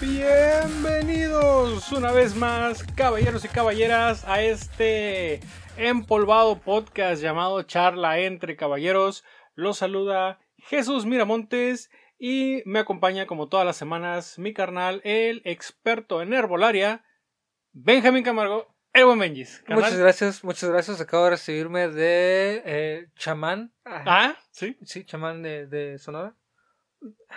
Bienvenidos 0.00 1.90
una 1.92 2.12
vez 2.12 2.34
más, 2.36 2.82
caballeros 2.82 3.44
y 3.44 3.48
caballeras, 3.48 4.24
a 4.26 4.42
este 4.42 5.40
empolvado 5.76 6.58
podcast 6.58 7.22
llamado 7.22 7.62
Charla 7.62 8.18
entre 8.20 8.56
Caballeros. 8.56 9.24
Los 9.54 9.78
saluda 9.78 10.38
Jesús 10.58 11.06
Miramontes 11.06 11.90
y 12.18 12.62
me 12.66 12.78
acompaña 12.78 13.26
como 13.26 13.48
todas 13.48 13.64
las 13.66 13.76
semanas 13.76 14.38
mi 14.38 14.52
carnal, 14.52 15.00
el 15.04 15.42
experto 15.44 16.22
en 16.22 16.32
herbolaria, 16.34 17.04
Benjamín 17.72 18.24
Camargo, 18.24 18.74
el 18.92 19.04
buen 19.06 19.18
Benjis. 19.18 19.62
Carnal. 19.66 19.84
Muchas 19.84 19.98
gracias, 19.98 20.44
muchas 20.44 20.70
gracias. 20.70 21.00
Acabo 21.00 21.24
de 21.24 21.30
recibirme 21.30 21.88
de 21.88 22.62
eh, 22.64 23.08
chamán. 23.16 23.72
Ah, 23.84 24.36
sí, 24.50 24.76
Sí, 24.82 25.04
chamán 25.04 25.42
de, 25.42 25.66
de 25.66 25.98
Sonora. 25.98 26.34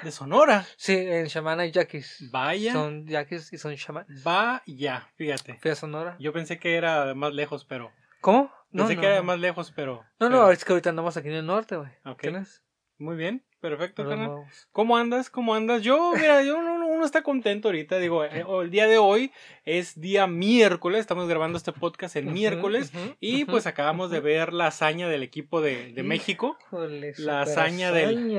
De 0.03 0.11
Sonora. 0.11 0.65
Sí, 0.77 0.95
en 0.97 1.27
chamán 1.27 1.59
hay 1.59 1.71
yaquis. 1.71 2.29
Vaya, 2.31 2.73
Son 2.73 3.05
yaquis 3.07 3.51
y 3.53 3.57
son 3.57 3.75
chamanes. 3.75 4.23
vaya, 4.23 5.07
fíjate. 5.15 5.59
Fui 5.61 5.71
a 5.71 5.75
Sonora. 5.75 6.15
Yo 6.19 6.31
pensé 6.33 6.59
que 6.59 6.75
era 6.75 7.13
más 7.15 7.33
lejos, 7.33 7.65
pero... 7.65 7.91
¿Cómo? 8.21 8.51
Pensé 8.71 8.95
no, 8.95 9.01
que 9.01 9.07
era 9.07 9.17
no. 9.17 9.23
más 9.23 9.39
lejos, 9.39 9.71
pero... 9.75 10.05
No, 10.19 10.29
no, 10.29 10.37
pero- 10.39 10.51
es 10.51 10.63
que 10.65 10.73
ahorita 10.73 10.89
andamos 10.91 11.17
aquí 11.17 11.27
en 11.29 11.35
el 11.35 11.45
norte, 11.45 11.75
güey. 11.75 11.91
Ok. 12.05 12.21
¿Tienes? 12.21 12.63
Muy 12.97 13.15
bien, 13.15 13.45
perfecto, 13.61 14.03
No, 14.03 14.09
carnal. 14.09 14.27
no. 14.27 14.45
¿Cómo 14.71 14.97
andas? 14.97 15.29
¿Cómo 15.29 15.55
andas? 15.55 15.81
Yo, 15.83 16.11
mira, 16.15 16.41
yo 16.43 16.57
uno, 16.57 16.78
uno 16.99 17.05
está 17.05 17.21
contento 17.23 17.69
ahorita. 17.69 17.97
Digo, 17.97 18.25
eh, 18.25 18.43
el 18.61 18.69
día 18.71 18.85
de 18.87 18.97
hoy 18.97 19.31
es 19.63 19.99
día 20.01 20.27
miércoles. 20.27 20.99
Estamos 20.99 21.29
grabando 21.29 21.57
este 21.57 21.71
podcast 21.71 22.17
el 22.17 22.25
miércoles. 22.25 22.91
Y 23.21 23.45
pues 23.45 23.67
acabamos 23.67 24.11
de 24.11 24.19
ver 24.19 24.51
la 24.51 24.67
hazaña 24.67 25.07
del 25.07 25.23
equipo 25.23 25.61
de, 25.61 25.93
de 25.93 26.03
México. 26.03 26.57
Híjole, 26.67 27.13
La 27.17 27.41
hazaña 27.41 27.91
del- 27.93 28.37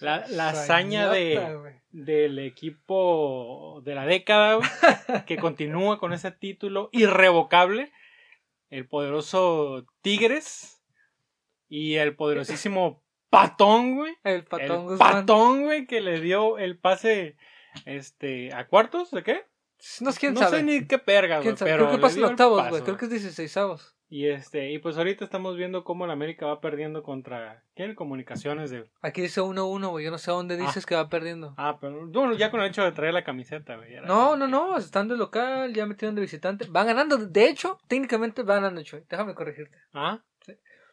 la- 0.00 0.26
la 0.28 0.48
hazaña 0.48 1.08
de-. 1.10 1.80
Del 1.92 2.38
equipo 2.40 3.80
de 3.84 3.94
la 3.94 4.04
década. 4.06 4.58
que 5.26 5.36
continúa 5.36 5.98
con 6.00 6.12
ese 6.12 6.32
título 6.32 6.88
irrevocable. 6.92 7.92
El 8.68 8.88
poderoso 8.88 9.86
Tigres. 10.00 10.82
Y 11.68 11.94
el 11.94 12.16
poderosísimo 12.16 13.00
Patón, 13.30 13.94
güey. 13.94 14.14
El 14.24 14.44
patón 14.44 14.92
el 14.92 14.98
patón, 14.98 15.62
güey, 15.62 15.86
que 15.86 16.02
le 16.02 16.20
dio 16.20 16.58
el 16.58 16.76
pase 16.78 17.36
este 17.84 18.52
a 18.52 18.66
cuartos, 18.66 19.10
¿de 19.10 19.22
qué? 19.22 19.44
No 20.00 20.12
sé 20.12 20.20
quién 20.20 20.34
no 20.34 20.40
sabe. 20.40 20.58
sé 20.58 20.62
ni 20.62 20.86
qué 20.86 20.98
perga, 20.98 21.40
güey, 21.40 21.54
Creo 21.54 21.90
que 21.90 21.98
pasa 21.98 22.18
en 22.18 22.24
octavos, 22.24 22.68
güey. 22.68 22.82
Creo 22.82 22.96
que 22.96 23.06
es 23.06 23.10
16 23.10 23.56
avos. 23.56 23.96
Y 24.12 24.28
este, 24.28 24.70
y 24.70 24.78
pues 24.78 24.98
ahorita 24.98 25.24
estamos 25.24 25.56
viendo 25.56 25.84
cómo 25.84 26.04
el 26.04 26.10
América 26.10 26.44
va 26.44 26.60
perdiendo 26.60 27.02
contra 27.02 27.64
¿quién? 27.74 27.94
Comunicaciones 27.94 28.70
de 28.70 28.84
Aquí 29.00 29.22
dice 29.22 29.40
1-1, 29.40 29.88
güey. 29.88 30.04
Yo 30.04 30.10
no 30.10 30.18
sé 30.18 30.30
dónde 30.30 30.58
dices 30.58 30.84
que 30.84 30.94
va 30.94 31.08
perdiendo. 31.08 31.54
Ah, 31.56 31.78
pero 31.80 32.06
bueno, 32.08 32.34
ya 32.34 32.50
con 32.50 32.60
el 32.60 32.68
hecho 32.68 32.84
de 32.84 32.92
traer 32.92 33.14
la 33.14 33.24
camiseta, 33.24 33.76
güey. 33.76 34.02
No, 34.04 34.36
no, 34.36 34.46
no, 34.46 34.76
están 34.76 35.08
de 35.08 35.16
local, 35.16 35.72
ya 35.72 35.86
metieron 35.86 36.14
de 36.14 36.20
visitante. 36.20 36.66
Van 36.68 36.88
ganando, 36.88 37.16
de 37.16 37.48
hecho, 37.48 37.78
técnicamente 37.88 38.42
van 38.42 38.58
ganando, 38.58 38.82
Chuy. 38.82 39.02
Déjame 39.08 39.34
corregirte. 39.34 39.78
Ah, 39.94 40.22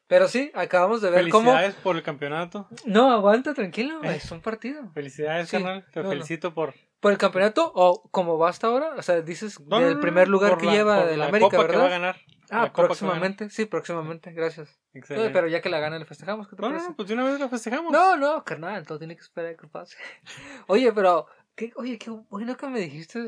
Pero 0.10 0.28
sí, 0.28 0.52
acabamos 0.56 1.02
de 1.02 1.12
ver 1.12 1.30
cómo. 1.30 1.52
felicidades 1.52 1.76
por 1.76 1.96
el 1.96 2.04
campeonato. 2.04 2.68
No, 2.84 3.12
aguanta, 3.14 3.54
tranquilo, 3.54 4.00
güey, 4.00 4.18
es 4.18 4.30
un 4.32 4.42
partido. 4.42 4.92
Felicidades, 4.94 5.48
Sí, 5.48 5.56
carnal. 5.58 5.86
Te 5.94 6.00
no, 6.00 6.04
no. 6.06 6.10
felicito 6.10 6.54
por 6.54 6.74
Por 7.00 7.12
el 7.14 7.18
campeonato, 7.18 7.72
o 7.76 8.10
como 8.12 8.38
va 8.38 8.50
hasta 8.50 8.68
ahora, 8.68 8.96
o 8.98 9.02
sea, 9.04 9.22
dices 9.22 9.60
No, 9.62 9.80
del 9.80 10.00
primer 10.00 10.28
lugar 10.28 10.58
que 10.58 10.66
la- 10.66 10.72
lleva 10.74 11.06
del 11.06 11.20
la 11.20 11.28
América, 11.28 11.56
copa 11.58 11.70
que 11.70 11.78
va 11.78 11.84
a 11.84 11.88
¿verdad? 11.88 12.00
ganar. 12.02 12.16
Ah, 12.52 12.64
La 12.64 12.74
próximamente, 12.74 13.50
sí, 13.52 13.66
próximamente, 13.66 14.32
gracias. 14.34 14.82
Excelente. 14.96 15.30
Pero 15.32 15.48
ya 15.48 15.62
que 15.62 15.70
la 15.70 15.80
gana 15.80 16.00
le 16.00 16.06
festejamos, 16.06 16.48
¿qué 16.50 16.56
te 16.56 16.62
No, 16.64 16.70
no, 16.72 16.96
pues 16.96 17.08
de 17.08 17.14
una 17.14 17.24
vez 17.26 17.40
lo 17.40 17.48
festejamos. 17.48 17.92
No, 17.92 18.18
no, 18.18 18.44
carnal, 18.44 18.88
todo 18.88 18.98
tiene 18.98 19.16
que 19.16 19.22
esperar 19.22 19.56
que 19.56 19.68
pase. 19.68 19.96
Oye, 20.68 20.92
pero, 20.92 21.28
¿qué, 21.56 21.72
oye, 21.76 22.00
qué 22.00 22.10
bueno 22.10 22.58
que 22.58 22.66
me 22.68 22.80
dijiste 22.80 23.28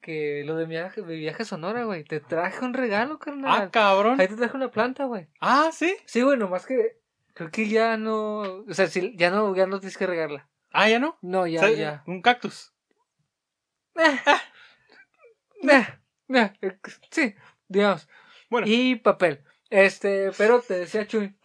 que 0.00 0.42
lo 0.44 0.56
de 0.56 0.66
mi 0.66 0.74
viaje, 0.74 1.02
mi 1.02 1.16
viaje 1.16 1.42
a 1.42 1.46
Sonora, 1.46 1.84
güey. 1.84 2.04
Te 2.04 2.20
traje 2.20 2.64
un 2.64 2.74
regalo, 2.74 3.18
carnal. 3.18 3.62
Ah, 3.62 3.70
cabrón. 3.70 4.20
Ahí 4.20 4.28
te 4.28 4.36
traje 4.36 4.56
una 4.56 4.70
planta, 4.70 5.04
güey. 5.04 5.28
Ah, 5.40 5.70
sí. 5.72 5.96
Sí, 6.06 6.22
güey, 6.22 6.38
nomás 6.38 6.66
que 6.66 6.98
creo 7.34 7.50
que 7.50 7.68
ya 7.68 7.96
no, 7.96 8.40
o 8.40 8.74
sea, 8.74 8.86
sí, 8.86 9.14
ya 9.16 9.30
no, 9.30 9.54
ya 9.54 9.66
no 9.66 9.80
tienes 9.80 9.96
que 9.96 10.06
regarla. 10.06 10.48
Ah, 10.72 10.88
ya 10.88 10.98
no. 10.98 11.18
No, 11.22 11.46
ya, 11.46 11.60
O 11.60 11.62
sea, 11.64 11.72
ya. 11.72 12.02
Un 12.06 12.22
cactus. 12.22 12.72
Eh, 13.96 14.18
eh, 15.68 15.86
eh, 16.62 16.78
sí, 17.10 17.34
digamos. 17.68 18.08
Bueno. 18.48 18.66
Y 18.68 18.96
papel. 18.96 19.44
Este, 19.68 20.30
pero 20.36 20.60
te 20.60 20.74
decía 20.74 21.06
Chuy 21.06 21.36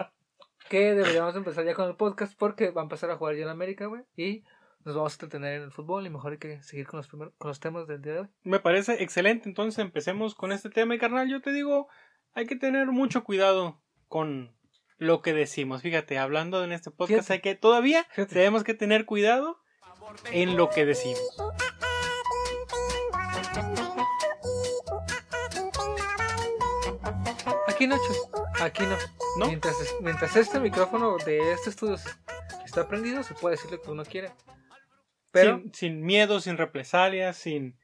que 0.69 0.93
deberíamos 0.93 1.35
empezar 1.35 1.65
ya 1.65 1.73
con 1.73 1.87
el 1.87 1.95
podcast 1.95 2.37
porque 2.37 2.71
va 2.71 2.81
a 2.81 2.85
empezar 2.85 3.11
a 3.11 3.17
jugar 3.17 3.35
ya 3.35 3.43
en 3.43 3.49
América, 3.49 3.85
güey. 3.85 4.03
Y 4.15 4.43
nos 4.85 4.95
vamos 4.95 5.13
a 5.13 5.15
entretener 5.15 5.55
en 5.55 5.63
el 5.63 5.71
fútbol 5.71 6.05
y 6.05 6.09
mejor 6.09 6.33
hay 6.33 6.37
que 6.37 6.61
seguir 6.63 6.87
con 6.87 6.97
los, 6.97 7.07
primer- 7.07 7.31
con 7.37 7.49
los 7.49 7.59
temas 7.59 7.87
del 7.87 8.01
día 8.01 8.13
de 8.13 8.19
hoy. 8.19 8.27
Me 8.43 8.59
parece 8.59 9.01
excelente. 9.03 9.49
Entonces 9.49 9.79
empecemos 9.79 10.35
con 10.35 10.51
este 10.51 10.69
tema. 10.69 10.93
Y 10.95 10.99
carnal, 10.99 11.27
yo 11.27 11.41
te 11.41 11.51
digo, 11.51 11.87
hay 12.33 12.45
que 12.45 12.55
tener 12.55 12.87
mucho 12.87 13.23
cuidado 13.23 13.81
con 14.07 14.55
lo 14.97 15.21
que 15.21 15.33
decimos. 15.33 15.81
Fíjate, 15.81 16.17
hablando 16.19 16.63
en 16.63 16.71
este 16.71 16.91
podcast, 16.91 17.27
Fíjate. 17.27 17.33
hay 17.33 17.41
que 17.41 17.55
todavía 17.55 18.03
Fíjate. 18.11 18.35
tenemos 18.35 18.63
que 18.63 18.73
tener 18.75 19.05
cuidado 19.05 19.59
en 20.31 20.55
lo 20.55 20.69
que 20.69 20.85
decimos. 20.85 21.19
Aquí 27.67 27.87
no. 27.87 27.97
Aquí 28.61 28.83
no. 28.83 28.95
¿No? 29.37 29.47
Mientras, 29.47 29.75
mientras 30.01 30.35
este 30.35 30.59
micrófono 30.59 31.17
de 31.25 31.51
este 31.53 31.69
estudio 31.69 31.97
está 32.65 32.87
prendido, 32.87 33.23
se 33.23 33.33
puede 33.33 33.55
decir 33.55 33.71
lo 33.71 33.81
que 33.81 33.91
uno 33.91 34.03
quiera. 34.05 34.33
Pero, 35.35 35.57
Sin, 35.59 35.73
sin 35.73 36.01
miedo, 36.01 36.39
sin 36.39 36.57
represalias, 36.57 37.35
sin, 37.37 37.77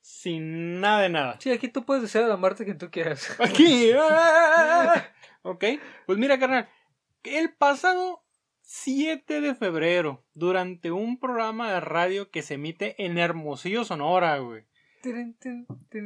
sin 0.00 0.80
nada 0.80 1.02
de 1.02 1.08
nada. 1.08 1.36
sí, 1.40 1.50
aquí 1.50 1.68
tú 1.68 1.84
puedes 1.84 2.02
decir 2.02 2.20
a 2.22 2.28
la 2.28 2.36
Marta 2.36 2.64
que 2.64 2.74
tú 2.74 2.90
quieras. 2.90 3.34
Aquí. 3.40 3.90
¡ah! 3.98 5.04
ok. 5.42 5.64
Pues 6.06 6.18
mira, 6.18 6.38
carnal. 6.38 6.68
El 7.24 7.54
pasado 7.54 8.22
7 8.62 9.40
de 9.40 9.54
febrero, 9.54 10.24
durante 10.34 10.90
un 10.90 11.18
programa 11.18 11.72
de 11.72 11.80
radio 11.80 12.30
que 12.30 12.42
se 12.42 12.54
emite 12.54 13.02
en 13.04 13.16
Hermosillo, 13.16 13.84
Sonora, 13.84 14.38
güey. 14.38 14.64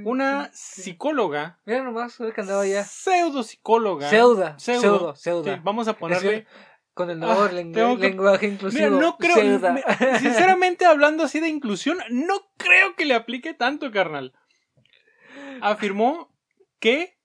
Una 0.04 0.50
psicóloga, 0.52 1.58
Mira 1.64 1.82
nomás, 1.82 2.16
que 2.16 2.40
andaba 2.40 2.66
ya. 2.66 2.84
Pseuda, 2.84 3.42
Pseudo. 3.42 4.58
pseudo, 4.58 5.16
pseuda. 5.16 5.54
Sí, 5.56 5.60
vamos 5.64 5.88
a 5.88 5.94
ponerle. 5.94 6.46
Con 6.94 7.08
el 7.10 7.18
nuevo 7.20 7.42
Ah, 7.44 7.50
lengu- 7.50 7.96
que- 7.98 8.08
lenguaje 8.08 8.46
Mira, 8.46 8.54
inclusivo. 8.54 9.00
no 9.00 9.16
creo. 9.16 9.36
sinceramente, 10.18 10.84
hablando 10.84 11.24
así 11.24 11.40
de 11.40 11.48
inclusión, 11.48 11.98
no 12.10 12.50
creo 12.58 12.94
que 12.96 13.06
le 13.06 13.14
aplique 13.14 13.54
tanto, 13.54 13.90
carnal. 13.90 14.34
Afirmó 15.60 16.34
que. 16.80 17.18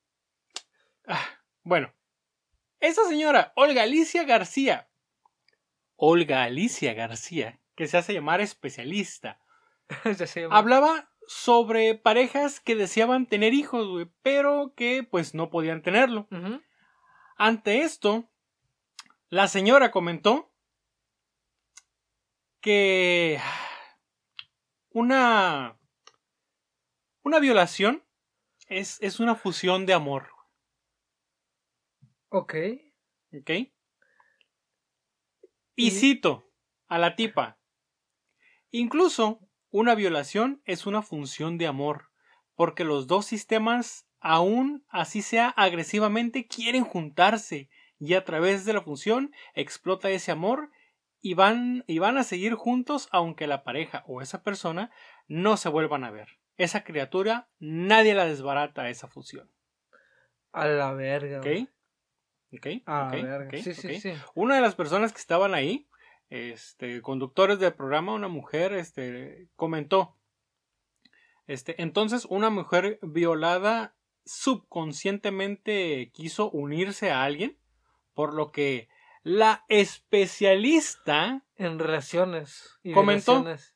Ah, 1.07 1.25
bueno. 1.63 1.93
Esa 2.79 3.03
señora, 3.05 3.51
Olga 3.55 3.83
Alicia 3.83 4.23
García. 4.23 4.87
Olga 5.95 6.43
Alicia 6.43 6.93
García, 6.93 7.59
que 7.75 7.87
se 7.87 7.97
hace 7.97 8.13
llamar 8.13 8.39
especialista. 8.41 9.39
Ya 10.19 10.27
se 10.27 10.41
llama. 10.41 10.57
Hablaba 10.57 11.09
sobre 11.27 11.95
parejas 11.95 12.59
que 12.61 12.75
deseaban 12.75 13.25
tener 13.25 13.53
hijos, 13.53 13.87
güey, 13.87 14.07
pero 14.21 14.73
que 14.77 15.03
pues 15.03 15.33
no 15.33 15.49
podían 15.49 15.81
tenerlo. 15.81 16.27
Ante 17.37 17.81
esto, 17.81 18.29
la 19.29 19.47
señora 19.47 19.89
comentó 19.89 20.51
que 22.61 23.39
una 24.91 25.77
una 27.23 27.37
violación 27.39 28.03
es, 28.67 28.97
es 29.01 29.19
una 29.19 29.35
fusión 29.35 29.85
de 29.85 29.93
amor, 29.93 30.29
Ok. 32.29 32.53
¿ok? 33.33 33.49
Y 35.77 35.91
Y- 35.91 35.91
cito 35.91 36.51
a 36.89 36.97
la 36.97 37.15
tipa, 37.15 37.57
incluso 38.71 39.39
una 39.69 39.95
violación 39.95 40.61
es 40.65 40.85
una 40.85 41.01
función 41.01 41.57
de 41.57 41.67
amor, 41.67 42.09
porque 42.55 42.83
los 42.83 43.07
dos 43.07 43.25
sistemas, 43.25 44.07
aún 44.19 44.85
así 44.89 45.21
sea 45.21 45.49
agresivamente, 45.49 46.47
quieren 46.47 46.83
juntarse 46.83 47.69
y 47.99 48.13
a 48.13 48.23
través 48.23 48.65
de 48.65 48.73
la 48.73 48.81
función 48.81 49.31
explota 49.53 50.09
ese 50.09 50.31
amor 50.31 50.69
y 51.21 51.33
van, 51.33 51.83
y 51.87 51.99
van 51.99 52.17
a 52.17 52.23
seguir 52.23 52.53
juntos 52.55 53.09
aunque 53.11 53.47
la 53.47 53.63
pareja 53.63 54.03
o 54.07 54.21
esa 54.21 54.43
persona 54.43 54.91
no 55.27 55.57
se 55.57 55.69
vuelvan 55.69 56.03
a 56.03 56.11
ver. 56.11 56.39
Esa 56.57 56.83
criatura 56.83 57.49
nadie 57.59 58.13
la 58.13 58.25
desbarata 58.25 58.83
a 58.83 58.89
esa 58.89 59.07
fusión. 59.07 59.49
A 60.51 60.67
la 60.67 60.93
verga. 60.93 61.39
¿Ok? 61.39 61.69
¿Ok? 62.53 62.67
A 62.85 63.09
verga. 63.09 63.57
sí, 63.61 63.73
sí, 63.73 63.99
sí. 63.99 64.13
Una 64.33 64.55
de 64.55 64.61
las 64.61 64.75
personas 64.75 65.11
que 65.11 65.19
estaban 65.19 65.53
ahí, 65.53 65.87
este, 66.29 67.01
conductores 67.01 67.59
del 67.59 67.73
programa, 67.73 68.13
una 68.13 68.27
mujer, 68.27 68.73
este, 68.73 69.49
comentó, 69.55 70.17
este, 71.45 71.81
entonces 71.81 72.25
una 72.25 72.49
mujer 72.49 72.99
violada 73.01 73.95
subconscientemente 74.25 76.11
quiso 76.13 76.51
unirse 76.51 77.11
a 77.11 77.23
alguien, 77.23 77.57
por 78.17 78.33
lo 78.33 78.51
que 78.51 78.89
La 79.21 79.63
especialista 79.69 81.43
En 81.55 81.77
relaciones. 81.77 82.79
Y 82.81 82.91
Comentó. 82.91 83.33
relaciones. 83.43 83.75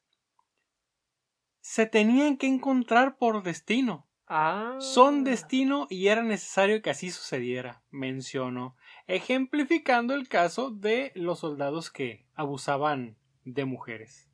se 1.59 1.85
tenían 1.85 2.37
que 2.37 2.47
encontrar 2.47 3.17
por 3.17 3.43
destino. 3.43 4.07
Ah. 4.25 4.77
Son 4.79 5.23
destino 5.23 5.85
y 5.91 6.07
era 6.07 6.23
necesario 6.23 6.81
que 6.81 6.89
así 6.89 7.11
sucediera, 7.11 7.83
mencionó, 7.91 8.75
ejemplificando 9.05 10.15
el 10.15 10.27
caso 10.27 10.71
de 10.71 11.11
los 11.13 11.39
soldados 11.39 11.91
que 11.91 12.25
abusaban 12.33 13.15
de 13.45 13.65
mujeres. 13.65 14.30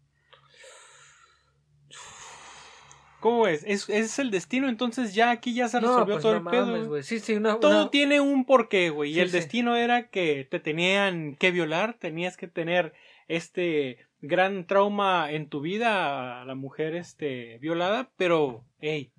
¿Cómo 3.20 3.44
ves? 3.44 3.64
¿Es, 3.66 3.90
es 3.90 4.20
el 4.20 4.30
destino? 4.32 4.70
Entonces 4.70 5.16
ya 5.16 5.32
aquí 5.32 5.54
ya 5.54 5.68
se 5.68 5.82
No, 5.82 5.88
resolvió 5.88 6.14
pues 6.16 6.22
todo 6.22 6.40
no 6.40 6.50
el 6.52 6.56
pedo. 6.56 6.88
mames. 6.88 7.06
Sí, 7.06 7.20
sí, 7.20 7.34
una. 7.36 7.60
Todo 7.60 7.82
una- 7.84 7.90
tiene 7.92 8.22
un 8.22 8.46
porqué, 8.46 8.90
güey. 8.92 9.12
Sí, 9.14 9.18
y 9.18 9.22
el 9.22 9.30
sí. 9.30 9.38
destino 9.38 9.76
era 9.76 10.10
que 10.10 10.48
te 10.50 10.60
tenían 10.60 11.36
que 11.36 11.52
violar, 11.52 11.96
tenías 11.96 12.38
que 12.38 12.48
tener 12.48 12.94
este 13.28 14.06
gran 14.22 14.66
trauma 14.68 15.32
en 15.32 15.50
tu 15.50 15.62
vida 15.62 16.42
a 16.42 16.46
la 16.46 16.56
mujer 16.56 16.96
este 16.96 17.58
violada, 17.60 18.12
pero 18.18 18.64
hey, 18.80 19.12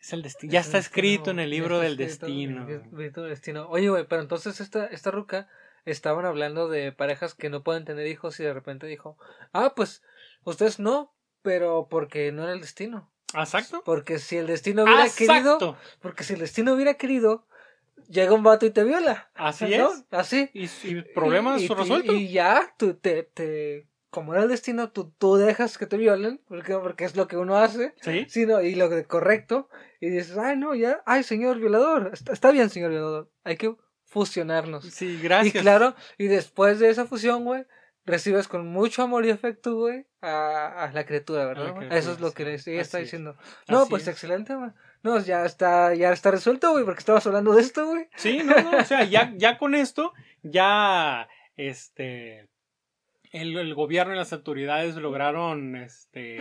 es 0.00 0.12
el 0.12 0.22
destino. 0.22 0.52
Ya 0.52 0.60
Es 0.60 0.66
está 0.66 0.78
escrito 0.78 1.30
en 1.32 1.40
el 1.40 1.50
libro 1.50 1.80
del 1.80 1.96
destino. 1.96 2.64
destino. 2.66 3.68
Oye, 3.68 3.88
güey, 3.88 4.06
pero 4.08 4.22
entonces 4.22 4.60
esta, 4.60 4.86
esta 4.86 5.10
ruca 5.10 5.48
estaban 5.84 6.24
hablando 6.24 6.68
de 6.68 6.92
parejas 6.92 7.34
que 7.34 7.50
no 7.50 7.62
pueden 7.62 7.84
tener 7.84 8.06
hijos 8.06 8.38
y 8.40 8.44
de 8.44 8.54
repente 8.54 8.86
dijo, 8.86 9.16
ah, 9.52 9.72
pues 9.74 10.02
ustedes 10.44 10.78
no, 10.78 11.14
pero 11.48 11.86
porque 11.88 12.30
no 12.30 12.42
era 12.42 12.52
el 12.52 12.60
destino. 12.60 13.10
Exacto. 13.34 13.80
Porque 13.82 14.18
si 14.18 14.36
el 14.36 14.46
destino 14.46 14.82
hubiera 14.84 15.08
querido, 15.08 15.78
porque 16.02 16.22
si 16.22 16.34
el 16.34 16.40
destino 16.40 16.74
hubiera 16.74 16.94
querido, 16.94 17.46
llega 18.10 18.34
un 18.34 18.42
vato 18.42 18.66
y 18.66 18.70
te 18.70 18.84
viola. 18.84 19.30
Así 19.34 19.64
¿no? 19.64 19.90
es. 19.90 20.04
Así. 20.10 20.50
Y, 20.52 20.66
y 20.84 21.00
problemas 21.14 21.62
Y- 21.62 21.68
resueltos. 21.68 22.14
Y, 22.14 22.28
ya, 22.28 22.74
tú 22.76 22.92
te, 22.92 23.22
te, 23.22 23.86
como 24.10 24.34
era 24.34 24.42
el 24.42 24.50
destino, 24.50 24.90
tú, 24.90 25.10
tú 25.16 25.36
dejas 25.36 25.78
que 25.78 25.86
te 25.86 25.96
violen, 25.96 26.38
porque, 26.48 26.74
porque 26.76 27.06
es 27.06 27.16
lo 27.16 27.28
que 27.28 27.38
uno 27.38 27.56
hace. 27.56 27.94
Sí. 28.02 28.26
Sí, 28.28 28.44
no, 28.44 28.60
y 28.60 28.74
lo 28.74 28.90
correcto, 29.08 29.70
y 30.02 30.10
dices, 30.10 30.36
ay, 30.36 30.58
no, 30.58 30.74
ya, 30.74 31.02
ay, 31.06 31.22
señor 31.22 31.58
violador, 31.58 32.10
está, 32.12 32.34
está 32.34 32.50
bien, 32.50 32.68
señor 32.68 32.90
violador, 32.90 33.30
hay 33.42 33.56
que 33.56 33.74
fusionarnos. 34.04 34.84
Sí, 34.84 35.18
gracias. 35.22 35.54
Y 35.54 35.58
claro, 35.60 35.94
y 36.18 36.26
después 36.26 36.78
de 36.78 36.90
esa 36.90 37.06
fusión, 37.06 37.44
güey, 37.44 37.64
recibes 38.08 38.48
con 38.48 38.66
mucho 38.66 39.02
amor 39.02 39.24
y 39.24 39.30
afecto, 39.30 39.76
güey, 39.76 40.06
a, 40.20 40.84
a 40.84 40.92
la 40.92 41.06
criatura, 41.06 41.46
¿verdad? 41.46 41.74
la 41.88 41.96
Eso 41.96 42.12
es 42.12 42.20
lo 42.20 42.32
que 42.32 42.42
ella 42.42 42.80
está 42.80 42.98
es. 42.98 43.04
diciendo. 43.04 43.36
No, 43.68 43.82
Así 43.82 43.90
pues 43.90 44.02
es. 44.02 44.08
excelente, 44.08 44.54
güey. 44.54 44.70
No, 45.02 45.20
ya 45.20 45.44
está, 45.44 45.94
ya 45.94 46.12
está 46.12 46.30
resuelto, 46.32 46.72
güey, 46.72 46.84
porque 46.84 46.98
estabas 46.98 47.26
hablando 47.26 47.54
de 47.54 47.60
esto, 47.62 47.86
güey. 47.86 48.08
Sí, 48.16 48.42
no, 48.42 48.60
no, 48.60 48.78
o 48.78 48.84
sea, 48.84 49.04
ya, 49.04 49.32
ya 49.36 49.56
con 49.58 49.74
esto, 49.76 50.12
ya, 50.42 51.28
este, 51.56 52.48
el, 53.30 53.56
el 53.56 53.74
gobierno 53.74 54.14
y 54.14 54.16
las 54.16 54.32
autoridades 54.32 54.96
lograron, 54.96 55.76
este, 55.76 56.40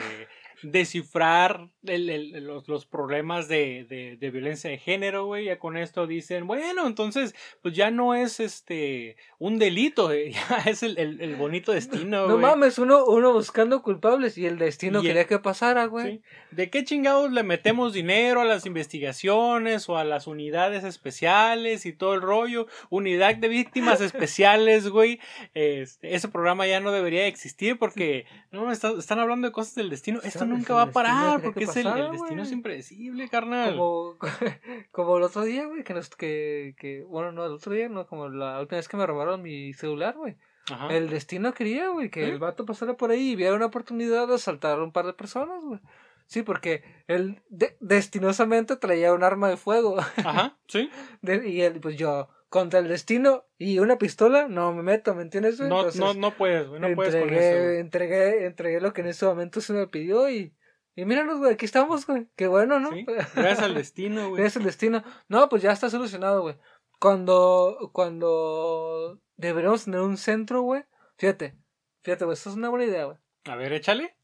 descifrar 0.63 1.69
el- 1.85 2.09
el- 2.09 2.43
los, 2.45 2.67
los 2.67 2.85
problemas 2.85 3.47
de, 3.47 3.85
de, 3.89 4.17
de 4.17 4.31
violencia 4.31 4.69
de 4.69 4.77
género, 4.77 5.25
güey, 5.25 5.45
ya 5.45 5.59
con 5.59 5.77
esto 5.77 6.07
dicen, 6.07 6.47
bueno, 6.47 6.87
entonces, 6.87 7.35
pues 7.61 7.73
ya 7.75 7.91
no 7.91 8.13
es, 8.15 8.39
este, 8.39 9.17
un 9.39 9.59
delito, 9.59 10.11
eh, 10.11 10.31
ya 10.49 10.57
es 10.65 10.83
el, 10.83 11.35
bonito 11.37 11.71
destino, 11.71 12.21
No 12.27 12.33
güey. 12.33 12.39
mames, 12.39 12.79
uno, 12.79 13.05
uno 13.05 13.33
buscando 13.33 13.81
culpables 13.83 14.37
y 14.37 14.45
el 14.45 14.57
destino 14.57 14.99
Y 15.01 15.07
quería 15.07 15.25
que 15.25 15.39
pasara, 15.39 15.85
güey. 15.85 16.17
Sí. 16.17 16.21
¿De 16.51 16.69
qué 16.69 16.83
chingados 16.83 17.31
le 17.31 17.43
metemos 17.43 17.93
dinero 17.93 18.41
a 18.41 18.45
las 18.45 18.65
investigaciones 18.65 19.87
o 19.89 19.97
a 19.97 20.03
las 20.03 20.27
unidades 20.27 20.83
especiales 20.83 21.85
y 21.85 21.93
todo 21.93 22.13
el 22.13 22.21
rollo? 22.21 22.67
Unidad 22.89 23.35
de 23.35 23.47
víctimas 23.47 24.01
especiales, 24.01 24.87
güey. 24.89 25.19
Este, 25.53 26.15
ese 26.15 26.27
programa 26.27 26.65
ya 26.67 26.79
no 26.79 26.91
debería 26.91 27.27
existir 27.27 27.77
porque 27.77 28.25
no 28.51 28.71
está- 28.71 28.93
están 28.97 29.19
hablando 29.19 29.47
de 29.47 29.51
cosas 29.51 29.75
del 29.75 29.89
destino. 29.89 30.19
Esto 30.23 30.45
nunca 30.47 30.73
va 30.73 30.81
a 30.83 30.91
parar 30.91 31.41
porque 31.41 31.59
que 31.59 31.65
es 31.65 31.75
el, 31.77 31.83
destino 32.11 32.43
es 32.43 32.51
impredecible, 32.51 33.29
carnal. 33.29 33.75
Como, 33.77 34.15
como 34.91 35.17
el 35.17 35.23
otro 35.23 35.43
día, 35.43 35.65
güey, 35.67 35.83
que, 35.83 35.93
nos, 35.93 36.09
que, 36.09 36.75
que, 36.79 37.03
bueno, 37.03 37.31
no, 37.31 37.45
el 37.45 37.51
otro 37.53 37.73
día, 37.73 37.89
no, 37.89 38.07
como 38.07 38.29
la 38.29 38.59
última 38.59 38.77
vez 38.77 38.87
que 38.87 38.97
me 38.97 39.05
robaron 39.05 39.41
mi 39.41 39.73
celular, 39.73 40.15
güey. 40.15 40.37
Ajá. 40.69 40.93
El 40.93 41.09
destino 41.09 41.53
quería, 41.53 41.89
güey, 41.89 42.09
que 42.09 42.25
¿Eh? 42.25 42.29
el 42.29 42.39
vato 42.39 42.65
pasara 42.65 42.97
por 42.97 43.11
ahí 43.11 43.31
y 43.31 43.35
viera 43.35 43.55
una 43.55 43.67
oportunidad 43.67 44.27
de 44.27 44.35
asaltar 44.35 44.79
a 44.79 44.83
un 44.83 44.91
par 44.91 45.05
de 45.05 45.13
personas, 45.13 45.63
güey. 45.63 45.79
Sí, 46.25 46.43
porque 46.43 46.83
él 47.07 47.41
de- 47.47 47.77
destinosamente 47.79 48.75
traía 48.75 49.13
un 49.13 49.23
arma 49.23 49.47
de 49.49 49.55
fuego. 49.55 49.97
Ajá, 49.97 50.57
sí. 50.67 50.89
De- 51.21 51.47
y 51.49 51.61
él, 51.61 51.79
pues 51.79 51.95
yo, 51.95 52.27
contra 52.49 52.79
el 52.79 52.87
destino 52.87 53.45
y 53.57 53.79
una 53.79 53.97
pistola, 53.97 54.47
no 54.47 54.73
me 54.73 54.83
meto, 54.83 55.13
¿me 55.15 55.21
entiendes? 55.23 55.59
No, 55.59 55.65
Entonces, 55.65 55.99
no, 55.99 56.13
no 56.13 56.31
puedes, 56.35 56.67
güey. 56.67 56.79
No 56.79 56.93
puedes 56.95 57.13
con 57.15 57.23
entregué, 57.23 57.49
eso. 57.49 57.63
güey. 57.63 57.77
entregué, 57.79 58.45
entregué 58.45 58.81
lo 58.81 58.93
que 58.93 59.01
en 59.01 59.07
ese 59.07 59.25
momento 59.25 59.59
se 59.61 59.73
me 59.73 59.87
pidió 59.87 60.29
y, 60.29 60.55
y 60.95 61.05
míranos, 61.05 61.39
güey, 61.39 61.53
aquí 61.53 61.65
estamos, 61.65 62.05
güey. 62.07 62.27
Qué 62.35 62.47
bueno, 62.47 62.79
¿no? 62.79 62.91
Sí, 62.91 63.05
Gracias 63.35 63.59
al 63.59 63.75
destino, 63.75 64.29
güey. 64.29 64.43
Es 64.43 64.55
el 64.55 64.63
destino. 64.63 65.03
No, 65.27 65.49
pues 65.49 65.61
ya 65.61 65.71
está 65.71 65.89
solucionado, 65.89 66.41
güey. 66.41 66.55
Cuando, 66.99 67.91
cuando 67.93 69.21
deberíamos 69.35 69.85
tener 69.85 70.01
un 70.01 70.17
centro, 70.17 70.61
güey. 70.61 70.83
Fíjate, 71.17 71.55
fíjate, 72.01 72.25
güey, 72.25 72.33
eso 72.33 72.49
es 72.49 72.55
una 72.55 72.69
buena 72.69 72.85
idea, 72.85 73.05
güey. 73.05 73.17
A 73.45 73.55
ver, 73.55 73.73
échale. 73.73 74.15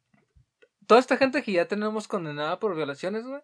Toda 0.87 0.99
esta 0.99 1.17
gente 1.17 1.43
que 1.43 1.53
ya 1.53 1.67
tenemos 1.67 2.07
condenada 2.07 2.59
por 2.59 2.75
violaciones, 2.75 3.25
güey, 3.25 3.41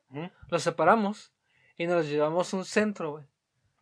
los 0.49 0.61
separamos 0.63 1.33
y 1.77 1.87
nos 1.87 2.07
llevamos 2.07 2.53
a 2.53 2.57
un 2.57 2.65
centro, 2.65 3.11
güey. 3.11 3.25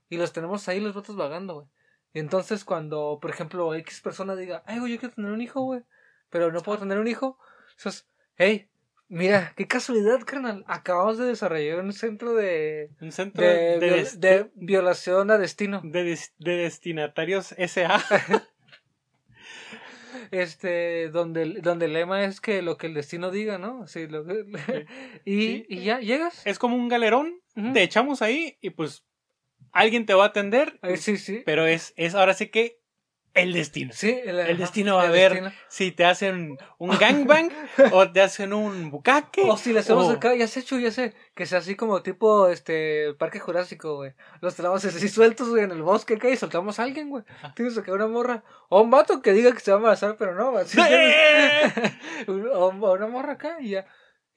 Y 0.10 0.18
los 0.18 0.34
tenemos 0.34 0.68
ahí 0.68 0.80
los 0.80 0.94
votos 0.94 1.16
vagando, 1.16 1.54
güey. 1.56 1.68
Y 2.14 2.20
entonces 2.20 2.64
cuando, 2.64 3.20
por 3.22 3.30
ejemplo, 3.32 3.74
X 3.76 4.02
persona 4.02 4.36
diga, 4.36 4.64
ay, 4.66 4.80
güey, 4.80 4.94
yo 4.94 5.00
quiero 5.00 5.16
tener 5.16 5.32
un 5.32 5.42
hijo, 5.42 5.62
güey, 5.62 5.82
pero 6.30 6.52
no 6.52 6.62
puedo 6.62 6.80
tener 6.80 6.98
un 7.00 7.08
hijo, 7.08 7.38
entonces, 7.78 8.08
hey, 8.38 8.70
mira, 9.10 9.54
qué 9.56 9.68
casualidad, 9.68 10.22
carnal, 10.26 10.64
acabamos 10.68 11.18
de 11.18 11.26
desarrollar 11.26 11.80
un 11.80 11.94
centro 11.94 12.34
de, 12.34 12.90
Un 13.02 13.12
centro 13.12 13.44
de, 13.46 13.80
de, 13.80 13.80
viol- 13.80 13.96
des- 13.98 14.20
de 14.20 14.52
violación 14.56 15.30
a 15.32 15.38
destino. 15.38 15.82
de 15.84 16.04
des- 16.04 16.34
de 16.40 16.54
destinatarios 16.56 17.54
SA. 17.58 18.02
Este, 20.32 21.10
donde, 21.10 21.44
el- 21.44 21.62
donde 21.62 21.86
el 21.86 21.94
lema 21.94 22.24
es 22.26 22.42
que 22.42 22.62
lo 22.62 22.78
que 22.78 22.88
el 22.88 22.94
destino 22.94 23.32
diga, 23.32 23.58
¿no? 23.58 23.86
Lo 24.10 24.26
que- 24.26 24.86
y, 25.26 25.42
Sí. 25.48 25.66
y 25.70 25.84
ya 25.84 26.00
llegas. 26.00 26.42
es 26.46 26.60
como 26.60 26.76
un 26.76 26.90
galerón, 26.90 27.40
Ujú. 27.56 27.72
te 27.74 27.84
echamos 27.84 28.22
ahí 28.22 28.58
y 28.62 28.72
pues 28.72 29.06
alguien 29.72 30.06
te 30.06 30.14
va 30.14 30.24
a 30.26 30.28
atender, 30.28 30.80
Eh, 30.84 30.98
sí, 30.98 31.18
sí. 31.18 31.44
pero 31.46 31.66
es, 31.66 31.94
es 31.98 32.16
ahora 32.16 32.34
sí 32.34 32.48
que 32.48 32.80
el 33.34 33.54
destino. 33.54 33.94
Sí, 33.94 34.20
el, 34.26 34.40
El 34.40 34.58
destino 34.58 34.96
va 34.96 35.04
a 35.04 35.12
ver 35.12 35.34
destino. 35.34 35.54
si 35.70 35.92
te 35.92 36.06
hacen 36.06 36.58
un 36.80 36.98
gangbang 36.98 37.52
o 37.94 38.12
te 38.12 38.20
hacen 38.22 38.52
un 38.52 38.90
bucaque. 38.90 39.44
O 39.44 39.56
si 39.58 39.74
le 39.74 39.80
hacemos 39.82 40.08
o- 40.08 40.12
acá, 40.14 40.34
ya 40.34 40.48
sé, 40.48 40.64
Chu, 40.64 40.80
ya 40.80 40.90
sé, 40.90 41.14
que 41.36 41.46
sea 41.46 41.60
así 41.60 41.76
como 41.76 42.02
tipo, 42.02 42.48
este, 42.50 43.14
parque 43.14 43.40
jurásico, 43.40 43.98
güey. 43.98 44.14
Los 44.42 44.56
tenemos 44.56 44.84
así 44.84 45.08
sueltos, 45.10 45.50
güey, 45.50 45.66
en 45.66 45.72
el 45.72 45.84
bosque 45.84 46.16
acá 46.16 46.30
y 46.32 46.36
soltamos 46.36 46.80
a 46.80 46.84
alguien, 46.84 47.10
güey. 47.12 47.24
Tienes 47.56 47.78
acá 47.78 47.92
una 47.94 48.08
morra. 48.08 48.44
O 48.70 48.82
un 48.82 48.90
vato 48.90 49.22
que 49.22 49.34
diga 49.34 49.52
que 49.52 49.60
se 49.60 49.70
va 49.70 49.78
a 49.78 49.80
embarazar, 49.82 50.16
pero 50.18 50.34
no, 50.34 50.58
así 50.58 50.80
¡Eh! 50.90 51.72
o 52.56 52.70
una 52.70 53.06
morra 53.08 53.34
acá 53.34 53.58
y 53.60 53.70
ya. 53.72 53.86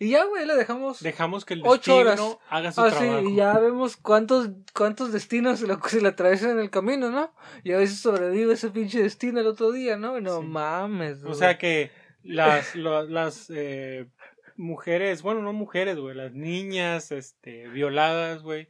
Y 0.03 0.11
ya, 0.11 0.25
güey, 0.25 0.47
le 0.47 0.57
dejamos. 0.57 1.01
Dejamos 1.03 1.45
que 1.45 1.55
el 1.55 1.63
Ocho 1.63 2.03
destino 2.03 2.27
horas. 2.27 2.39
haga 2.49 2.73
su 2.73 2.81
Así, 2.81 2.97
trabajo. 3.05 3.29
y 3.29 3.35
ya 3.37 3.59
vemos 3.59 3.97
cuántos, 3.99 4.49
cuántos 4.75 5.13
destinos 5.13 5.61
se, 5.61 5.67
lo, 5.67 5.79
se 5.87 6.01
le 6.01 6.09
atraviesan 6.09 6.53
en 6.53 6.61
el 6.61 6.71
camino, 6.71 7.11
¿no? 7.11 7.35
Y 7.65 7.73
a 7.73 7.77
veces 7.77 8.01
sobrevive 8.01 8.55
ese 8.55 8.71
pinche 8.71 9.03
destino 9.03 9.41
el 9.41 9.47
otro 9.47 9.71
día, 9.73 9.99
¿no? 9.99 10.19
No 10.21 10.41
Sí. 10.41 10.47
mames, 10.47 11.23
O 11.23 11.27
güey. 11.27 11.35
sea 11.39 11.59
que 11.59 11.91
las, 12.23 12.75
lo- 12.75 13.03
las 13.07 13.51
eh, 13.55 14.09
mujeres, 14.57 15.21
bueno, 15.21 15.43
no 15.43 15.53
mujeres, 15.53 15.99
güey, 15.99 16.17
las 16.17 16.33
niñas 16.33 17.13
este, 17.13 17.69
violadas, 17.69 18.43
güey. 18.43 18.69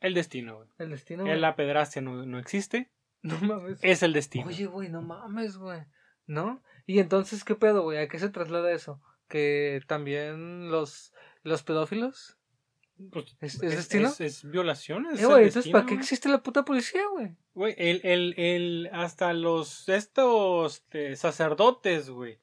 El 0.00 0.14
destino, 0.14 0.58
güey. 0.58 0.68
El 0.78 0.90
destino, 0.90 1.24
güey. 1.24 1.36
La 1.40 1.56
pedrastia 1.56 2.00
no, 2.00 2.24
no 2.24 2.38
existe, 2.38 2.92
No 3.22 3.36
mames. 3.40 3.80
es 3.82 4.04
el 4.04 4.12
destino. 4.12 4.46
Oye, 4.46 4.66
güey, 4.66 4.88
no 4.88 5.02
mames, 5.02 5.56
güey. 5.56 5.80
¿No? 6.26 6.62
Y 6.86 7.00
entonces, 7.00 7.42
¿qué 7.42 7.56
pedo, 7.56 7.82
güey? 7.82 7.98
¿A 7.98 8.06
qué 8.08 8.18
se 8.20 8.28
traslada 8.28 8.70
eso? 8.70 9.00
Que 9.28 9.82
también 9.86 10.70
los, 10.70 11.12
los 11.42 11.62
pedófilos. 11.62 12.36
Pues, 13.12 13.26
¿Es, 13.40 13.62
es 13.62 13.76
destino? 13.76 14.08
Es, 14.08 14.20
es 14.20 14.50
violación, 14.50 15.06
es 15.06 15.20
eh, 15.20 15.26
entonces, 15.30 15.68
¿para 15.70 15.86
qué 15.86 15.94
existe 15.94 16.28
la 16.28 16.42
puta 16.42 16.64
policía, 16.64 17.02
güey? 17.12 17.36
Güey, 17.54 17.74
el, 17.78 18.00
el, 18.02 18.34
el, 18.36 18.90
hasta 18.92 19.32
los, 19.34 19.88
estos 19.88 20.78
este, 20.78 21.14
sacerdotes, 21.14 22.10
güey. 22.10 22.40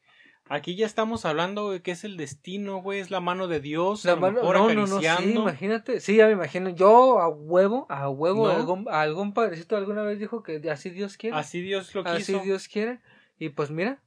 Aquí 0.48 0.76
ya 0.76 0.86
estamos 0.86 1.26
hablando, 1.26 1.66
güey, 1.66 1.82
que 1.82 1.92
es 1.92 2.04
el 2.04 2.18
destino, 2.18 2.82
güey, 2.82 3.00
es 3.00 3.10
la 3.10 3.20
mano 3.20 3.48
de 3.48 3.60
Dios, 3.60 4.06
La 4.06 4.16
mano- 4.16 4.44
no, 4.44 4.74
no, 4.74 4.86
no, 4.88 5.02
sí, 5.02 5.32
imagínate. 5.34 6.00
Sí, 6.00 6.18
ya 6.18 6.28
me 6.28 6.34
imagino. 6.34 6.70
Yo, 6.70 7.20
a 7.20 7.28
huevo, 7.28 7.88
a 7.90 8.08
huevo, 8.10 8.48
¿No? 8.48 8.54
algún, 8.54 8.86
algún 8.90 9.34
padrecito 9.34 9.76
alguna 9.76 10.04
vez 10.04 10.20
dijo 10.20 10.44
que 10.44 10.62
así 10.70 10.92
Dios 10.92 11.18
quiere. 11.18 11.36
Así 11.36 11.62
Dios 11.62 11.94
lo 11.96 12.06
Así 12.06 12.32
quiso. 12.32 12.44
Dios 12.44 12.68
quiere. 12.68 13.02
Y 13.40 13.50
pues 13.50 13.72
mira. 13.72 14.02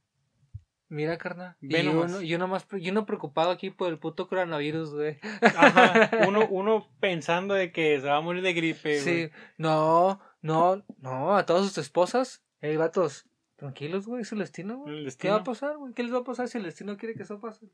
Mira, 0.89 1.17
carnal. 1.19 1.55
Ve 1.61 1.81
y 1.81 1.83
nomás. 1.83 2.11
uno, 2.11 2.21
y 2.21 2.33
uno 2.33 2.47
más, 2.47 2.65
y 2.77 2.89
uno 2.89 3.05
preocupado 3.05 3.51
aquí 3.51 3.69
por 3.69 3.89
el 3.89 3.99
puto 3.99 4.27
coronavirus, 4.27 4.95
güey. 4.95 5.19
Ajá, 5.41 6.09
uno, 6.27 6.47
uno 6.49 6.89
pensando 6.99 7.53
de 7.53 7.71
que 7.71 8.01
se 8.01 8.07
va 8.07 8.17
a 8.17 8.21
morir 8.21 8.41
de 8.41 8.53
gripe, 8.53 9.01
güey. 9.01 9.27
Sí, 9.27 9.31
no, 9.57 10.19
No, 10.41 10.83
no, 10.97 11.37
a 11.37 11.45
todas 11.45 11.67
sus 11.67 11.77
esposas. 11.77 12.43
Hey, 12.59 12.75
vatos, 12.75 13.27
tranquilos, 13.55 14.07
güey, 14.07 14.23
es 14.23 14.31
el 14.31 14.39
destino, 14.39 14.79
güey. 14.79 15.05
El 15.05 15.15
¿Qué 15.15 15.29
va 15.29 15.37
a 15.37 15.43
pasar, 15.43 15.77
güey? 15.77 15.93
¿Qué 15.93 16.03
les 16.03 16.13
va 16.13 16.19
a 16.19 16.23
pasar 16.23 16.47
si 16.47 16.57
el 16.57 16.63
destino 16.63 16.97
quiere 16.97 17.13
que 17.13 17.23
eso 17.23 17.39
pase? 17.39 17.67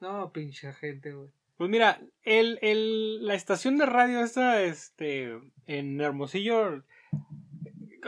No, 0.00 0.32
pinche 0.32 0.72
gente, 0.72 1.12
güey. 1.12 1.28
Pues 1.58 1.70
mira, 1.70 2.00
el, 2.22 2.58
el, 2.62 3.26
la 3.26 3.34
estación 3.34 3.78
de 3.78 3.86
radio 3.86 4.20
esta, 4.20 4.62
este, 4.62 5.38
en 5.66 6.00
Hermosillo, 6.00 6.82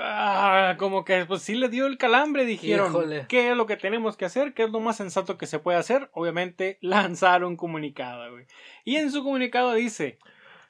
ah, 0.01 0.75
como 0.79 1.05
que 1.05 1.25
pues 1.27 1.43
sí 1.43 1.55
le 1.55 1.69
dio 1.69 1.87
el 1.87 1.99
calambre, 1.99 2.45
dijeron, 2.45 2.91
Híjole. 2.91 3.27
¿qué 3.29 3.51
es 3.51 3.57
lo 3.57 3.67
que 3.67 3.77
tenemos 3.77 4.17
que 4.17 4.25
hacer? 4.25 4.55
¿Qué 4.55 4.65
es 4.65 4.71
lo 4.71 4.81
más 4.81 4.97
sensato 4.97 5.39
que 5.39 5.47
se 5.47 5.59
puede 5.59 5.79
hacer? 5.79 6.11
Obviamente, 6.13 6.79
lanzar 6.83 7.45
un 7.45 7.57
comunicado, 7.57 8.31
güey. 8.33 8.47
Y 8.85 8.97
en 8.97 9.11
su 9.11 9.23
comunicado 9.25 9.73
dice, 9.75 10.19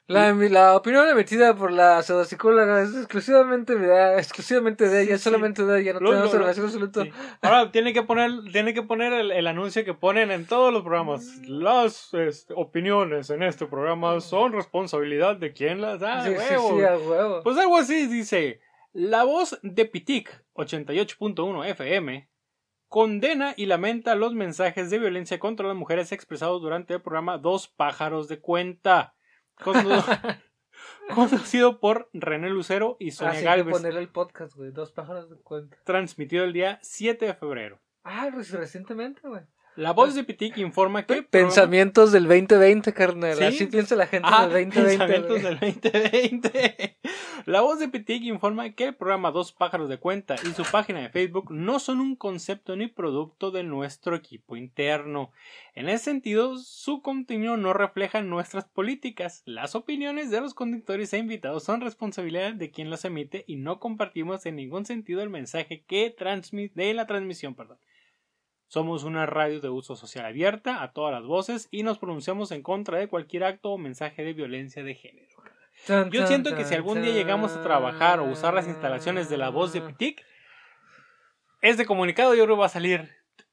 La, 0.07 0.33
la 0.33 0.75
opinión 0.75 1.07
emitida 1.07 1.55
por 1.55 1.71
la 1.71 2.01
pseudopsicóloga 2.01 2.81
es 2.81 2.95
exclusivamente 2.95 3.73
exclusivamente 4.17 4.89
de 4.89 5.03
ella, 5.03 5.17
Sí, 5.19 5.23
solamente 5.23 5.63
de 5.65 5.81
ella, 5.81 5.93
no 5.93 5.99
Lo- 5.99 6.09
tenemos 6.11 6.33
lo- 6.33 6.39
relación 6.39 6.65
absoluta. 6.65 7.03
Sí. 7.03 7.11
Ahora 7.43 7.71
tiene 7.71 7.93
que 7.93 8.01
poner, 8.01 8.31
tiene 8.51 8.73
que 8.73 8.81
poner 8.81 9.13
el, 9.13 9.31
el 9.31 9.45
anuncio 9.45 9.85
que 9.85 9.93
ponen 9.93 10.31
en 10.31 10.47
todos 10.47 10.73
los 10.73 10.81
programas. 10.81 11.23
Las 11.47 12.11
este, 12.15 12.55
opiniones 12.57 13.29
en 13.29 13.43
este 13.43 13.67
programa 13.67 14.19
son 14.19 14.51
responsabilidad 14.53 15.35
de 15.37 15.53
quien 15.53 15.79
las 15.79 15.99
da. 15.99 16.23
sí, 16.25 16.31
sí, 16.31 16.37
huevo. 16.55 16.77
sí, 16.79 16.83
a 16.85 16.97
huevo. 16.97 17.43
Pues 17.43 17.57
algo 17.59 17.77
así 17.77 18.07
dice. 18.07 18.59
La 18.91 19.23
voz 19.23 19.59
de 19.61 19.85
Pitic 19.85 20.43
88.1 20.55 21.65
FM 21.67 22.29
condena 22.87 23.53
y 23.55 23.67
lamenta 23.67 24.15
los 24.15 24.33
mensajes 24.33 24.89
de 24.89 24.97
violencia 24.99 25.39
contra 25.39 25.67
las 25.67 25.77
mujeres 25.77 26.11
expresados 26.11 26.61
durante 26.61 26.95
el 26.95 27.01
programa 27.01 27.37
Dos 27.37 27.67
pájaros 27.67 28.27
de 28.27 28.39
cuenta. 28.39 29.15
Condu- 29.57 30.41
Conducido 31.13 31.79
por 31.79 32.09
René 32.13 32.49
Lucero 32.49 32.95
y 32.99 33.11
Sonia 33.11 33.31
Así 33.33 33.39
que 33.41 33.45
Galvez. 33.45 33.73
ponerle 33.73 33.99
el 33.99 34.09
podcast, 34.09 34.55
güey, 34.55 34.71
dos 34.71 34.91
pájaros 34.91 35.29
de 35.29 35.37
cuenta. 35.41 35.77
Transmitido 35.83 36.43
el 36.45 36.53
día 36.53 36.79
7 36.81 37.25
de 37.25 37.33
febrero. 37.33 37.79
Ah, 38.03 38.29
pues 38.33 38.51
recientemente, 38.51 39.21
güey. 39.27 39.41
La 39.75 39.91
voz 39.93 40.13
de 40.13 40.23
Pitic 40.25 40.57
informa 40.57 41.05
que. 41.05 41.23
Pensamientos 41.29 42.11
del 42.11 42.27
2020, 42.27 42.93
carnal. 42.93 43.37
Sí. 43.37 43.43
Así 43.43 43.65
piensa 43.67 43.95
la 43.95 44.07
gente 44.07 44.27
Ah, 44.29 44.47
del 44.47 44.69
2020. 44.69 44.81
pensamientos 44.97 45.29
güey. 45.41 45.43
del 45.43 45.59
2020. 45.81 46.97
La 47.45 47.61
voz 47.61 47.79
de 47.79 47.87
Pitic 47.87 48.23
informa 48.23 48.69
que 48.71 48.83
el 48.85 48.95
programa 48.95 49.31
Dos 49.31 49.53
Pájaros 49.53 49.87
de 49.89 49.97
Cuenta 49.97 50.35
y 50.43 50.47
su 50.53 50.63
página 50.69 50.99
de 50.99 51.09
Facebook 51.09 51.51
no 51.51 51.79
son 51.79 52.01
un 52.01 52.15
concepto 52.15 52.75
ni 52.75 52.87
producto 52.87 53.49
de 53.51 53.63
nuestro 53.63 54.15
equipo 54.15 54.57
interno. 54.57 55.31
En 55.73 55.87
ese 55.87 56.03
sentido, 56.03 56.57
su 56.57 57.01
contenido 57.01 57.55
no 57.55 57.71
refleja 57.73 58.21
nuestras 58.21 58.65
políticas. 58.65 59.41
Las 59.45 59.73
opiniones 59.75 60.29
de 60.29 60.41
los 60.41 60.53
conductores 60.53 61.13
e 61.13 61.17
invitados 61.17 61.63
son 61.63 61.79
responsabilidad 61.81 62.53
de 62.53 62.69
quien 62.69 62.89
las 62.89 63.05
emite 63.05 63.45
y 63.47 63.55
no 63.55 63.79
compartimos 63.79 64.45
en 64.45 64.57
ningún 64.57 64.85
sentido 64.85 65.21
el 65.23 65.29
mensaje 65.29 65.83
que 65.87 66.13
transmite 66.15 66.81
de 66.81 66.93
la 66.93 67.07
transmisión, 67.07 67.55
perdón. 67.55 67.77
Somos 68.69 69.03
una 69.03 69.25
radio 69.25 69.61
de 69.61 69.69
uso 69.69 69.95
social 69.95 70.27
abierta 70.27 70.83
a 70.83 70.91
todas 70.91 71.11
las 71.11 71.23
voces 71.23 71.67
y 71.71 71.81
nos 71.81 71.97
pronunciamos 71.97 72.51
en 72.51 72.61
contra 72.61 72.99
de 72.99 73.07
cualquier 73.07 73.43
acto 73.43 73.71
o 73.71 73.79
mensaje 73.79 74.23
de 74.23 74.33
violencia 74.33 74.83
de 74.83 74.93
género. 74.93 75.27
Yo 76.11 76.27
siento 76.27 76.55
que 76.55 76.65
si 76.65 76.75
algún 76.75 77.01
día 77.01 77.11
llegamos 77.11 77.55
a 77.55 77.63
trabajar 77.63 78.19
o 78.19 78.25
usar 78.25 78.53
las 78.53 78.67
instalaciones 78.67 79.27
de 79.27 79.37
la 79.37 79.49
voz 79.49 79.73
de 79.73 79.81
Pitic, 79.81 80.23
este 81.63 81.87
comunicado 81.87 82.35
yo 82.35 82.45
creo 82.45 82.57
va 82.57 82.67
a 82.67 82.69
salir 82.69 83.09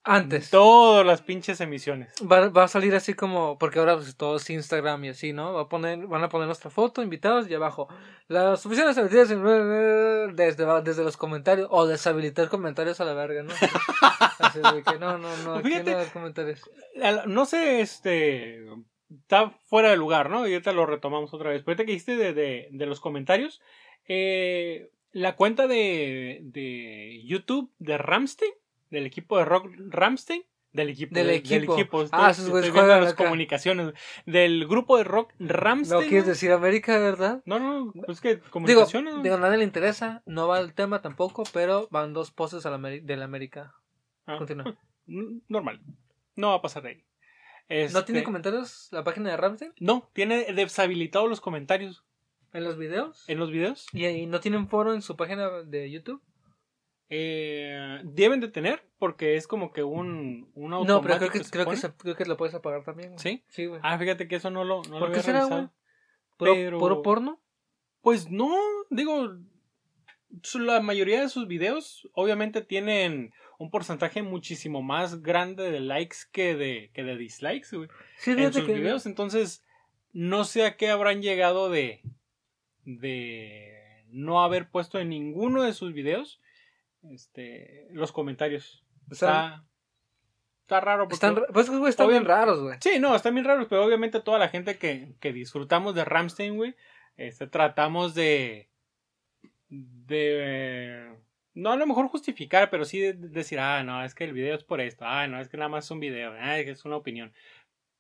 Antes. 0.07 0.51
todas 0.51 1.05
las 1.05 1.21
pinches 1.21 1.61
emisiones. 1.61 2.13
Va, 2.23 2.49
va 2.49 2.65
a 2.65 2.69
salir 2.69 2.95
así 2.95 3.15
como, 3.15 3.59
porque 3.59 3.81
ahora 3.81 3.97
pues, 3.97 4.17
todo 4.17 4.37
es 4.37 4.49
Instagram 4.49 5.05
y 5.05 5.09
así, 5.09 5.33
¿no? 5.33 5.53
Va 5.53 5.63
a 5.63 5.69
poner, 5.69 6.07
van 6.07 6.23
a 6.23 6.29
poner 6.29 6.47
nuestra 6.47 6.71
foto, 6.71 7.03
invitados 7.03 7.51
y 7.51 7.55
abajo. 7.55 7.89
Las 8.29 8.65
oficinas 8.65 8.97
emitidas 8.97 9.29
desde, 9.29 10.83
desde 10.83 11.05
los 11.05 11.17
comentarios, 11.17 11.69
o 11.71 11.87
deshabilitar 11.87 12.49
comentarios 12.49 13.01
a 13.01 13.05
la 13.05 13.15
verga, 13.15 13.43
¿no? 13.43 13.53
Así 14.39 14.61
de 14.61 14.83
que 14.83 14.99
no, 14.99 15.19
no, 15.19 15.37
no, 15.39 15.55
aquí 15.57 15.69
Fíjate. 15.69 15.93
no 15.93 15.99
hay 15.99 16.07
comentarios. 16.07 16.71
Al- 17.03 17.23
No 17.33 17.45
sé, 17.45 17.81
este. 17.81 18.65
Está 19.23 19.51
fuera 19.67 19.91
de 19.91 19.97
lugar, 19.97 20.31
¿no? 20.31 20.47
Y 20.49 20.53
ahorita 20.53 20.73
lo 20.73 20.85
retomamos 20.87 21.33
otra 21.33 21.51
vez. 21.51 21.63
Pero 21.63 21.73
ahorita 21.73 21.85
que 21.85 21.93
dijiste 21.93 22.17
de, 22.17 22.33
de, 22.33 22.69
de 22.73 22.87
los 22.87 22.99
comentarios, 23.01 23.61
eh, 24.09 24.91
la 25.13 25.37
cuenta 25.37 25.67
de, 25.69 26.41
de 26.43 27.23
YouTube 27.25 27.71
de 27.79 27.99
Ramstein, 27.99 28.53
del 28.97 29.07
equipo 29.07 29.39
de 29.39 29.45
rock 29.45 29.69
Ramstein, 29.91 30.43
del 30.73 30.91
equipo. 30.91 31.15
Del 31.15 31.27
de- 31.29 31.35
equipo. 31.37 32.03
estoy- 32.03 32.09
Ah, 32.13 32.31
esos 32.31 32.49
güeyes 32.51 32.71
juegan 32.71 33.01
las 33.03 33.13
acá. 33.13 33.25
comunicaciones. 33.25 33.93
Del 34.27 34.67
grupo 34.67 34.97
de 34.99 35.05
rock 35.05 35.33
Ramstein. 35.39 36.01
No 36.03 36.07
quieres 36.09 36.27
decir 36.27 36.51
América, 36.53 36.99
¿verdad? 36.99 37.43
No, 37.47 37.59
no, 37.59 37.93
pues 38.05 38.21
que 38.21 38.37
Digo, 38.37 38.51
comunicaciones. 38.51 39.15
¿no? 39.15 39.23
digo, 39.23 39.37
a 39.37 39.39
nadie 39.41 39.59
le 39.59 39.65
interesa, 39.65 40.23
no 40.27 40.49
va 40.49 40.61
el 40.61 40.75
tema 40.75 41.01
tampoco, 41.03 41.45
pero 41.53 41.89
van 41.91 42.13
dos 42.13 42.31
poses 42.31 42.65
la 42.65 42.77
Ameri- 42.79 43.03
de 43.03 43.17
la 43.17 43.25
América. 43.27 43.75
Ah, 44.27 44.37
Continúa. 44.39 44.77
normal. 45.49 45.81
No 46.35 46.49
va 46.51 46.55
a 46.57 46.63
pasar 46.63 46.83
de 46.83 46.89
ahí. 46.91 47.05
¿No 47.93 48.05
tiene 48.05 48.21
Este, 48.21 48.25
comentarios 48.25 48.89
la 48.93 49.03
página 49.03 49.31
de 49.31 49.37
Ramsey 49.37 49.71
No, 49.81 50.09
tiene 50.13 50.53
deshabilitados 50.53 51.29
los 51.29 51.41
comentarios 51.41 52.05
en 52.53 52.63
los 52.65 52.77
videos? 52.79 53.25
en 53.29 53.39
los 53.39 53.51
videos. 53.51 53.87
¿Y, 53.93 54.07
y 54.07 54.27
no 54.27 54.41
tienen 54.41 54.69
foro 54.69 54.95
en 54.95 55.03
su 55.03 55.17
página 55.17 55.49
de 55.65 55.91
YouTube? 55.91 56.23
Eh, 57.09 58.01
deben 58.05 58.41
de 58.41 58.49
tener 58.49 58.83
porque 58.99 59.37
es 59.37 59.47
como 59.47 59.73
que 59.73 59.85
un, 59.85 60.51
un 60.55 60.71
No, 60.71 60.85
pero 61.03 61.19
creo 61.19 61.31
que, 61.31 61.41
creo, 61.41 61.67
que 61.67 61.77
se- 61.77 61.93
creo 61.93 62.17
que 62.17 62.25
lo 62.25 62.37
puedes 62.37 62.55
apagar 62.55 62.83
también. 62.85 63.11
güey. 63.11 63.19
¿Sí? 63.21 63.45
Sí, 63.49 63.67
güey. 63.67 63.81
Ah, 63.85 63.97
fíjate 63.99 64.27
que 64.27 64.37
eso 64.37 64.51
no 64.51 64.65
lo, 64.65 64.83
no 64.85 64.95
lo 64.95 64.99
¿Por 64.99 65.09
qué 65.09 65.13
había 65.19 65.23
será, 65.23 65.39
revisado. 65.41 65.73
¿Puro, 66.37 66.53
pero- 66.55 66.79
puro 66.79 67.03
porno? 67.03 67.41
Pues 68.01 68.31
no, 68.31 68.53
digo, 68.91 69.37
la 70.55 70.81
mayoría 70.81 71.21
de 71.21 71.29
sus 71.29 71.47
videos 71.47 72.09
obviamente 72.13 72.61
tienen 72.63 73.33
un 73.59 73.71
porcentaje 73.71 74.23
muchísimo 74.23 74.83
más 74.83 75.23
grande 75.23 75.71
de 75.71 75.81
likes 75.81 76.17
que 76.33 76.55
de, 76.57 76.91
que 76.93 77.05
de 77.05 77.17
dislikes, 77.17 77.69
güey, 77.77 77.89
Sí, 78.19 78.33
en 78.33 78.53
sus 78.53 78.65
que- 78.65 78.75
videos. 78.75 79.07
Entonces, 79.07 79.65
no 80.13 80.45
sé 80.45 80.65
a 80.65 80.77
qué 80.77 80.89
habrán 80.91 81.23
llegado 81.23 81.71
de, 81.71 82.03
de 82.85 84.05
no 84.09 84.43
haber 84.43 84.71
puesto 84.71 84.99
en 84.99 85.09
ninguno 85.11 85.63
de 85.63 85.73
sus 85.73 85.93
videos 85.93 86.41
este, 87.13 87.89
los 87.93 88.13
comentarios. 88.13 88.85
Están- 89.11 89.45
Está, 89.53 89.65
está 90.63 90.81
raro 90.81 91.05
porque... 91.05 91.15
Están, 91.15 91.43
pues, 91.53 91.69
güey, 91.71 91.89
están 91.91 92.09
bien 92.09 92.25
raros, 92.25 92.61
güey. 92.61 92.77
Sí, 92.81 92.99
no, 92.99 93.15
están 93.15 93.35
bien 93.35 93.45
raros, 93.47 93.67
pero 93.69 93.85
obviamente 93.85 94.21
toda 94.21 94.39
la 94.39 94.49
gente 94.49 94.79
que, 94.79 95.15
que 95.21 95.33
disfrutamos 95.33 95.95
de 95.95 96.05
Ramstein, 96.05 96.57
güey, 96.57 96.75
este, 97.17 97.47
tratamos 97.47 98.15
de, 98.15 98.69
de, 99.69 101.15
no 101.55 101.71
a 101.73 101.77
lo 101.77 101.87
mejor 101.87 102.09
justificar, 102.09 102.71
pero 102.71 102.85
sí 102.85 103.01
de- 103.01 103.13
de 103.15 103.29
decir, 103.29 103.59
ah, 103.61 103.83
no, 103.83 104.05
es 104.05 104.15
que 104.15 104.25
el 104.25 104.33
video 104.33 104.55
es 104.55 104.65
por 104.65 104.81
esto, 104.81 105.05
ah, 105.07 105.27
no, 105.27 105.41
es 105.41 105.49
que 105.49 105.57
nada 105.57 105.69
más 105.69 105.85
es 105.87 105.91
un 105.91 106.01
video, 106.01 106.33
ah, 106.39 106.59
es 106.59 106.65
que 106.65 106.71
es 106.73 106.85
una 106.85 106.97
opinión. 106.97 107.33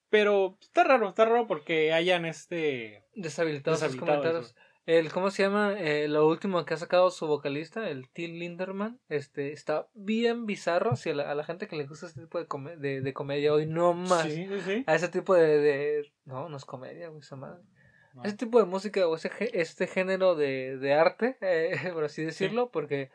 Pero 0.08 0.56
está 0.60 0.84
raro, 0.84 1.08
está 1.08 1.24
raro 1.24 1.46
porque 1.46 1.92
hayan 1.92 2.24
este... 2.26 3.04
Deshabilitados 3.14 3.80
sus 3.80 3.96
comentarios. 3.96 4.54
El, 4.86 5.10
¿Cómo 5.12 5.30
se 5.30 5.42
llama? 5.42 5.74
Eh, 5.78 6.06
lo 6.06 6.28
último 6.28 6.64
que 6.64 6.74
ha 6.74 6.76
sacado 6.76 7.10
su 7.10 7.26
vocalista, 7.26 7.90
el 7.90 8.08
Till 8.08 8.38
Linderman, 8.38 9.00
este, 9.08 9.52
está 9.52 9.88
bien 9.94 10.46
bizarro. 10.46 10.94
Si 10.94 11.10
a 11.10 11.14
la, 11.14 11.28
a 11.30 11.34
la 11.34 11.42
gente 11.44 11.66
que 11.66 11.74
le 11.74 11.86
gusta 11.86 12.06
este 12.06 12.20
tipo 12.20 12.38
de, 12.38 12.46
come- 12.46 12.76
de, 12.76 13.00
de 13.00 13.12
comedia 13.12 13.52
hoy, 13.52 13.66
no 13.66 13.94
más. 13.94 14.22
Sí, 14.22 14.46
sí, 14.46 14.60
sí. 14.64 14.84
A 14.86 14.94
ese 14.94 15.08
tipo 15.08 15.34
de, 15.34 15.58
de- 15.58 16.12
No, 16.24 16.48
no 16.48 16.56
es 16.56 16.64
comedia, 16.64 17.08
güey, 17.08 17.20
esa 17.20 17.34
madre. 17.34 17.62
No. 18.14 18.22
Ese 18.22 18.36
tipo 18.36 18.60
de 18.60 18.64
música 18.64 19.06
o 19.08 19.16
ese, 19.16 19.30
este 19.54 19.88
género 19.88 20.36
de, 20.36 20.78
de 20.78 20.94
arte, 20.94 21.36
eh, 21.40 21.90
por 21.92 22.04
así 22.04 22.22
decirlo, 22.22 22.70
porque 22.70 23.10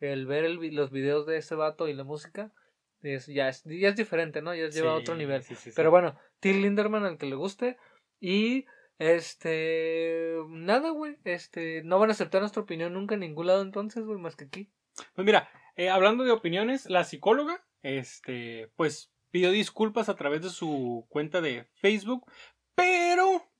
el 0.00 0.26
ver 0.26 0.44
el 0.44 0.56
los 0.76 0.90
videos 0.90 1.26
de 1.26 1.38
ese 1.38 1.54
vato 1.54 1.88
y 1.88 1.94
la 1.94 2.04
música 2.04 2.52
es, 3.00 3.26
ya, 3.28 3.48
es, 3.48 3.64
ya 3.64 3.88
es 3.88 3.96
diferente, 3.96 4.42
¿no? 4.42 4.54
Ya 4.54 4.68
lleva 4.68 4.90
a 4.92 4.94
otro 4.96 5.14
nivel. 5.16 5.42
Pero 5.74 5.90
bueno, 5.90 6.18
Till 6.40 6.60
Linderman, 6.60 7.04
al 7.06 7.16
que 7.16 7.24
le 7.26 7.34
guste. 7.34 7.78
Y 8.20 8.66
este. 8.98 10.36
Nada, 10.48 10.90
güey. 10.90 11.16
Este. 11.24 11.82
No 11.84 11.98
van 11.98 12.10
a 12.10 12.12
aceptar 12.12 12.40
nuestra 12.40 12.62
opinión 12.62 12.92
nunca 12.92 13.14
en 13.14 13.20
ningún 13.20 13.46
lado 13.46 13.62
entonces, 13.62 14.04
güey, 14.04 14.18
más 14.18 14.36
que 14.36 14.44
aquí. 14.44 14.70
Pues 15.14 15.24
mira, 15.24 15.48
eh, 15.76 15.90
hablando 15.90 16.24
de 16.24 16.30
opiniones, 16.30 16.86
la 16.86 17.04
psicóloga, 17.04 17.64
este, 17.82 18.70
pues 18.76 19.12
pidió 19.30 19.50
disculpas 19.50 20.08
a 20.08 20.14
través 20.14 20.42
de 20.42 20.50
su 20.50 21.06
cuenta 21.08 21.40
de 21.40 21.68
Facebook, 21.74 22.30
pero 22.76 23.50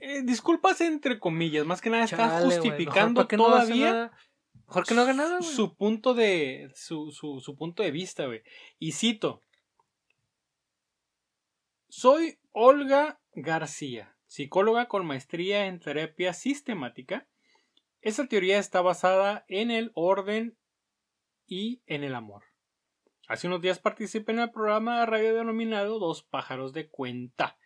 eh, 0.00 0.22
disculpas 0.22 0.82
entre 0.82 1.18
comillas, 1.18 1.64
más 1.64 1.80
que 1.80 1.88
nada 1.88 2.04
está 2.04 2.16
Chale, 2.16 2.44
justificando 2.44 2.92
mejor, 2.92 3.14
¿para 3.14 3.28
qué 3.28 3.36
no 3.38 3.44
todavía 3.46 3.92
nada? 3.92 4.18
Mejor 4.66 4.86
que 4.86 4.94
no 4.94 5.00
haga 5.00 5.12
nada, 5.14 5.38
güey. 5.38 5.50
su 5.50 5.74
punto 5.74 6.12
de 6.12 6.70
su, 6.74 7.10
su, 7.10 7.40
su 7.40 7.56
punto 7.56 7.82
de 7.82 7.90
vista, 7.90 8.26
güey. 8.26 8.42
Y 8.78 8.92
cito: 8.92 9.42
Soy 11.88 12.38
Olga 12.52 13.20
García, 13.32 14.13
psicóloga 14.34 14.88
con 14.88 15.06
maestría 15.06 15.66
en 15.66 15.78
terapia 15.78 16.32
sistemática. 16.32 17.28
Esta 18.00 18.26
teoría 18.26 18.58
está 18.58 18.80
basada 18.80 19.44
en 19.46 19.70
el 19.70 19.92
orden 19.94 20.58
y 21.46 21.82
en 21.86 22.02
el 22.02 22.16
amor. 22.16 22.42
Hace 23.28 23.46
unos 23.46 23.60
días 23.60 23.78
participé 23.78 24.32
en 24.32 24.40
el 24.40 24.50
programa 24.50 24.98
de 24.98 25.06
radio 25.06 25.36
denominado 25.36 26.00
Dos 26.00 26.24
pájaros 26.24 26.72
de 26.72 26.88
cuenta. 26.88 27.56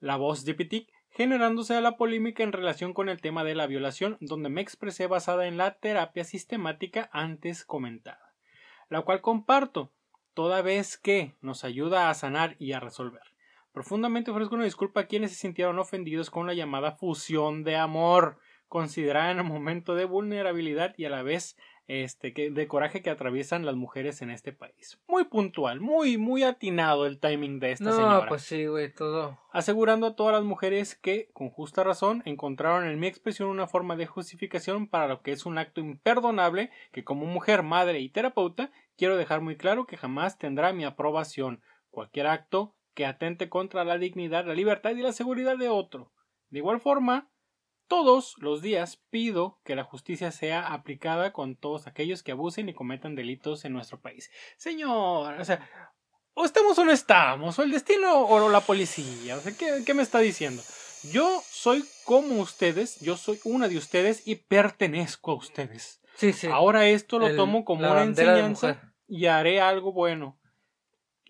La 0.00 0.16
voz 0.16 0.44
de 0.44 0.54
Pitic 0.54 0.92
generándose 1.10 1.80
la 1.80 1.96
polémica 1.96 2.42
en 2.42 2.50
relación 2.50 2.92
con 2.92 3.08
el 3.08 3.20
tema 3.20 3.44
de 3.44 3.54
la 3.54 3.68
violación, 3.68 4.16
donde 4.20 4.48
me 4.48 4.62
expresé 4.62 5.06
basada 5.06 5.46
en 5.46 5.56
la 5.56 5.78
terapia 5.78 6.24
sistemática 6.24 7.08
antes 7.12 7.64
comentada, 7.64 8.34
la 8.88 9.02
cual 9.02 9.20
comparto, 9.20 9.92
toda 10.34 10.60
vez 10.60 10.98
que 10.98 11.36
nos 11.40 11.62
ayuda 11.62 12.10
a 12.10 12.14
sanar 12.14 12.56
y 12.58 12.72
a 12.72 12.80
resolver. 12.80 13.35
Profundamente 13.76 14.30
ofrezco 14.30 14.54
una 14.54 14.64
disculpa 14.64 15.00
a 15.00 15.06
quienes 15.06 15.32
se 15.32 15.36
sintieron 15.36 15.78
ofendidos 15.78 16.30
con 16.30 16.46
la 16.46 16.54
llamada 16.54 16.92
fusión 16.92 17.62
de 17.62 17.76
amor, 17.76 18.38
considerada 18.68 19.30
en 19.32 19.40
un 19.40 19.48
momento 19.48 19.94
de 19.94 20.06
vulnerabilidad 20.06 20.94
y 20.96 21.04
a 21.04 21.10
la 21.10 21.22
vez 21.22 21.58
este, 21.86 22.32
que, 22.32 22.50
de 22.50 22.68
coraje 22.68 23.02
que 23.02 23.10
atraviesan 23.10 23.66
las 23.66 23.76
mujeres 23.76 24.22
en 24.22 24.30
este 24.30 24.54
país. 24.54 24.98
Muy 25.06 25.24
puntual, 25.24 25.82
muy, 25.82 26.16
muy 26.16 26.42
atinado 26.42 27.04
el 27.04 27.20
timing 27.20 27.60
de 27.60 27.72
esta 27.72 27.84
no, 27.84 27.92
señora. 27.92 28.28
pues 28.28 28.44
sí, 28.44 28.64
güey, 28.64 28.94
todo. 28.94 29.38
Asegurando 29.52 30.06
a 30.06 30.16
todas 30.16 30.32
las 30.32 30.44
mujeres 30.44 30.94
que, 30.94 31.28
con 31.34 31.50
justa 31.50 31.84
razón, 31.84 32.22
encontraron 32.24 32.86
en 32.86 32.98
mi 32.98 33.08
expresión 33.08 33.50
una 33.50 33.66
forma 33.66 33.94
de 33.94 34.06
justificación 34.06 34.86
para 34.86 35.06
lo 35.06 35.20
que 35.20 35.32
es 35.32 35.44
un 35.44 35.58
acto 35.58 35.82
imperdonable 35.82 36.70
que 36.92 37.04
como 37.04 37.26
mujer, 37.26 37.62
madre 37.62 38.00
y 38.00 38.08
terapeuta 38.08 38.70
quiero 38.96 39.18
dejar 39.18 39.42
muy 39.42 39.58
claro 39.58 39.86
que 39.86 39.98
jamás 39.98 40.38
tendrá 40.38 40.72
mi 40.72 40.86
aprobación. 40.86 41.60
Cualquier 41.90 42.28
acto 42.28 42.72
que 42.96 43.06
atente 43.06 43.48
contra 43.48 43.84
la 43.84 43.98
dignidad, 43.98 44.46
la 44.46 44.54
libertad 44.54 44.90
y 44.90 45.02
la 45.02 45.12
seguridad 45.12 45.56
de 45.56 45.68
otro. 45.68 46.12
De 46.48 46.58
igual 46.58 46.80
forma, 46.80 47.30
todos 47.88 48.34
los 48.38 48.62
días 48.62 48.96
pido 49.10 49.60
que 49.64 49.76
la 49.76 49.84
justicia 49.84 50.32
sea 50.32 50.72
aplicada 50.72 51.32
con 51.32 51.54
todos 51.56 51.86
aquellos 51.86 52.22
que 52.24 52.32
abusen 52.32 52.68
y 52.68 52.74
cometan 52.74 53.14
delitos 53.14 53.64
en 53.64 53.74
nuestro 53.74 54.00
país. 54.00 54.30
Señor, 54.56 55.38
o 55.38 55.44
sea, 55.44 55.68
o 56.34 56.44
estamos 56.44 56.78
o 56.78 56.84
no 56.84 56.90
estamos, 56.90 57.58
o 57.58 57.62
el 57.62 57.70
destino 57.70 58.26
o 58.26 58.48
la 58.48 58.60
policía, 58.60 59.36
o 59.36 59.40
sea, 59.40 59.52
¿qué, 59.56 59.82
qué 59.84 59.94
me 59.94 60.02
está 60.02 60.18
diciendo? 60.18 60.62
Yo 61.12 61.40
soy 61.44 61.84
como 62.04 62.40
ustedes, 62.40 62.98
yo 63.00 63.16
soy 63.16 63.38
una 63.44 63.68
de 63.68 63.76
ustedes 63.76 64.26
y 64.26 64.36
pertenezco 64.36 65.32
a 65.32 65.36
ustedes. 65.36 66.00
Sí, 66.16 66.32
sí. 66.32 66.46
Ahora 66.46 66.86
esto 66.88 67.18
lo 67.18 67.26
El- 67.28 67.36
tomo 67.36 67.64
como 67.64 67.80
una 67.90 68.02
enseñanza 68.02 68.94
y 69.06 69.26
haré 69.26 69.60
algo 69.60 69.92
bueno. 69.92 70.40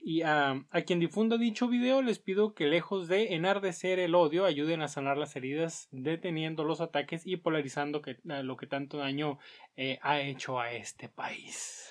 Y 0.09 0.23
a, 0.23 0.65
a 0.71 0.83
quien 0.83 1.01
difunda 1.01 1.37
dicho 1.37 1.67
video 1.67 2.01
les 2.01 2.21
pido 2.21 2.55
que 2.55 2.67
lejos 2.67 3.09
de 3.09 3.35
enardecer 3.35 3.99
el 3.99 4.15
odio 4.15 4.45
ayuden 4.45 4.81
a 4.81 4.87
sanar 4.87 5.17
las 5.19 5.35
heridas 5.35 5.89
deteniendo 5.91 6.63
los 6.63 6.81
ataques 6.81 7.27
y 7.27 7.39
polarizando 7.39 8.03
que, 8.03 8.21
lo 8.23 8.57
que 8.57 8.69
tanto 8.69 8.99
daño 8.99 9.41
eh, 9.77 9.99
ha 10.03 10.21
hecho 10.21 10.61
a 10.61 10.71
este 10.71 11.09
país. 11.09 11.91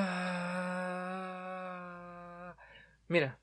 mira. 3.08 3.38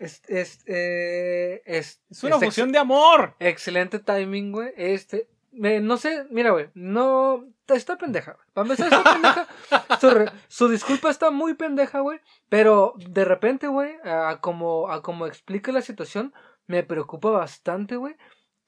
Es, 0.00 0.20
es, 0.28 0.64
eh, 0.66 1.62
es, 1.64 2.02
Es 2.10 2.24
una 2.24 2.38
es 2.38 2.44
fusión 2.44 2.72
de 2.72 2.78
amor. 2.80 3.36
Excelente 3.38 4.00
timing, 4.00 4.50
güey. 4.50 4.72
Este, 4.76 5.28
eh, 5.62 5.80
no 5.80 5.96
sé, 5.96 6.26
mira, 6.30 6.50
güey, 6.50 6.70
no, 6.74 7.44
está 7.68 7.96
pendeja, 7.98 8.32
güey. 8.32 8.46
Para 8.52 8.64
empezar, 8.68 8.86
está 8.92 9.12
pendeja. 9.12 9.48
Su, 10.00 10.10
re- 10.10 10.30
su 10.48 10.68
disculpa 10.68 11.10
está 11.10 11.30
muy 11.30 11.54
pendeja, 11.54 12.00
güey. 12.00 12.20
Pero 12.48 12.94
de 12.96 13.24
repente, 13.24 13.68
güey, 13.68 13.92
a 14.04 14.40
como, 14.40 14.90
a 14.90 15.02
como 15.02 15.26
explica 15.26 15.72
la 15.72 15.82
situación, 15.82 16.32
me 16.66 16.82
preocupa 16.82 17.30
bastante, 17.30 17.96
güey. 17.96 18.16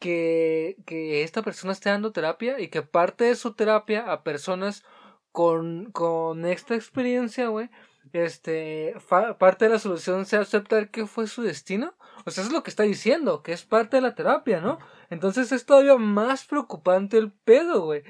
Que, 0.00 0.76
que 0.86 1.22
esta 1.22 1.42
persona 1.42 1.72
esté 1.72 1.88
dando 1.88 2.12
terapia 2.12 2.60
y 2.60 2.68
que 2.68 2.82
parte 2.82 3.24
de 3.24 3.36
su 3.36 3.54
terapia 3.54 4.12
a 4.12 4.22
personas 4.22 4.84
con, 5.32 5.90
con 5.92 6.44
esta 6.44 6.74
experiencia, 6.74 7.48
güey, 7.48 7.70
este, 8.14 8.94
parte 9.38 9.64
de 9.64 9.72
la 9.72 9.78
solución 9.78 10.24
sea 10.24 10.40
aceptar 10.40 10.90
que 10.90 11.06
fue 11.06 11.26
su 11.26 11.42
destino. 11.42 11.94
O 12.24 12.30
sea, 12.30 12.44
es 12.44 12.52
lo 12.52 12.62
que 12.62 12.70
está 12.70 12.84
diciendo, 12.84 13.42
que 13.42 13.52
es 13.52 13.64
parte 13.64 13.96
de 13.96 14.02
la 14.02 14.14
terapia, 14.14 14.60
¿no? 14.60 14.78
Entonces 15.10 15.50
es 15.52 15.66
todavía 15.66 15.96
más 15.96 16.44
preocupante 16.46 17.18
el 17.18 17.32
pedo, 17.32 17.84
güey. 17.84 18.02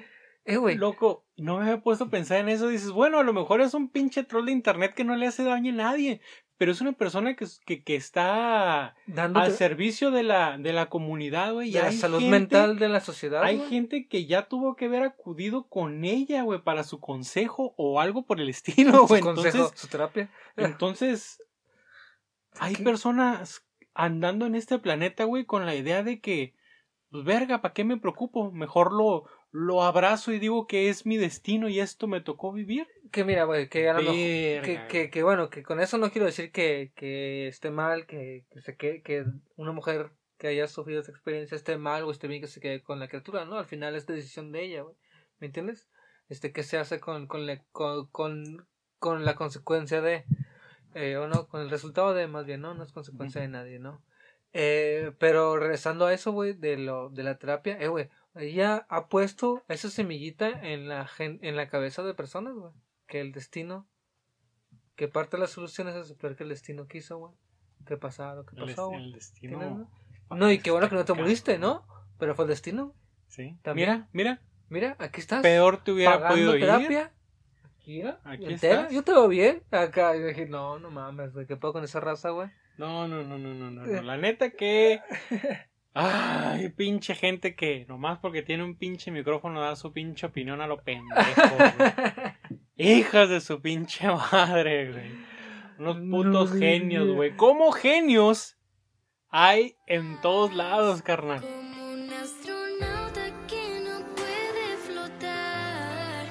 Eh, 0.45 0.57
güey. 0.59 0.77
Loco, 0.77 1.25
no 1.37 1.57
me 1.57 1.65
había 1.65 1.83
puesto 1.83 2.05
a 2.05 2.11
pensar 2.11 2.39
en 2.39 2.51
eso. 2.51 2.69
Dices, 2.69 2.91
bueno, 2.91 3.19
a 3.19 3.25
lo 3.25 3.33
mejor 3.33 3.61
es 3.61 3.73
un 3.75 3.89
pinche 3.89 4.25
troll 4.25 4.47
de 4.47 4.53
internet 4.53 4.95
que 4.95 5.05
no 5.05 5.17
le 5.17 5.27
hace 5.27 5.43
daño 5.43 5.73
a 5.73 5.77
nadie. 5.77 6.21
Pero 6.57 6.71
es 6.71 6.81
una 6.81 6.93
persona 6.93 7.35
que, 7.35 7.47
que, 7.67 7.83
que 7.83 7.97
está 7.97 8.95
al 9.17 9.53
servicio 9.53 10.13
de 10.13 10.23
la, 10.23 10.57
de 10.57 10.73
la 10.73 10.89
comunidad, 10.89 11.53
güey. 11.53 11.71
y 11.71 11.73
de 11.73 11.81
la 11.81 11.89
hay 11.89 11.97
salud 11.97 12.21
gente- 12.21 12.31
mental 12.31 12.79
de 12.79 12.89
la 12.89 13.01
sociedad. 13.01 13.43
Hay 13.43 13.59
gente 13.69 14.07
que 14.07 14.27
ya 14.27 14.47
tuvo 14.49 14.77
que 14.77 14.85
haber 14.85 15.03
acudido 15.03 15.69
con 15.69 16.05
ella, 16.05 16.43
güey, 16.43 16.63
para 16.63 16.85
su 16.85 17.01
consejo 17.01 17.75
o 17.77 18.01
algo 18.01 18.25
por 18.25 18.41
el 18.41 18.49
estilo, 18.51 18.93
su 19.01 19.07
güey. 19.09 19.21
consejo, 19.21 19.57
Entonces, 19.57 19.81
su 19.81 19.89
terapia. 19.89 20.31
entonces, 20.57 21.43
hay 22.61 22.75
¿Qué? 22.77 22.85
personas 22.85 23.67
andando 23.93 24.47
en 24.47 24.55
este 24.55 24.79
planeta, 24.79 25.25
güey, 25.25 25.45
con 25.47 25.67
la 25.67 25.75
idea 25.75 26.03
de 26.05 26.21
que, 26.21 26.55
pues 27.11 27.25
verga, 27.25 27.63
¿para 27.63 27.75
qué 27.75 27.83
me 27.85 27.97
preocupo? 27.97 28.53
Mejor 28.53 28.93
lo, 28.93 29.25
lo 29.55 29.85
abrazo 29.85 30.33
y 30.33 30.41
digo 30.41 30.67
que 30.67 30.89
es 30.89 31.07
mi 31.07 31.17
destino 31.17 31.69
y 31.69 31.79
esto 31.79 32.09
me 32.09 32.21
tocó 32.21 32.51
vivir. 32.53 32.89
Que 33.13 33.23
mira, 33.23 33.45
güey, 33.45 33.69
que 33.69 33.89
a 33.89 34.01
lo 34.01 34.11
que, 34.11 34.85
que, 34.89 35.11
que 35.11 35.23
bueno, 35.23 35.49
que 35.49 35.63
con 35.63 35.79
eso 35.79 35.97
no 35.97 36.11
quiero 36.11 36.27
decir 36.27 36.51
que, 36.51 36.91
que 36.97 37.47
esté 37.47 37.71
mal, 37.71 38.05
que, 38.07 38.47
que 38.51 38.61
se 38.61 38.77
quede, 38.77 39.03
que 39.03 39.25
una 39.55 39.71
mujer 39.71 40.11
que 40.39 40.49
haya 40.49 40.67
sufrido 40.67 41.01
esa 41.01 41.13
experiencia 41.13 41.55
esté 41.55 41.79
mal 41.79 42.03
o 42.03 42.11
esté 42.11 42.27
bien 42.27 42.41
que 42.41 42.49
se 42.49 42.59
quede 42.59 42.83
con 42.83 42.99
la 42.99 43.07
criatura, 43.07 43.45
¿no? 43.45 43.57
Al 43.57 43.67
final 43.67 43.95
es 43.95 44.09
decisión 44.09 44.51
de 44.51 44.65
ella, 44.65 44.83
güey. 44.83 44.97
¿Me 45.39 45.47
entiendes? 45.47 45.89
Este, 46.29 46.53
¿qué 46.53 46.65
se 46.65 46.77
hace 46.77 46.99
con, 46.99 47.29
con, 47.29 47.47
con, 47.71 48.09
con, 48.09 48.67
con 48.99 49.25
la 49.25 49.37
consecuencia 49.37 50.01
de, 50.01 50.25
eh, 50.97 51.17
o 51.17 51.29
no, 51.29 51.47
con 51.47 51.61
el 51.61 51.71
resultado 51.71 52.13
de, 52.13 52.27
más 52.27 52.45
bien, 52.45 52.61
¿no? 52.61 52.75
No 52.75 52.83
es 52.83 52.91
consecuencia 52.91 53.41
de 53.41 53.47
nadie, 53.47 53.79
¿no? 53.79 54.03
Eh, 54.53 55.13
pero 55.21 55.57
regresando 55.57 56.07
a 56.07 56.13
eso, 56.13 56.33
güey, 56.33 56.55
de 56.55 56.77
lo, 56.77 57.11
de 57.11 57.23
la 57.23 57.39
terapia, 57.39 57.77
eh, 57.81 57.87
güey, 57.87 58.09
ella 58.35 58.87
ha 58.89 59.09
puesto 59.09 59.63
esa 59.69 59.91
semillita 59.91 60.49
en 60.49 60.89
la 60.89 61.07
gen- 61.07 61.39
en 61.43 61.57
la 61.57 61.69
cabeza 61.69 62.03
de 62.03 62.15
personas, 62.15 62.55
güey. 62.55 62.73
Que 63.07 63.21
el 63.21 63.33
destino, 63.33 63.87
que 64.97 65.09
parte 65.09 65.37
de 65.37 65.43
la 65.43 65.47
solución 65.47 65.89
es 65.89 65.95
aceptar 65.95 66.37
que 66.37 66.43
el 66.45 66.49
destino 66.49 66.87
quiso, 66.89 67.19
güey. 67.19 67.33
Que 67.87 67.97
pasara 67.97 68.35
lo 68.35 68.47
que 68.47 68.57
pasó, 68.57 68.89
güey. 68.89 69.05
el 69.05 69.13
destino. 69.13 69.61
¿Entiendes, 69.61 69.89
no? 70.31 70.51
Y 70.51 70.59
qué 70.59 70.71
bueno 70.71 70.89
que 70.89 70.95
no 70.95 71.05
te 71.05 71.13
cabrón. 71.13 71.61
¿no? 71.61 71.87
Pero 72.19 72.35
fue 72.35 72.45
el 72.45 72.49
destino. 72.49 72.95
Sí. 73.29 73.59
También. 73.63 73.89
Mira, 73.91 74.09
mira, 74.13 74.43
Mira, 74.69 74.97
aquí 74.99 75.21
estás. 75.21 75.43
peor 75.43 75.85
te 75.85 75.93
hubiera 75.93 76.29
podido 76.29 76.55
ir. 76.55 76.61
terapia. 76.63 77.13
Mira, 77.87 78.21
Aquí 78.25 78.47
entera. 78.47 78.75
estás. 78.83 78.93
Yo 78.95 79.03
te 79.03 79.13
veo 79.13 79.29
bien. 79.29 79.63
Acá 79.71 80.17
yo 80.17 80.27
dije, 80.27 80.47
no, 80.47 80.79
no 80.79 80.91
mames, 80.91 81.33
güey, 81.35 81.47
¿qué 81.47 81.57
puedo 81.57 81.75
con 81.75 81.85
esa 81.85 82.01
raza, 82.01 82.31
güey? 82.31 82.49
No, 82.79 83.07
no, 83.07 83.23
no, 83.23 83.37
no, 83.39 83.53
no, 83.55 83.71
no, 83.71 83.85
Eh. 83.85 83.97
no. 83.97 84.03
La 84.03 84.17
neta 84.17 84.51
que. 84.51 85.01
Ay, 85.97 86.71
pinche 86.71 87.15
gente 87.15 87.55
que 87.55 87.87
nomás 87.89 88.19
porque 88.19 88.43
tiene 88.43 88.65
un 88.65 88.77
pinche 88.77 89.13
micrófono 89.13 89.61
da 89.61 89.77
su 89.77 89.93
pinche 89.93 90.27
opinión 90.27 90.61
a 90.61 90.67
lo 90.67 90.83
pendejo. 90.83 91.21
güey. 91.57 91.73
Hijas 92.77 93.29
de 93.29 93.41
su 93.41 93.61
pinche 93.63 94.09
madre, 94.09 94.91
güey. 94.91 95.11
Unos 95.79 96.01
No 96.01 96.17
putos 96.17 96.53
genios, 96.59 97.09
güey. 97.15 97.37
¿Cómo 97.37 97.71
genios 97.71 98.57
hay 99.29 99.77
en 99.87 100.21
todos 100.21 100.53
lados, 100.55 101.01
carnal? 101.03 101.41
Como 101.41 101.93
un 101.93 102.11
astronauta 102.13 103.27
que 103.47 103.81
no 103.85 104.05
puede 104.17 104.77
flotar. 104.87 106.27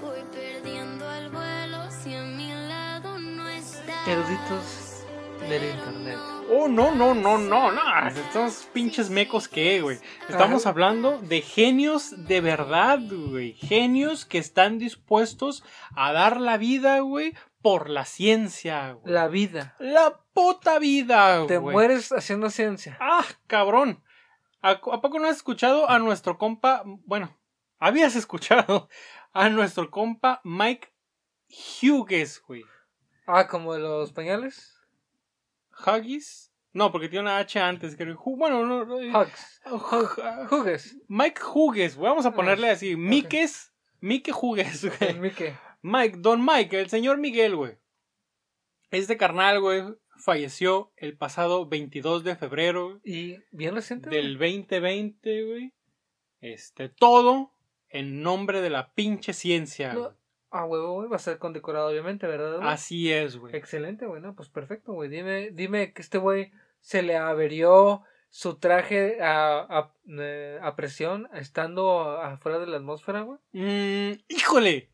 Voy 0.00 0.20
perdiendo 0.32 1.12
el 1.12 1.28
vuelo 1.30 1.90
si 1.90 2.14
a 2.14 2.22
mi 2.22 2.48
lado 2.50 3.18
no 3.18 3.48
estás. 3.48 4.06
Eruditos 4.06 5.04
del 5.48 5.64
internet. 5.64 6.18
Oh, 6.54 6.68
no, 6.68 6.94
no, 6.94 7.14
no, 7.14 7.38
no, 7.38 7.72
no. 7.72 8.08
Estos 8.08 8.68
pinches 8.74 9.08
mecos 9.08 9.48
que, 9.48 9.80
güey. 9.80 9.98
Estamos 10.28 10.62
Ajá. 10.62 10.70
hablando 10.70 11.16
de 11.22 11.40
genios 11.40 12.26
de 12.26 12.42
verdad, 12.42 12.98
güey. 13.10 13.54
Genios 13.54 14.26
que 14.26 14.36
están 14.36 14.78
dispuestos 14.78 15.64
a 15.96 16.12
dar 16.12 16.38
la 16.38 16.58
vida, 16.58 17.00
güey, 17.00 17.32
por 17.62 17.88
la 17.88 18.04
ciencia, 18.04 18.92
güey. 18.92 19.14
La 19.14 19.28
vida. 19.28 19.76
La 19.78 20.20
puta 20.34 20.78
vida, 20.78 21.46
Te 21.46 21.56
güey. 21.56 21.72
mueres 21.72 22.12
haciendo 22.12 22.50
ciencia. 22.50 22.98
Ah, 23.00 23.24
cabrón. 23.46 24.04
¿A, 24.60 24.72
a 24.72 25.00
poco 25.00 25.18
no 25.18 25.28
has 25.28 25.36
escuchado 25.36 25.88
a 25.88 25.98
nuestro 26.00 26.36
compa? 26.36 26.82
Bueno, 26.84 27.34
habías 27.78 28.14
escuchado 28.14 28.90
a 29.32 29.48
nuestro 29.48 29.90
compa 29.90 30.42
Mike 30.44 30.92
Hughes, 31.80 32.42
güey. 32.46 32.62
Ah, 33.26 33.48
como 33.48 33.74
los 33.78 34.12
pañales. 34.12 34.71
¿Huggies? 35.86 36.52
No, 36.72 36.90
porque 36.90 37.08
tiene 37.08 37.24
una 37.24 37.38
H 37.38 37.58
antes. 37.60 37.98
Hu- 37.98 38.36
Bueno, 38.38 38.64
no. 38.64 38.84
no, 38.84 38.96
Hugs. 39.20 39.60
Hug- 39.66 40.48
Jugues. 40.48 40.96
Mike 41.08 41.40
Hughes, 41.42 41.96
güey, 41.96 42.08
vamos 42.08 42.24
a 42.26 42.32
ponerle 42.32 42.70
Ah, 42.70 42.72
así. 42.72 42.96
Miques. 42.96 43.72
Mike 44.00 44.32
Hughes, 44.32 44.84
El 44.84 44.90
güey. 44.98 45.18
Mickey. 45.20 45.52
Mike, 45.82 46.16
Don 46.20 46.44
Mike, 46.44 46.80
el 46.80 46.88
señor 46.88 47.18
Miguel, 47.18 47.56
güey. 47.56 47.76
Este 48.90 49.16
carnal, 49.16 49.60
güey, 49.60 49.82
falleció 50.18 50.92
el 50.96 51.16
pasado 51.16 51.66
22 51.68 52.24
de 52.24 52.36
febrero 52.36 53.00
Y 53.04 53.36
bien 53.50 53.74
reciente. 53.74 54.10
del 54.10 54.38
2020, 54.38 55.44
güey. 55.46 55.74
Este, 56.40 56.88
todo 56.88 57.52
en 57.88 58.22
nombre 58.22 58.60
de 58.60 58.70
la 58.70 58.92
pinche 58.94 59.32
ciencia. 59.32 59.92
No. 59.92 60.16
Ah, 60.52 60.64
huevo, 60.66 60.92
güey. 60.92 61.08
Va 61.08 61.16
a 61.16 61.18
ser 61.18 61.38
condecorado, 61.38 61.88
obviamente, 61.88 62.26
¿verdad? 62.26 62.56
güey? 62.58 62.68
Así 62.68 63.10
es, 63.10 63.36
güey. 63.38 63.56
Excelente, 63.56 64.06
güey. 64.06 64.20
No, 64.20 64.34
pues 64.34 64.48
perfecto, 64.50 64.92
güey. 64.92 65.08
Dime, 65.08 65.50
dime 65.50 65.92
que 65.94 66.02
este 66.02 66.18
güey 66.18 66.52
se 66.80 67.02
le 67.02 67.16
averió 67.16 68.02
su 68.28 68.56
traje 68.58 69.22
a, 69.22 69.58
a, 69.60 69.92
eh, 70.08 70.58
a 70.62 70.76
presión 70.76 71.28
estando 71.34 72.00
afuera 72.20 72.58
de 72.58 72.66
la 72.66 72.76
atmósfera, 72.76 73.22
güey. 73.22 73.38
Mm, 73.52 74.20
híjole. 74.28 74.90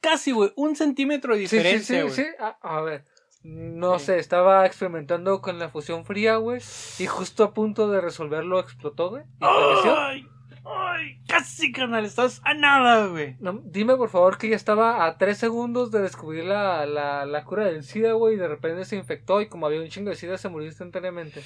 Casi, 0.00 0.32
güey. 0.32 0.52
Un 0.56 0.76
centímetro 0.76 1.34
de 1.34 1.40
Sí, 1.40 1.48
sí, 1.48 1.56
diferencia, 1.56 1.96
sí, 1.96 2.02
güey. 2.02 2.14
sí. 2.14 2.26
Ah, 2.38 2.56
a 2.60 2.80
ver. 2.82 3.04
No 3.42 3.98
Sí. 3.98 4.06
sé, 4.06 4.18
estaba 4.18 4.66
experimentando 4.66 5.40
con 5.40 5.58
la 5.58 5.68
fusión 5.70 6.04
fría, 6.04 6.36
güey. 6.36 6.60
Y 6.98 7.06
justo 7.06 7.44
a 7.44 7.54
punto 7.54 7.88
de 7.90 8.00
resolverlo 8.00 8.58
explotó, 8.60 9.10
güey. 9.10 9.22
y. 9.40 9.44
¡Ay! 9.44 10.26
¡Ay! 10.70 11.20
Casi, 11.26 11.72
carnal. 11.72 12.04
Estás 12.04 12.40
a 12.44 12.54
nada, 12.54 13.06
güey. 13.06 13.36
No, 13.40 13.60
dime 13.64 13.96
por 13.96 14.10
favor 14.10 14.36
que 14.38 14.48
ya 14.48 14.56
estaba 14.56 15.06
a 15.06 15.16
tres 15.18 15.38
segundos 15.38 15.90
de 15.90 16.00
descubrir 16.02 16.44
la, 16.44 16.84
la, 16.86 17.24
la 17.24 17.44
cura 17.44 17.64
del 17.64 17.84
SIDA, 17.84 18.12
güey, 18.12 18.34
y 18.34 18.38
de 18.38 18.48
repente 18.48 18.84
se 18.84 18.96
infectó 18.96 19.40
y 19.40 19.48
como 19.48 19.66
había 19.66 19.80
un 19.80 19.88
chingo 19.88 20.10
de 20.10 20.16
SIDA 20.16 20.36
se 20.38 20.48
murió 20.48 20.68
instantáneamente. 20.68 21.42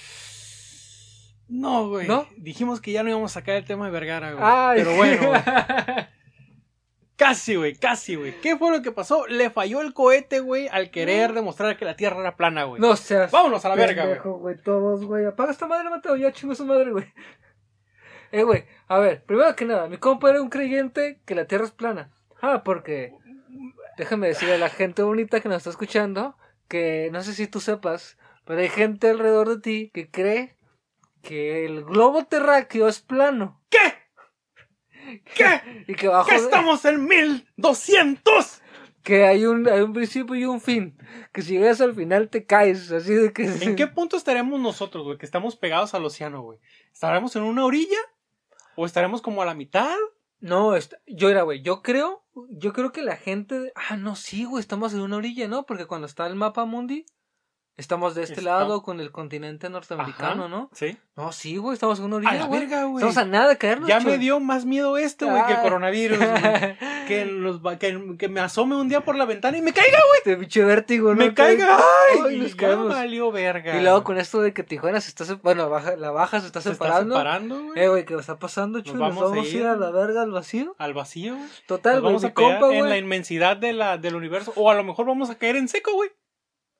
No, 1.49 1.89
güey. 1.89 2.09
¿No? 2.09 2.27
Dijimos 2.37 2.81
que 2.81 2.93
ya 2.93 3.03
no 3.03 3.11
íbamos 3.11 3.33
a 3.33 3.35
sacar 3.41 3.57
el 3.57 3.65
tema 3.65 3.85
de 3.87 3.91
Vergara, 3.93 4.33
güey. 4.33 4.45
Ay. 4.45 4.79
Pero 4.83 4.97
bueno, 4.97 5.29
güey. 5.29 5.41
Casi, 7.17 7.55
güey, 7.55 7.77
casi, 7.77 8.17
güey. 8.17 8.35
¿Qué 8.41 8.57
fue 8.57 8.73
lo 8.77 8.83
que 8.83 8.91
pasó? 8.91 9.29
Le 9.29 9.49
falló 9.51 9.81
el 9.81 9.95
cohete, 9.95 10.41
güey, 10.41 10.67
al 10.67 10.91
querer 10.91 11.35
demostrar 11.35 11.77
que 11.77 11.85
la 11.85 11.95
Tierra 11.95 12.19
era 12.19 12.37
plana, 12.37 12.65
güey. 12.65 12.81
no 12.81 12.97
seas. 12.97 13.31
Vámonos 13.31 13.65
a 13.65 13.69
la 13.69 13.77
verga, 13.77 14.19
güey. 14.25 14.57
Todos, 14.61 15.05
güey. 15.05 15.27
Apaga 15.27 15.53
esta 15.53 15.69
madre, 15.69 15.89
Mateo. 15.89 16.17
Ya 16.17 16.33
chingo 16.33 16.57
su 16.57 16.65
madre, 16.65 16.91
güey. 16.91 17.05
Eh, 18.33 18.43
güey. 18.43 18.65
A 18.89 18.99
ver, 18.99 19.25
primero 19.25 19.55
que 19.55 19.65
nada, 19.65 19.87
mi 19.89 19.99
compa 19.99 20.31
era 20.31 20.43
un 20.43 20.51
creyente 20.51 21.21
que 21.25 21.35
la 21.35 21.47
tierra 21.47 21.65
es 21.65 21.71
plana. 21.71 22.11
Ah, 22.41 22.63
porque. 22.65 23.15
Déjame 23.97 24.29
decirle 24.29 24.55
a 24.55 24.59
la 24.59 24.71
gente 24.71 25.03
bonita 25.03 25.41
que 25.41 25.49
nos 25.49 25.59
está 25.59 25.71
escuchando 25.71 26.37
que 26.73 27.11
no 27.13 27.23
sé 27.23 27.35
si 27.35 27.47
tú 27.47 27.61
sepas, 27.61 28.17
pero 28.47 28.61
hay 28.61 28.71
gente 28.71 29.11
alrededor 29.11 29.51
de 29.51 29.61
ti 29.61 29.91
que 29.93 30.11
cree 30.11 30.57
que 31.21 31.67
el 31.67 31.85
globo 31.85 32.25
terráqueo 32.25 32.89
es 32.89 32.99
plano. 32.99 33.61
¿Qué? 33.69 35.21
¿Qué? 35.35 35.85
Y 35.87 35.95
que 35.95 36.07
abajo. 36.07 36.31
¿Qué 36.31 36.37
estamos 36.37 36.83
en 36.87 37.07
1200? 37.07 38.63
Que 39.03 39.27
hay 39.27 39.45
un, 39.45 39.69
hay 39.69 39.83
un 39.83 39.93
principio 39.93 40.35
y 40.35 40.47
un 40.47 40.63
fin. 40.63 40.97
Que 41.31 41.43
si 41.43 41.59
llegas 41.59 41.83
al 41.83 41.95
final 41.95 42.31
te 42.31 42.47
caes. 42.47 42.91
Así 42.91 43.13
de 43.13 43.35
que. 43.35 43.45
¿En 43.45 43.77
qué 43.77 43.87
punto 43.87 44.17
estaremos 44.17 44.59
nosotros, 44.59 45.05
güey? 45.05 45.19
Que 45.19 45.27
estamos 45.27 45.57
pegados 45.57 45.93
al 45.93 46.07
océano, 46.07 46.41
güey. 46.41 46.59
¿Estaremos 46.91 47.37
en 47.37 47.43
una 47.43 47.67
orilla? 47.67 47.99
¿O 48.77 48.87
estaremos 48.87 49.23
como 49.23 49.43
a 49.43 49.47
la 49.47 49.55
mitad? 49.55 49.97
No, 50.41 50.75
est- 50.75 50.95
yo 51.07 51.29
era, 51.31 51.43
güey, 51.43 51.63
yo 51.63 51.83
creo, 51.83 52.25
yo 52.51 52.73
creo 52.73 52.91
que 52.93 53.03
la 53.03 53.17
gente, 53.17 53.73
ah, 53.77 53.97
no, 53.97 54.17
sí, 54.17 54.45
güey, 54.45 54.61
estamos 54.61 54.93
en 54.93 55.01
una 55.01 55.17
orilla, 55.17 55.47
¿no? 55.49 55.67
Porque 55.67 55.87
cuando 55.87 56.07
está 56.07 56.27
el 56.27 56.35
mapa 56.35 56.65
mundi, 56.65 57.07
estamos 57.77 58.15
de 58.15 58.23
este 58.23 58.41
Está- 58.41 58.59
lado 58.59 58.83
con 58.83 59.01
el 59.01 59.11
continente 59.11 59.69
norteamericano, 59.69 60.45
Ajá, 60.45 60.49
¿no? 60.49 60.71
Sí. 60.73 60.97
No, 61.17 61.31
sí, 61.33 61.57
güey, 61.59 61.75
estamos 61.75 61.99
en 61.99 62.07
una 62.07 62.17
orilla, 62.17 62.33
la 62.35 62.45
güey. 62.47 62.63
Estamos 62.65 63.17
a 63.19 63.25
nada 63.25 63.49
de 63.49 63.59
caernos. 63.59 63.89
Ya 63.89 64.01
me 64.01 64.17
dio 64.19 64.41
más 64.41 64.65
miedo 64.65 64.97
este, 64.97 65.27
güey, 65.27 65.45
que 65.47 65.53
el 65.53 65.61
coronavirus, 65.61 66.19
güey. 66.19 66.77
Que, 67.03 67.27
los 67.27 67.61
que, 67.79 68.17
que 68.17 68.29
me 68.29 68.41
asome 68.41 68.77
un 68.77 68.89
día 68.89 69.01
por 69.01 69.17
la 69.17 69.25
ventana 69.25 69.59
y 69.59 69.61
me 69.61 69.73
caiga, 69.73 69.99
güey. 70.09 70.19
Este 70.19 70.37
pinche 70.37 70.65
vértigo, 70.65 71.11
¿no? 71.11 71.17
Me 71.17 71.35
caiga. 71.35 71.77
Ay, 71.77 72.21
¡Ay! 72.29 72.39
nos 72.39 72.57
ya 72.57 72.77
valió 72.77 73.33
verga. 73.33 73.77
Y 73.77 73.83
luego 73.83 74.05
con 74.05 74.19
esto 74.19 74.41
de 74.41 74.55
que 74.55 74.63
Tijuana 74.63 75.01
se 75.01 75.09
está, 75.09 75.25
bueno, 75.43 75.69
baja, 75.69 75.97
la 75.97 76.13
baja 76.13 76.41
se 76.41 76.47
está 76.47 76.61
Se 76.61 76.71
está 76.71 77.01
separando. 77.01 77.61
güey. 77.65 77.73
Eh, 77.81 77.89
güey, 77.89 78.05
¿qué 78.05 78.15
está 78.15 78.39
pasando, 78.39 78.81
chuy? 78.81 78.93
Nos 78.95 79.01
vamos 79.01 79.31
vamos, 79.31 79.47
a 79.47 79.51
ir 79.51 79.67
a 79.67 79.77
la 79.77 79.91
verga 79.91 80.23
al 80.23 80.31
vacío. 80.31 80.77
Al 80.79 80.95
vacío, 80.95 81.35
güey. 81.35 81.49
Total, 81.67 81.95
güey, 82.01 82.05
vamos 82.05 82.25
a 82.25 82.33
caer 82.33 82.61
compa, 82.61 82.75
en 82.75 82.89
la 82.89 82.97
inmensidad 82.97 83.57
de 83.57 83.73
la, 83.73 83.99
del 83.99 84.15
universo. 84.15 84.53
O 84.55 84.71
a 84.71 84.75
lo 84.75 84.85
mejor 84.85 85.05
vamos 85.07 85.29
a 85.29 85.35
caer 85.35 85.57
en 85.57 85.67
seco, 85.69 85.93
güey. 85.95 86.11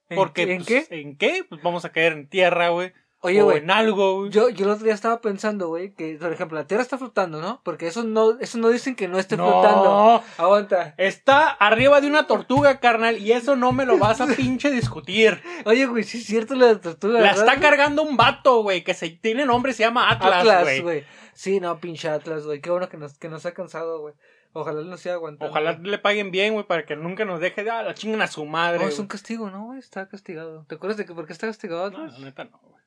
¿En- 0.09 0.17
Porque, 0.17 0.43
¿En 0.43 0.65
pues, 0.65 0.89
qué? 0.89 1.01
¿En 1.01 1.17
qué? 1.17 1.45
Pues 1.49 1.63
vamos 1.63 1.85
a 1.85 1.93
caer 1.93 2.13
en 2.13 2.29
tierra, 2.29 2.69
güey. 2.71 2.93
Oye, 3.25 3.41
o 3.41 3.45
güey. 3.45 3.59
en 3.59 3.71
algo, 3.71 4.17
güey. 4.19 4.31
Yo, 4.33 4.49
yo 4.49 4.65
el 4.65 4.73
otro 4.73 4.85
día 4.85 4.95
estaba 4.95 5.21
pensando, 5.21 5.69
güey, 5.69 5.95
que, 5.95 6.17
por 6.21 6.33
ejemplo, 6.33 6.59
la 6.59 6.67
Tierra 6.67 6.83
está 6.83 6.99
flotando, 6.99 7.41
¿no? 7.41 7.61
Porque 7.63 7.87
eso 7.87 8.03
no, 8.03 8.37
eso 8.41 8.59
no 8.59 8.69
dicen 8.69 8.97
que 8.97 9.07
no 9.07 9.17
esté 9.17 9.37
No. 9.37 9.47
flotando. 9.49 10.23
Aguanta. 10.39 10.95
Está 10.99 11.49
arriba 11.51 12.01
de 12.01 12.09
una 12.09 12.27
tortuga, 12.27 12.81
carnal, 12.81 13.19
y 13.19 13.31
eso 13.31 13.55
no 13.55 13.71
me 13.71 13.87
lo 13.87 13.97
vas 13.97 14.21
a 14.21 14.27
pinche 14.37 14.73
discutir. 14.73 15.41
Oye, 15.67 15.87
güey, 15.87 16.03
sí 16.03 16.19
es 16.19 16.25
cierto 16.25 16.57
la 16.57 16.81
tortuga. 16.81 17.21
La 17.21 17.31
¿verdad, 17.33 17.47
está 17.47 17.61
cargando 17.61 18.03
un 18.03 18.17
vato, 18.17 18.61
güey, 18.65 18.83
que 18.83 18.93
se 18.93 19.09
tiene 19.11 19.47
nombre, 19.47 19.73
se 19.73 19.85
llama 19.85 20.11
Atlas, 20.11 20.83
güey. 20.83 21.05
Sí, 21.33 21.61
no, 21.61 21.79
pinche 21.79 22.09
Atlas, 22.09 22.45
güey. 22.45 22.61
Qué 22.61 22.71
bueno 22.71 22.89
que 22.89 22.97
nos, 22.97 23.17
que 23.19 23.29
nos 23.29 23.47
ha 23.47 23.55
cansado, 23.55 24.01
güey. 24.01 24.15
Ojalá 24.55 24.83
nos 24.83 25.01
siga 25.01 25.15
aguantando. 25.15 25.51
Ojalá 25.51 25.73
le 25.73 25.99
paguen 25.99 26.31
bien, 26.31 26.53
güey, 26.53 26.67
para 26.67 26.85
que 26.85 26.95
nunca 26.95 27.25
nos 27.25 27.41
deje. 27.41 27.69
Ah, 27.71 27.83
la 27.83 27.95
chingan 27.95 28.21
a 28.21 28.27
su 28.27 28.45
madre. 28.45 28.81
No, 28.81 28.89
es 28.89 28.99
un 28.99 29.07
castigo, 29.07 29.51
¿no, 29.51 29.67
güey? 29.67 29.79
Está 29.79 30.09
castigado. 30.09 30.67
¿Te 30.69 30.75
acuerdas 30.75 30.99
de 30.99 31.07
que 31.07 31.15
por 31.15 31.27
qué 31.27 31.33
está 31.33 31.47
castigado 31.47 31.91
No, 31.91 32.07
la 32.07 32.19
neta 32.19 32.45
no, 32.45 32.61
güey. 32.63 32.83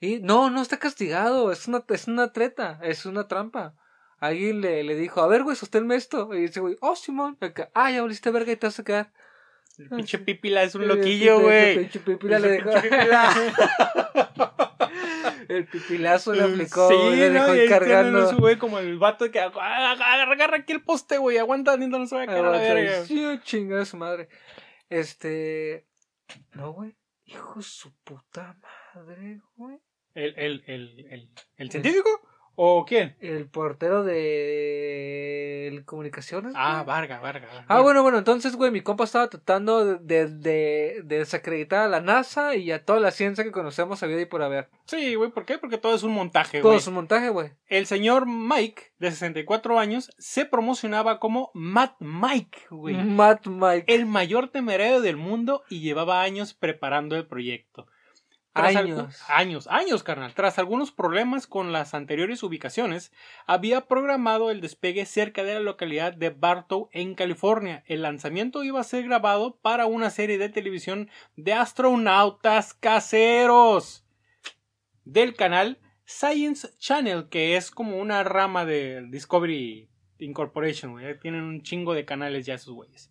Y 0.00 0.20
no, 0.20 0.50
no 0.50 0.60
está 0.60 0.78
castigado. 0.78 1.52
Es 1.52 1.68
una, 1.68 1.84
es 1.88 2.08
una 2.08 2.32
treta. 2.32 2.80
Es 2.82 3.06
una 3.06 3.28
trampa. 3.28 3.74
Alguien 4.18 4.60
le, 4.60 4.82
le 4.82 4.96
dijo, 4.96 5.20
a 5.20 5.28
ver, 5.28 5.44
güey, 5.44 5.56
sosténme 5.56 5.94
esto. 5.94 6.34
Y 6.34 6.40
dice, 6.42 6.60
güey, 6.60 6.76
oh, 6.80 6.96
Simón. 6.96 7.38
Acá, 7.40 7.70
ah, 7.74 7.90
ya 7.90 8.02
volviste 8.02 8.30
verga 8.30 8.50
y 8.50 8.56
te 8.56 8.66
vas 8.66 8.78
a 8.80 8.84
quedar. 8.84 9.12
El 9.78 9.88
pinche 9.88 10.18
Pipila 10.18 10.62
es 10.62 10.74
un 10.74 10.82
El 10.82 10.88
loquillo, 10.88 11.40
güey. 11.40 11.78
pinche 11.78 11.98
pipila 12.00 12.38
le 12.38 12.48
dejó. 12.48 12.70
El 15.48 15.66
pipilazo 15.66 16.32
le 16.32 16.42
aplicó, 16.42 16.88
Sí, 16.88 17.16
le 17.16 17.30
no, 17.30 17.40
dejó 17.42 17.54
y 17.54 17.60
ahí 17.60 17.68
cargando. 17.68 18.36
güey 18.38 18.56
como 18.58 18.78
el 18.78 18.98
vato 18.98 19.30
que 19.30 19.40
agarra, 19.40 19.92
agarra 20.32 20.56
aquí 20.58 20.72
el 20.72 20.82
poste, 20.82 21.18
güey, 21.18 21.38
aguanta, 21.38 21.76
ni 21.76 21.86
no 21.86 22.06
se 22.06 22.16
va 22.16 22.22
a 22.22 22.26
caer 22.26 22.44
a 22.44 22.50
la 22.50 22.58
verga. 22.58 23.04
Sí, 23.04 23.40
chinga 23.44 23.84
su 23.84 23.96
madre. 23.96 24.28
Este. 24.88 25.86
No, 26.52 26.72
güey. 26.72 26.96
Hijo 27.26 27.54
de 27.56 27.62
su 27.62 27.92
puta 28.04 28.56
madre, 28.94 29.40
güey. 29.56 29.78
¿El, 30.14 30.34
el, 30.38 30.64
el, 30.66 31.06
el, 31.10 31.30
el 31.56 31.70
científico? 31.70 32.08
¿O 32.56 32.84
quién? 32.86 33.16
El 33.20 33.46
portero 33.48 34.04
de 34.04 35.68
el 35.68 35.84
comunicaciones. 35.84 36.52
Ah, 36.56 36.82
güey. 36.84 36.86
Varga, 36.86 37.20
Varga. 37.20 37.46
Varga. 37.46 37.64
Ah, 37.68 37.80
bueno, 37.80 38.02
bueno, 38.02 38.18
entonces, 38.18 38.54
güey, 38.56 38.70
mi 38.70 38.80
compa 38.80 39.04
estaba 39.04 39.28
tratando 39.28 39.84
de, 39.84 39.98
de, 39.98 40.28
de, 40.28 41.02
de 41.04 41.18
desacreditar 41.18 41.80
a 41.84 41.88
la 41.88 42.00
NASA 42.00 42.54
y 42.56 42.70
a 42.70 42.84
toda 42.84 43.00
la 43.00 43.10
ciencia 43.10 43.44
que 43.44 43.50
conocemos 43.52 44.02
a 44.02 44.06
vida 44.06 44.20
y 44.20 44.26
por 44.26 44.42
haber. 44.42 44.68
Sí, 44.86 45.14
güey, 45.14 45.30
¿por 45.30 45.44
qué? 45.44 45.58
Porque 45.58 45.78
todo 45.78 45.94
es 45.94 46.02
un 46.02 46.12
montaje, 46.12 46.60
Todo 46.60 46.72
güey. 46.72 46.80
su 46.82 46.92
montaje, 46.92 47.28
güey. 47.30 47.52
El 47.66 47.86
señor 47.86 48.26
Mike, 48.26 48.92
de 48.98 49.10
64 49.10 49.78
años, 49.78 50.10
se 50.18 50.44
promocionaba 50.44 51.18
como 51.18 51.50
Matt 51.54 51.96
Mike, 52.00 52.58
güey. 52.70 52.94
Matt 52.96 53.46
Mike. 53.46 53.84
El 53.92 54.06
mayor 54.06 54.48
temerario 54.48 55.00
del 55.00 55.16
mundo 55.16 55.62
y 55.68 55.80
llevaba 55.80 56.22
años 56.22 56.54
preparando 56.54 57.16
el 57.16 57.26
proyecto. 57.26 57.86
Tras 58.54 58.76
Años. 58.76 59.20
años, 59.28 59.66
años, 59.66 60.04
carnal. 60.04 60.32
Tras 60.32 60.60
algunos 60.60 60.92
problemas 60.92 61.48
con 61.48 61.72
las 61.72 61.92
anteriores 61.92 62.44
ubicaciones, 62.44 63.12
había 63.46 63.88
programado 63.88 64.48
el 64.52 64.60
despegue 64.60 65.06
cerca 65.06 65.42
de 65.42 65.54
la 65.54 65.60
localidad 65.60 66.12
de 66.12 66.30
Bartow, 66.30 66.88
en 66.92 67.16
California. 67.16 67.82
El 67.86 68.02
lanzamiento 68.02 68.62
iba 68.62 68.80
a 68.80 68.84
ser 68.84 69.02
grabado 69.02 69.56
para 69.56 69.86
una 69.86 70.08
serie 70.10 70.38
de 70.38 70.50
televisión 70.50 71.10
de 71.34 71.52
astronautas 71.52 72.74
caseros 72.74 74.06
del 75.04 75.34
canal 75.34 75.80
Science 76.04 76.68
Channel, 76.78 77.28
que 77.28 77.56
es 77.56 77.72
como 77.72 77.98
una 77.98 78.22
rama 78.22 78.64
de 78.64 79.04
Discovery 79.08 79.90
Incorporation, 80.18 80.92
güey. 80.92 81.18
Tienen 81.18 81.42
un 81.42 81.62
chingo 81.62 81.92
de 81.92 82.04
canales 82.04 82.46
ya 82.46 82.54
esos 82.54 82.72
güeyes. 82.72 83.10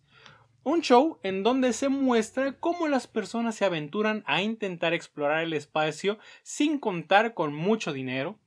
Un 0.64 0.80
show 0.80 1.18
en 1.22 1.42
donde 1.42 1.72
se 1.74 1.88
muestra 1.90 2.52
cómo 2.58 2.88
las 2.88 3.06
personas 3.06 3.54
se 3.54 3.64
aventuran 3.66 4.24
a 4.26 4.42
intentar 4.42 4.94
explorar 4.94 5.42
el 5.44 5.52
espacio 5.52 6.18
sin 6.42 6.78
contar 6.78 7.34
con 7.34 7.54
mucho 7.54 7.92
dinero. 7.92 8.38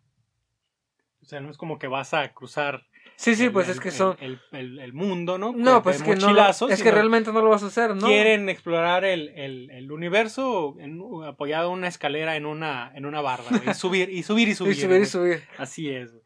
O 1.22 1.26
sea, 1.26 1.40
no 1.42 1.50
es 1.52 1.58
como 1.58 1.78
que 1.78 1.88
vas 1.88 2.14
a 2.14 2.34
cruzar 2.34 2.88
Sí, 3.18 3.36
sí, 3.36 3.46
el- 3.46 3.52
pues 3.52 3.68
el- 3.68 3.74
es 3.76 3.80
que 3.80 3.92
son. 3.92 4.16
el, 4.20 4.94
mundo, 4.94 5.38
¿no? 5.38 5.52
No, 5.52 5.82
pues 5.82 5.98
es 5.98 6.04
que 6.04 6.16
no. 6.16 6.32
lo- 6.34 6.70
Es 6.70 6.84
que 6.84 6.92
realmente 6.92 7.32
no 7.34 7.42
lo 7.42 7.50
vas 7.50 7.64
a 7.64 7.68
hacer, 7.68 7.96
¿no? 7.96 8.08
Quieren 8.08 8.48
explorar 8.50 9.06
el, 9.06 9.92
universo 9.92 10.76
en- 10.80 11.02
apoyado 11.26 11.72
en 11.72 11.80
una 11.80 11.88
escalera 11.88 12.36
en 12.36 12.46
una, 12.46 12.92
en 12.96 13.06
una 13.06 13.22
güey, 13.22 13.32
y 13.72 13.74
subir 13.74 14.10
y 14.10 14.24
subir 14.24 14.48
y 14.50 14.56
subir. 14.56 14.72
Y 14.74 14.76
subir 14.76 14.96
y 14.96 14.98
güey. 15.00 15.06
subir. 15.06 15.44
Así 15.58 15.90
es. 15.90 16.12
güey. 16.12 16.24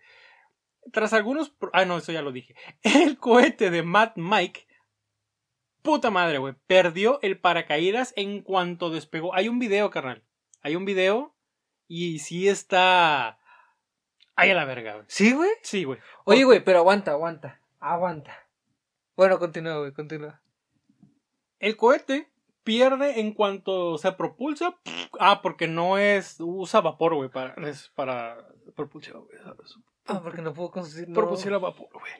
Tras 0.91 1.13
algunos... 1.13 1.53
Ah, 1.73 1.85
no, 1.85 1.97
eso 1.97 2.11
ya 2.11 2.21
lo 2.21 2.31
dije. 2.31 2.55
El 2.83 3.17
cohete 3.17 3.69
de 3.71 3.83
Matt 3.83 4.17
Mike... 4.17 4.67
Puta 5.81 6.11
madre, 6.11 6.37
güey. 6.37 6.55
Perdió 6.67 7.19
el 7.21 7.39
paracaídas 7.39 8.13
en 8.15 8.41
cuanto 8.41 8.89
despegó. 8.89 9.33
Hay 9.33 9.47
un 9.47 9.59
video, 9.59 9.89
carnal. 9.89 10.23
Hay 10.61 10.75
un 10.75 10.85
video 10.85 11.35
y 11.87 12.19
sí 12.19 12.47
está... 12.47 13.39
Ahí 14.35 14.51
a 14.51 14.55
la 14.55 14.65
verga, 14.65 14.93
güey. 14.93 15.05
¿Sí, 15.07 15.33
güey? 15.33 15.49
Sí, 15.63 15.83
güey. 15.83 15.99
Oye, 16.25 16.43
güey, 16.43 16.63
pero 16.63 16.79
aguanta, 16.79 17.11
aguanta. 17.11 17.59
Aguanta. 17.79 18.47
Bueno, 19.15 19.39
continúa, 19.39 19.79
güey, 19.79 19.91
continúa. 19.91 20.41
El 21.59 21.75
cohete 21.75 22.31
pierde 22.63 23.19
en 23.19 23.33
cuanto 23.33 23.97
se 23.97 24.11
propulsa. 24.13 24.77
Ah, 25.19 25.41
porque 25.41 25.67
no 25.67 25.97
es... 25.97 26.37
Usa 26.39 26.81
vapor, 26.81 27.15
güey, 27.15 27.29
para, 27.29 27.53
es 27.67 27.89
para 27.95 28.47
propulsión, 28.75 29.25
güey. 29.25 29.39
Ah, 30.05 30.21
porque 30.21 30.41
no 30.41 30.53
puedo 30.53 30.71
conseguir. 30.71 31.09
no. 31.09 31.15
propulsión 31.15 31.53
a 31.53 31.57
vapor, 31.57 31.89
güey. 31.91 32.11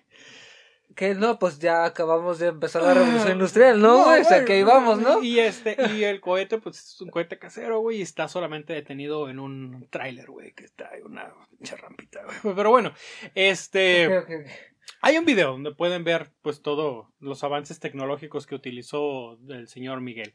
Que 0.96 1.16
no, 1.16 1.40
pues 1.40 1.60
ya 1.60 1.86
acabamos 1.86 2.40
de 2.40 2.48
empezar 2.48 2.82
la 2.84 2.94
revolución 2.94 3.34
industrial, 3.34 3.82
¿no, 3.82 4.04
güey? 4.06 4.22
o 4.22 4.24
sea, 4.24 4.46
que 4.46 4.54
ahí 4.54 4.64
vamos, 4.64 5.00
¿no? 5.00 5.22
Y 5.24 5.40
este, 5.40 5.78
y 5.96 6.04
el 6.04 6.20
cohete, 6.20 6.58
pues 6.58 6.78
es 6.78 7.02
un 7.02 7.10
cohete 7.10 7.38
casero, 7.40 7.80
güey, 7.80 8.00
y 8.00 8.02
está 8.02 8.28
solamente 8.28 8.74
detenido 8.74 9.30
en 9.30 9.40
un 9.40 9.88
tráiler, 9.90 10.28
güey, 10.28 10.54
que 10.54 10.68
trae 10.70 11.04
una 11.04 11.34
pinche 11.50 11.76
rampita, 11.76 12.22
güey. 12.24 12.56
Pero 12.56 12.70
bueno, 12.70 12.94
este. 13.36 14.18
Ok, 14.18 14.24
ok, 14.24 14.32
ok. 14.42 14.71
Hay 15.02 15.18
un 15.18 15.26
video 15.26 15.52
donde 15.52 15.74
pueden 15.74 16.04
ver 16.04 16.32
pues 16.42 16.62
todos 16.62 17.08
los 17.20 17.44
avances 17.44 17.80
tecnológicos 17.80 18.46
que 18.46 18.56
utilizó 18.56 19.38
el 19.50 19.68
señor 19.68 20.02
Miguel. 20.02 20.34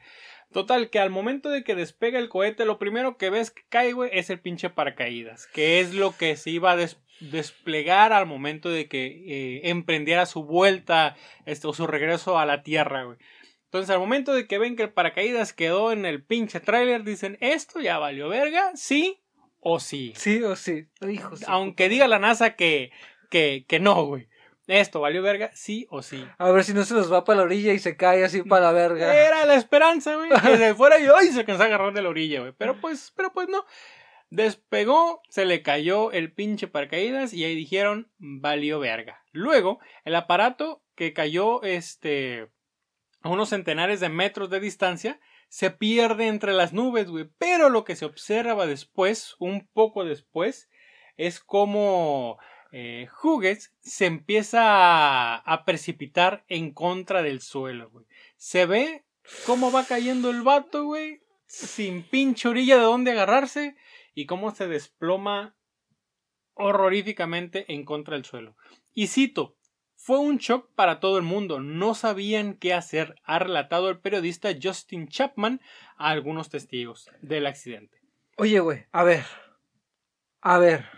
Total, 0.52 0.90
que 0.90 0.98
al 0.98 1.10
momento 1.10 1.50
de 1.50 1.62
que 1.64 1.74
despega 1.74 2.18
el 2.18 2.28
cohete, 2.28 2.64
lo 2.64 2.78
primero 2.78 3.16
que 3.16 3.30
ves 3.30 3.50
que 3.50 3.62
cae, 3.68 3.92
güey, 3.92 4.10
es 4.12 4.30
el 4.30 4.40
pinche 4.40 4.70
paracaídas, 4.70 5.46
que 5.48 5.80
es 5.80 5.94
lo 5.94 6.16
que 6.16 6.36
se 6.36 6.50
iba 6.50 6.72
a 6.72 6.76
des- 6.76 6.98
desplegar 7.20 8.12
al 8.12 8.26
momento 8.26 8.68
de 8.70 8.88
que 8.88 9.06
eh, 9.06 9.60
emprendiera 9.70 10.26
su 10.26 10.44
vuelta 10.44 11.16
este, 11.44 11.66
o 11.68 11.72
su 11.72 11.86
regreso 11.86 12.38
a 12.38 12.46
la 12.46 12.62
Tierra, 12.62 13.04
güey. 13.04 13.18
Entonces, 13.64 13.90
al 13.90 13.98
momento 13.98 14.32
de 14.32 14.46
que 14.46 14.58
ven 14.58 14.76
que 14.76 14.84
el 14.84 14.90
paracaídas 14.92 15.52
quedó 15.52 15.92
en 15.92 16.06
el 16.06 16.22
pinche 16.24 16.60
tráiler, 16.60 17.02
dicen, 17.04 17.36
esto 17.40 17.80
ya 17.80 17.98
valió 17.98 18.28
verga, 18.28 18.70
sí 18.74 19.20
o 19.60 19.80
sí. 19.80 20.12
Sí 20.16 20.42
o 20.42 20.54
sí. 20.56 20.86
Hijo. 21.08 21.34
Aunque 21.48 21.88
diga 21.88 22.06
la 22.08 22.18
NASA 22.20 22.54
que, 22.54 22.90
que, 23.28 23.64
que 23.68 23.80
no, 23.80 24.04
güey. 24.04 24.28
Esto 24.66 25.00
valió 25.00 25.22
verga, 25.22 25.50
sí 25.54 25.86
o 25.90 26.02
sí. 26.02 26.26
A 26.38 26.50
ver 26.50 26.64
si 26.64 26.74
no 26.74 26.84
se 26.84 26.94
nos 26.94 27.12
va 27.12 27.24
para 27.24 27.38
la 27.38 27.44
orilla 27.44 27.72
y 27.72 27.78
se 27.78 27.96
cae 27.96 28.24
así 28.24 28.42
para 28.42 28.66
la 28.66 28.72
verga. 28.72 29.14
Era 29.14 29.46
la 29.46 29.54
esperanza, 29.54 30.16
güey. 30.16 30.30
Que 30.30 30.36
se 30.58 30.74
fuera 30.74 30.98
y 30.98 31.04
se 31.28 31.40
alcanzó 31.40 31.62
a 31.62 31.66
agarrar 31.66 31.92
de 31.92 32.02
la 32.02 32.08
orilla, 32.08 32.40
güey. 32.40 32.52
Pero 32.58 32.80
pues, 32.80 33.12
pero 33.14 33.32
pues 33.32 33.48
no. 33.48 33.64
Despegó, 34.30 35.22
se 35.28 35.44
le 35.44 35.62
cayó 35.62 36.10
el 36.10 36.32
pinche 36.32 36.66
paracaídas 36.66 37.32
y 37.32 37.44
ahí 37.44 37.54
dijeron, 37.54 38.10
valió 38.18 38.80
verga. 38.80 39.22
Luego, 39.30 39.78
el 40.04 40.16
aparato 40.16 40.82
que 40.96 41.12
cayó, 41.12 41.62
este, 41.62 42.50
a 43.22 43.28
unos 43.28 43.50
centenares 43.50 44.00
de 44.00 44.08
metros 44.08 44.50
de 44.50 44.58
distancia, 44.58 45.20
se 45.48 45.70
pierde 45.70 46.26
entre 46.26 46.52
las 46.52 46.72
nubes, 46.72 47.08
güey. 47.08 47.28
Pero 47.38 47.68
lo 47.68 47.84
que 47.84 47.94
se 47.94 48.04
observa 48.04 48.66
después, 48.66 49.36
un 49.38 49.68
poco 49.72 50.04
después, 50.04 50.68
es 51.16 51.38
como 51.38 52.38
eh, 52.78 53.08
se 53.80 54.04
empieza 54.04 54.60
a, 54.62 55.36
a 55.36 55.64
precipitar 55.64 56.44
en 56.46 56.72
contra 56.72 57.22
del 57.22 57.40
suelo, 57.40 57.88
güey. 57.90 58.04
Se 58.36 58.66
ve 58.66 59.06
cómo 59.46 59.72
va 59.72 59.86
cayendo 59.86 60.28
el 60.28 60.42
vato, 60.42 60.84
güey, 60.84 61.22
sin 61.46 62.02
pinche 62.02 62.48
orilla 62.48 62.76
de 62.76 62.82
dónde 62.82 63.12
agarrarse 63.12 63.76
y 64.14 64.26
cómo 64.26 64.54
se 64.54 64.68
desploma 64.68 65.56
horroríficamente 66.52 67.64
en 67.72 67.86
contra 67.86 68.14
del 68.14 68.26
suelo. 68.26 68.56
Y 68.92 69.06
cito, 69.06 69.56
fue 69.94 70.18
un 70.18 70.36
shock 70.36 70.70
para 70.74 71.00
todo 71.00 71.16
el 71.16 71.24
mundo, 71.24 71.60
no 71.60 71.94
sabían 71.94 72.58
qué 72.58 72.74
hacer, 72.74 73.14
ha 73.24 73.38
relatado 73.38 73.88
el 73.88 74.00
periodista 74.00 74.50
Justin 74.62 75.08
Chapman 75.08 75.62
a 75.96 76.10
algunos 76.10 76.50
testigos 76.50 77.08
del 77.22 77.46
accidente. 77.46 78.02
Oye, 78.36 78.60
güey, 78.60 78.84
a 78.92 79.02
ver. 79.02 79.24
A 80.42 80.58
ver. 80.58 80.95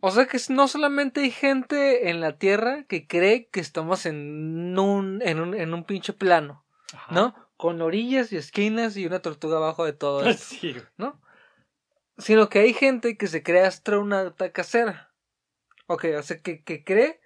O 0.00 0.10
sea 0.10 0.26
que 0.26 0.38
no 0.50 0.68
solamente 0.68 1.22
hay 1.22 1.30
gente 1.30 2.08
en 2.10 2.20
la 2.20 2.38
Tierra 2.38 2.84
que 2.84 3.06
cree 3.06 3.46
que 3.48 3.60
estamos 3.60 4.06
en 4.06 4.78
un, 4.78 5.20
en 5.22 5.40
un, 5.40 5.54
en 5.54 5.74
un 5.74 5.84
pinche 5.84 6.12
plano, 6.12 6.64
¿no? 7.10 7.34
Con 7.56 7.82
orillas 7.82 8.32
y 8.32 8.36
esquinas 8.36 8.96
y 8.96 9.06
una 9.06 9.20
tortuga 9.20 9.56
abajo 9.56 9.84
de 9.84 9.92
todo 9.92 10.22
esto, 10.28 10.54
Sí. 10.54 10.76
¿no? 10.96 11.20
Sino 12.16 12.48
que 12.48 12.60
hay 12.60 12.72
gente 12.74 13.16
que 13.16 13.26
se 13.26 13.42
cree 13.42 13.62
astronauta 13.64 14.50
casera. 14.52 15.12
Ok, 15.86 16.04
o 16.18 16.22
sea 16.22 16.38
que, 16.40 16.62
que 16.62 16.84
cree 16.84 17.20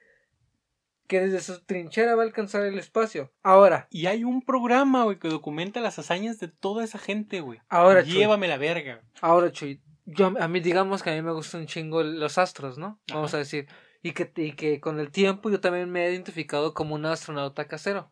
que 1.08 1.20
desde 1.20 1.40
su 1.40 1.60
trinchera 1.64 2.14
va 2.14 2.22
a 2.22 2.26
alcanzar 2.26 2.62
el 2.64 2.78
espacio. 2.78 3.30
Ahora, 3.42 3.86
Y 3.90 4.06
hay 4.06 4.24
un 4.24 4.40
programa, 4.40 5.04
güey, 5.04 5.18
que 5.18 5.28
documenta 5.28 5.80
las 5.80 5.98
hazañas 5.98 6.38
de 6.38 6.48
toda 6.48 6.84
esa 6.84 6.98
gente, 6.98 7.40
güey. 7.40 7.60
ahora, 7.68 8.02
Chuy. 8.02 8.12
Llévame 8.14 8.48
la 8.48 8.56
verga. 8.56 9.02
Ahora, 9.20 9.50
Chuy, 9.52 9.80
yo, 10.04 10.32
a 10.38 10.48
mí 10.48 10.60
digamos 10.60 11.02
que 11.02 11.10
a 11.10 11.14
mí 11.14 11.22
me 11.22 11.32
gustan 11.32 11.62
un 11.62 11.66
chingo 11.66 12.02
los 12.02 12.38
astros, 12.38 12.78
¿no? 12.78 13.00
Vamos 13.12 13.34
a 13.34 13.38
decir. 13.38 13.68
Y 14.02 14.12
que, 14.12 14.32
y 14.36 14.52
que 14.52 14.80
con 14.80 14.98
el 14.98 15.10
tiempo 15.10 15.48
yo 15.48 15.60
también 15.60 15.90
me 15.90 16.06
he 16.06 16.10
identificado 16.10 16.74
como 16.74 16.96
un 16.96 17.06
astronauta 17.06 17.68
casero. 17.68 18.10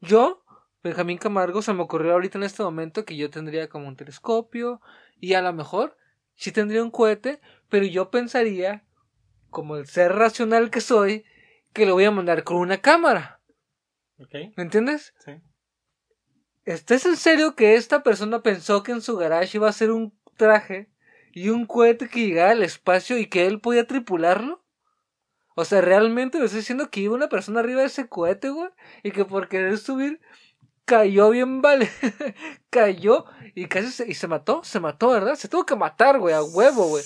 Yo, 0.00 0.44
Benjamín 0.82 1.16
Camargo, 1.16 1.62
se 1.62 1.72
me 1.72 1.82
ocurrió 1.82 2.12
ahorita 2.12 2.36
en 2.36 2.44
este 2.44 2.62
momento 2.62 3.06
que 3.06 3.16
yo 3.16 3.30
tendría 3.30 3.68
como 3.68 3.88
un 3.88 3.96
telescopio 3.96 4.82
y 5.18 5.34
a 5.34 5.40
lo 5.40 5.52
mejor 5.54 5.96
sí 6.34 6.52
tendría 6.52 6.82
un 6.82 6.90
cohete, 6.90 7.40
pero 7.70 7.86
yo 7.86 8.10
pensaría, 8.10 8.84
como 9.48 9.76
el 9.76 9.86
ser 9.86 10.12
racional 10.12 10.70
que 10.70 10.82
soy, 10.82 11.24
que 11.72 11.86
lo 11.86 11.94
voy 11.94 12.04
a 12.04 12.10
mandar 12.10 12.44
con 12.44 12.58
una 12.58 12.78
cámara. 12.78 13.40
¿Ok? 14.18 14.34
¿Me 14.56 14.62
entiendes? 14.62 15.14
Sí. 15.24 15.32
¿Estás 16.64 17.06
en 17.06 17.16
serio 17.16 17.56
que 17.56 17.76
esta 17.76 18.02
persona 18.02 18.42
pensó 18.42 18.82
que 18.82 18.92
en 18.92 19.00
su 19.00 19.16
garage 19.16 19.56
iba 19.56 19.68
a 19.68 19.72
ser 19.72 19.90
un 19.90 20.14
traje 20.36 20.90
y 21.32 21.48
un 21.50 21.66
cohete 21.66 22.08
que 22.08 22.26
llegara 22.26 22.50
al 22.52 22.62
espacio 22.62 23.18
y 23.18 23.26
que 23.26 23.46
él 23.46 23.60
podía 23.60 23.86
tripularlo? 23.86 24.64
O 25.54 25.64
sea, 25.64 25.80
realmente 25.80 26.38
me 26.38 26.44
estoy 26.44 26.60
diciendo 26.60 26.90
que 26.90 27.00
iba 27.00 27.14
una 27.14 27.28
persona 27.28 27.60
arriba 27.60 27.80
de 27.80 27.88
ese 27.88 28.08
cohete, 28.08 28.50
güey, 28.50 28.70
y 29.02 29.10
que 29.10 29.24
por 29.24 29.48
querer 29.48 29.78
subir 29.78 30.20
cayó 30.84 31.30
bien 31.30 31.62
vale, 31.62 31.88
cayó 32.70 33.24
y 33.54 33.66
casi 33.66 33.92
se, 33.92 34.10
y 34.10 34.14
se 34.14 34.26
mató, 34.26 34.62
se 34.64 34.80
mató, 34.80 35.10
¿verdad? 35.10 35.36
Se 35.36 35.48
tuvo 35.48 35.64
que 35.64 35.76
matar, 35.76 36.18
güey, 36.18 36.34
a 36.34 36.42
huevo, 36.42 36.88
güey. 36.88 37.04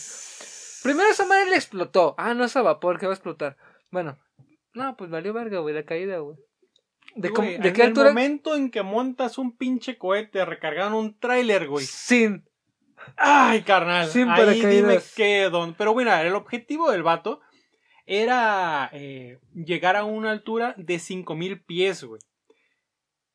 Primero 0.83 1.09
esa 1.11 1.27
madre 1.27 1.51
le 1.51 1.57
explotó. 1.57 2.15
Ah, 2.19 2.35
no 2.35 2.45
es 2.45 2.57
a 2.57 2.63
vapor 2.63 2.99
que 2.99 3.07
va 3.07 3.13
a 3.13 3.17
explotar. 3.17 3.57
Bueno, 3.91 4.19
no, 4.75 4.97
pues 4.97 5.11
valió 5.11 5.33
verga, 5.33 5.61
güey, 5.61 5.75
la 5.75 5.85
caída, 5.85 6.19
güey. 6.19 6.37
¿De, 7.17 7.29
Güey, 7.29 7.59
¿de 7.59 7.69
en 7.69 7.75
qué 7.75 7.83
el 7.85 7.95
momento 7.95 8.57
en 8.57 8.71
que 8.71 8.83
montas 8.83 9.39
un 9.39 9.57
pinche 9.57 9.99
cohete 9.99 10.45
recargado 10.45 10.89
en 10.89 10.95
un 10.95 11.19
tráiler, 11.19 11.69
güey. 11.69 11.87
Sin. 11.87 12.45
Ay, 13.17 13.63
carnal. 13.63 14.09
Sin 14.09 14.29
ahí 14.29 14.65
dime 14.65 14.99
qué 15.17 15.49
don. 15.51 15.75
Pero 15.75 15.93
bueno, 15.93 16.15
el 16.15 16.35
objetivo 16.35 16.91
del 16.91 17.03
vato 17.03 17.41
era 18.07 18.91
eh, 18.93 19.39
llegar 19.55 19.97
a 19.97 20.05
una 20.05 20.31
altura 20.31 20.75
de 20.77 20.99
5000 20.99 21.63
pies, 21.63 22.05
güey. 22.05 22.21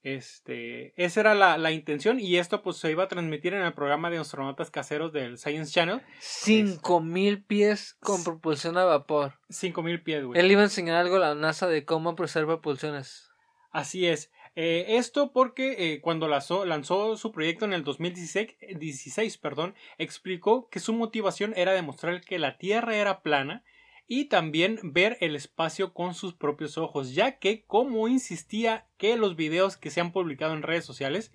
Este, 0.02 0.94
esa 0.96 1.20
era 1.20 1.36
la, 1.36 1.58
la 1.58 1.72
intención 1.72 2.22
y 2.22 2.38
esto 2.38 2.62
pues 2.62 2.78
se 2.78 2.90
iba 2.90 3.04
a 3.04 3.08
transmitir 3.10 3.54
en 3.54 3.64
el 3.64 3.74
programa 3.74 4.10
de 4.10 4.18
astronautas 4.18 4.72
caseros 4.72 5.12
del 5.12 5.38
Science 5.38 5.74
Channel. 5.74 6.02
Cinco 6.20 7.02
mil 7.02 7.44
pies 7.44 7.98
con 8.00 8.24
propulsión 8.24 8.78
a 8.78 8.86
vapor. 8.86 9.34
5000 9.50 10.02
pies, 10.02 10.24
güey. 10.24 10.40
Él 10.40 10.52
iba 10.52 10.62
a 10.62 10.66
enseñar 10.66 10.96
algo 10.96 11.18
a 11.18 11.20
la 11.20 11.36
NASA 11.36 11.68
de 11.68 11.84
cómo 11.84 12.16
procesar 12.16 12.46
propulsiones. 12.46 13.30
Así 13.72 14.08
es. 14.08 14.32
Eh, 14.62 14.98
esto 14.98 15.32
porque 15.32 15.94
eh, 15.94 16.02
cuando 16.02 16.28
lanzó, 16.28 17.16
su 17.16 17.32
proyecto 17.32 17.64
en 17.64 17.72
el 17.72 17.86
2016, 17.86 18.58
eh, 18.60 18.76
16, 18.78 19.38
perdón, 19.38 19.74
explicó 19.98 20.68
que 20.68 20.82
su 20.82 20.92
motivación 20.92 21.54
era 21.56 21.72
demostrar 21.72 22.20
que 22.20 22.40
la 22.40 22.58
Tierra 22.58 22.98
era 22.98 23.22
plana 23.22 23.64
y 24.06 24.26
también 24.26 24.78
ver 24.84 25.16
el 25.22 25.38
espacio 25.38 25.94
con 25.94 26.14
sus 26.14 26.34
propios 26.34 26.78
ojos, 26.78 27.16
ya 27.16 27.40
que, 27.40 27.64
como 27.68 28.10
insistía 28.10 28.86
que 28.98 29.16
los 29.16 29.38
videos 29.38 29.78
que 29.78 29.92
se 29.92 30.02
han 30.02 30.12
publicado 30.12 30.54
en 30.54 30.64
redes 30.64 30.84
sociales, 30.84 31.32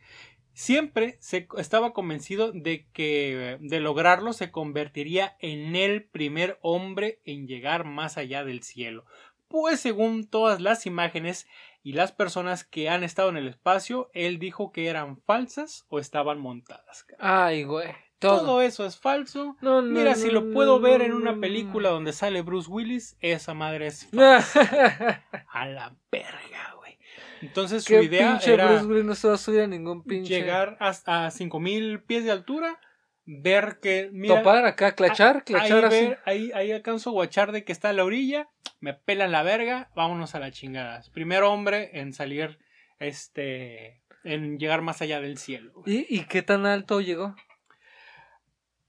siempre 0.52 1.16
se 1.20 1.48
estaba 1.56 1.94
convencido 1.94 2.52
de 2.52 2.88
que 2.92 3.56
de 3.58 3.80
lograrlo 3.80 4.34
se 4.34 4.50
convertiría 4.50 5.34
en 5.40 5.76
el 5.76 6.04
primer 6.04 6.58
hombre 6.60 7.20
en 7.24 7.46
llegar 7.46 7.86
más 7.86 8.18
allá 8.18 8.44
del 8.44 8.62
cielo. 8.62 9.06
Pues 9.48 9.80
según 9.80 10.28
todas 10.28 10.60
las 10.60 10.84
imágenes 10.84 11.46
y 11.84 11.92
las 11.92 12.12
personas 12.12 12.64
que 12.64 12.88
han 12.88 13.04
estado 13.04 13.28
en 13.28 13.36
el 13.36 13.46
espacio, 13.46 14.10
él 14.14 14.38
dijo 14.38 14.72
que 14.72 14.88
eran 14.88 15.18
falsas 15.18 15.84
o 15.90 15.98
estaban 16.00 16.40
montadas. 16.40 17.06
Ay, 17.18 17.64
güey. 17.64 17.90
Todo, 18.18 18.40
Todo. 18.40 18.62
eso 18.62 18.86
es 18.86 18.98
falso. 18.98 19.54
No, 19.60 19.82
no, 19.82 19.90
Mira, 19.90 20.12
no, 20.12 20.16
si 20.16 20.30
lo 20.30 20.50
puedo 20.50 20.80
ver 20.80 21.02
en 21.02 21.12
una 21.12 21.38
película 21.38 21.90
donde 21.90 22.14
sale 22.14 22.40
Bruce 22.40 22.70
Willis, 22.70 23.18
esa 23.20 23.52
madre 23.52 23.88
es 23.88 24.08
no. 24.14 24.22
a 25.52 25.66
la 25.66 25.94
verga, 26.10 26.74
güey. 26.78 26.98
Entonces 27.42 27.84
su 27.84 27.92
¿Qué 27.92 28.04
idea 28.04 28.40
era 28.46 28.66
Bruce 28.66 28.86
Willis 28.86 29.04
no 29.04 29.14
se 29.14 29.28
va 29.28 29.34
a 29.34 29.38
subir 29.38 29.60
a 29.60 29.66
ningún 29.66 30.04
pinche. 30.04 30.36
llegar 30.40 30.78
a, 30.80 31.26
a 31.26 31.30
5000 31.30 32.02
pies 32.04 32.24
de 32.24 32.30
altura, 32.30 32.80
ver 33.26 33.78
que 33.80 34.10
mira, 34.12 34.36
Topar 34.38 34.64
acá, 34.66 34.92
clachar, 34.94 35.36
ahí, 35.36 35.42
clachar 35.44 35.84
así. 35.86 35.96
ver- 36.06 36.18
ahí, 36.24 36.50
ahí 36.54 36.72
alcanzo 36.72 37.10
a 37.10 37.12
guachar 37.14 37.52
de 37.52 37.64
que 37.64 37.72
está 37.72 37.90
a 37.90 37.92
la 37.92 38.04
orilla, 38.04 38.48
me 38.80 38.94
pelan 38.94 39.32
la 39.32 39.42
verga, 39.42 39.90
vámonos 39.96 40.34
a 40.34 40.40
la 40.40 40.50
chingada. 40.50 41.00
Primer 41.12 41.42
hombre 41.42 41.90
en 41.98 42.12
salir, 42.12 42.58
este, 42.98 44.02
en 44.24 44.58
llegar 44.58 44.82
más 44.82 45.00
allá 45.02 45.20
del 45.20 45.38
cielo. 45.38 45.72
güey. 45.74 46.06
¿Y, 46.08 46.18
¿Y 46.20 46.24
qué 46.26 46.42
tan 46.42 46.66
alto 46.66 47.00
llegó? 47.00 47.34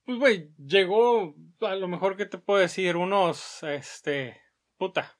Pues, 0.06 0.20
güey, 0.20 0.52
llegó, 0.58 1.36
a 1.62 1.76
lo 1.76 1.88
mejor 1.88 2.16
que 2.16 2.26
te 2.26 2.38
puedo 2.38 2.60
decir, 2.60 2.96
unos, 2.96 3.64
este, 3.64 4.40
puta, 4.78 5.18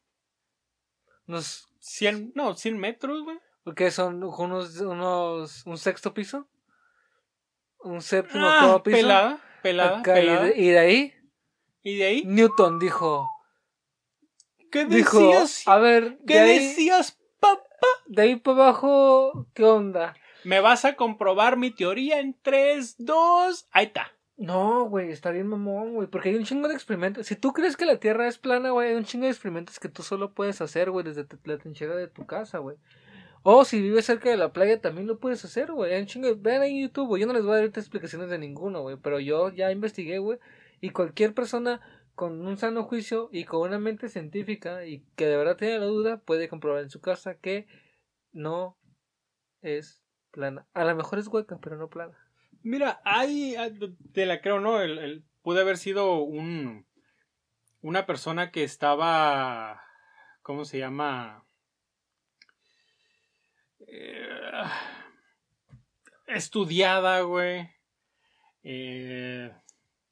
Unos, 1.28 1.68
100, 1.80 2.34
no, 2.36 2.54
100 2.56 2.78
metros, 2.78 3.24
güey. 3.24 3.40
¿Qué 3.76 3.90
son? 3.90 4.24
¿Unos, 4.24 4.80
unos, 4.80 5.66
un 5.66 5.78
sexto 5.80 6.14
piso? 6.14 6.48
¿Un 7.86 8.02
séptimo 8.02 8.46
Ah, 8.48 8.56
octavo 8.56 8.84
piso? 8.84 8.98
pelada, 8.98 9.40
pelada, 9.62 10.00
Acá, 10.00 10.18
y 10.18 10.22
pelada. 10.22 10.44
de- 10.46 10.58
y 10.62 10.68
de 10.70 10.80
ahí, 10.80 11.14
Y 11.84 11.98
de 11.98 12.06
ahí, 12.06 12.24
Newton 12.26 12.80
dijo: 12.80 13.30
¿Qué 14.72 14.86
dijo, 14.86 15.20
decías? 15.20 15.64
a 15.68 15.78
ver, 15.78 16.18
¿Qué 16.28 16.34
de 16.34 16.40
ahí, 16.40 16.60
decías, 16.68 17.18
papá? 17.40 17.62
de 18.08 18.22
ahí 18.22 18.36
para 18.38 18.58
abajo, 18.64 19.48
¿qué 19.54 19.64
onda? 19.64 20.16
Me 20.44 20.60
vas 20.60 20.86
a 20.86 20.96
comprobar 20.96 21.58
mi 21.58 21.72
teoría 21.72 22.20
en 22.20 22.36
3, 22.42 22.96
2. 23.00 23.68
Ahí 23.72 23.86
está. 23.88 24.12
No, 24.38 24.84
güey, 24.90 25.12
está 25.12 25.32
bien 25.32 25.48
mamón, 25.48 25.94
güey, 25.94 26.08
porque 26.10 26.30
hay 26.30 26.36
un 26.36 26.44
chingo 26.44 26.68
de 26.68 26.74
experimentos. 26.74 27.26
Si 27.26 27.36
tú 27.36 27.54
crees 27.54 27.78
que 27.78 27.86
la 27.86 27.98
Tierra 28.00 28.28
es 28.28 28.38
plana, 28.38 28.72
güey, 28.72 28.90
hay 28.90 28.96
un 28.96 29.06
chingo 29.06 29.26
de 29.26 29.32
experimentos 29.32 29.80
que 29.80 29.88
tú 29.88 30.04
solo 30.04 30.34
puedes 30.34 30.60
hacer, 30.60 30.92
güey, 30.92 31.06
desde 31.06 31.26
la 31.46 31.58
trinchera 31.58 31.96
de 31.96 32.08
tu 32.08 32.26
casa, 32.26 32.58
güey. 32.58 32.76
O 33.48 33.64
si 33.64 33.80
vives 33.80 34.06
cerca 34.08 34.32
de 34.32 34.38
la 34.38 34.52
playa, 34.54 34.82
también 34.82 35.06
lo 35.06 35.20
puedes 35.20 35.46
hacer, 35.46 35.72
güey. 35.72 35.92
Vean 36.38 36.62
ahí 36.64 36.78
en 36.78 36.82
YouTube, 36.88 37.10
güey. 37.10 37.22
Yo 37.22 37.28
no 37.28 37.34
les 37.34 37.44
voy 37.44 37.52
a 37.54 37.56
dar 37.58 37.66
explicaciones 37.66 38.28
de 38.32 38.40
ninguno, 38.40 38.82
güey, 38.82 38.98
pero 38.98 39.20
yo 39.20 39.50
ya 39.52 39.72
investigué, 39.72 40.18
güey, 40.18 40.40
y 40.82 40.90
cualquier 40.90 41.36
persona 41.36 41.80
con 42.16 42.44
un 42.48 42.58
sano 42.58 42.86
juicio 42.86 43.30
y 43.32 43.44
con 43.44 43.62
una 43.62 43.78
mente 43.78 44.10
científica 44.10 44.88
y 44.88 45.06
que 45.16 45.28
de 45.28 45.38
verdad 45.38 45.58
tiene 45.58 45.78
la 45.78 45.86
duda, 45.86 46.18
puede 46.18 46.50
comprobar 46.50 46.82
en 46.82 46.90
su 46.90 47.02
casa 47.02 47.36
que 47.36 47.68
no 48.32 48.80
es 49.62 50.02
plana. 50.32 50.66
A 50.74 50.84
lo 50.84 50.96
mejor 50.96 51.20
es 51.20 51.28
hueca, 51.28 51.60
pero 51.62 51.78
no 51.78 51.88
plana. 51.88 52.18
Mira, 52.64 53.00
hay, 53.06 53.56
ah, 53.58 53.70
te 54.12 54.26
la 54.26 54.42
creo, 54.42 54.60
¿no? 54.60 54.82
El, 54.82 54.98
el- 54.98 55.24
puede 55.44 55.62
haber 55.62 55.78
sido 55.78 56.16
un, 56.18 56.88
una 57.82 58.08
persona 58.08 58.50
que 58.50 58.64
estaba, 58.64 59.84
¿cómo 60.42 60.66
se 60.66 60.80
llama? 60.80 61.45
Eh, 63.88 64.64
estudiada, 66.28 67.22
güey. 67.22 67.70
Eh, 68.64 69.52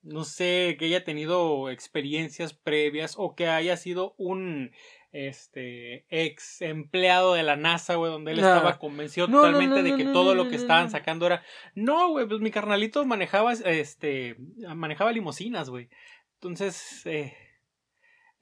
no 0.04 0.24
sé, 0.26 0.76
que 0.78 0.86
haya 0.86 1.04
tenido 1.04 1.70
experiencias 1.70 2.54
previas 2.54 3.16
o 3.18 3.36
que 3.36 3.48
haya 3.48 3.78
sido 3.78 4.14
un 4.18 4.72
este 5.12 6.06
ex 6.10 6.62
empleado 6.64 7.36
de 7.36 7.44
la 7.44 7.56
NASA, 7.56 7.96
güey, 7.96 8.12
donde 8.12 8.32
él 8.32 8.42
Nah. 8.42 8.56
estaba 8.56 8.80
convencido 8.80 9.28
No, 9.28 9.42
totalmente 9.42 9.84
no, 9.84 9.84
de 9.84 9.96
que 9.96 10.12
todo 10.12 10.34
lo 10.34 10.50
que 10.50 10.56
estaban 10.56 10.90
sacando 10.90 11.28
era 11.28 11.44
no, 11.76 12.10
güey, 12.10 12.28
pues 12.28 12.42
mi 12.42 12.50
carnalito 12.50 13.06
manejaba 13.06 13.54
este 13.54 14.36
manejaba 14.76 15.12
limosinas, 15.12 15.70
güey. 15.70 15.88
Entonces, 16.36 17.06
eh, 17.06 17.34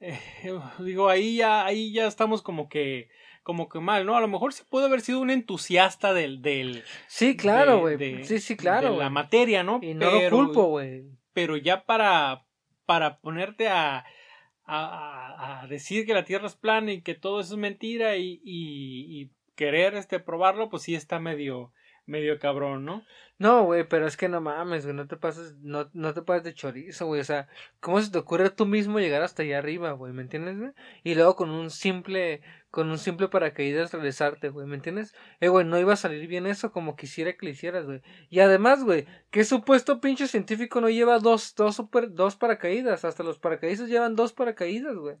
eh, 0.00 0.18
digo, 0.80 1.08
ahí 1.10 1.36
ya 1.36 1.64
ahí 1.66 1.92
ya 1.92 2.06
estamos 2.06 2.40
como 2.42 2.68
que 2.70 3.10
como 3.42 3.68
que 3.68 3.80
mal, 3.80 4.06
¿no? 4.06 4.16
A 4.16 4.20
lo 4.20 4.28
mejor 4.28 4.52
sí 4.52 4.62
pudo 4.68 4.86
haber 4.86 5.00
sido 5.00 5.20
un 5.20 5.30
entusiasta 5.30 6.12
del 6.14 6.42
del 6.42 6.84
Sí, 7.08 7.36
claro, 7.36 7.80
güey. 7.80 8.24
Sí, 8.24 8.38
sí, 8.40 8.56
claro. 8.56 8.92
de 8.92 8.98
la 8.98 9.10
materia, 9.10 9.62
¿no? 9.62 9.80
Y 9.82 9.94
no 9.94 10.10
lo 10.10 10.30
culpo, 10.30 10.64
güey. 10.66 11.04
pero 11.32 11.56
ya 11.56 11.84
para, 11.84 12.44
para 12.86 13.18
ponerte 13.20 13.68
a, 13.68 13.98
a, 13.98 14.04
a- 14.64 15.62
a 15.62 15.66
decir 15.66 16.06
que 16.06 16.14
la 16.14 16.24
Tierra 16.24 16.46
es 16.46 16.54
plana 16.56 16.92
y 16.92 17.02
que 17.02 17.14
todo 17.14 17.40
eso 17.40 17.54
es 17.54 17.58
mentira 17.60 18.16
y, 18.16 18.40
y, 18.44 19.20
y 19.22 19.30
querer 19.56 19.94
este 19.94 20.20
probarlo, 20.20 20.68
pues 20.68 20.82
sí 20.84 20.94
está 20.94 21.18
medio, 21.18 21.72
medio 22.06 22.38
cabrón, 22.38 22.84
¿no? 22.84 23.04
No, 23.38 23.64
güey, 23.64 23.82
pero 23.88 24.06
es 24.06 24.16
que 24.16 24.28
no 24.28 24.40
mames, 24.40 24.84
güey, 24.84 24.94
no 24.94 25.08
te 25.08 25.16
pases, 25.16 25.56
no, 25.62 25.90
no 25.94 26.14
te 26.14 26.22
pases 26.22 26.44
de 26.44 26.54
chorizo, 26.54 27.06
güey, 27.06 27.20
o 27.20 27.24
sea, 27.24 27.48
¿cómo 27.80 28.00
se 28.00 28.10
te 28.12 28.18
ocurre 28.18 28.50
tú 28.50 28.66
mismo 28.66 29.00
llegar 29.00 29.22
hasta 29.22 29.42
allá 29.42 29.58
arriba, 29.58 29.92
güey, 29.92 30.12
¿me 30.12 30.22
entiendes, 30.22 30.58
güey? 30.58 30.70
Y 31.02 31.16
luego 31.16 31.34
con 31.34 31.50
un 31.50 31.70
simple, 31.70 32.42
con 32.70 32.88
un 32.88 32.98
simple 32.98 33.26
paracaídas 33.26 33.92
regresarte, 33.92 34.50
güey, 34.50 34.68
¿me 34.68 34.76
entiendes? 34.76 35.14
Eh, 35.40 35.48
güey, 35.48 35.66
no 35.66 35.78
iba 35.78 35.92
a 35.94 35.96
salir 35.96 36.28
bien 36.28 36.46
eso 36.46 36.70
como 36.70 36.94
quisiera 36.94 37.32
que 37.32 37.46
lo 37.46 37.50
hicieras, 37.50 37.84
güey. 37.84 38.02
Y 38.30 38.38
además, 38.38 38.84
güey, 38.84 39.06
¿qué 39.32 39.42
supuesto 39.42 40.00
pinche 40.00 40.28
científico 40.28 40.80
no 40.80 40.88
lleva 40.88 41.18
dos, 41.18 41.54
dos 41.56 41.74
super, 41.74 42.12
dos 42.12 42.36
paracaídas? 42.36 43.04
Hasta 43.04 43.24
los 43.24 43.40
paracaídas 43.40 43.88
llevan 43.88 44.14
dos 44.14 44.32
paracaídas, 44.32 44.94
güey. 44.94 45.16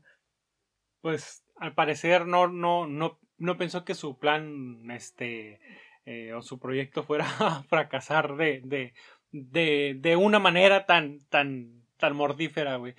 Pues 1.00 1.44
al 1.56 1.74
parecer 1.74 2.26
no, 2.26 2.46
no, 2.46 2.86
no, 2.86 3.18
no 3.38 3.56
pensó 3.56 3.84
que 3.84 3.94
su 3.94 4.16
plan, 4.18 4.88
este, 4.92 5.60
eh, 6.04 6.32
o 6.32 6.42
su 6.42 6.58
proyecto 6.58 7.02
fuera 7.02 7.26
a 7.40 7.62
fracasar 7.64 8.36
de, 8.36 8.60
de, 8.64 8.94
de, 9.30 9.96
de 9.98 10.16
una 10.16 10.38
manera 10.38 10.86
tan, 10.86 11.20
tan, 11.28 11.84
tan 11.98 12.16
mordífera, 12.16 12.76
güey. 12.76 12.94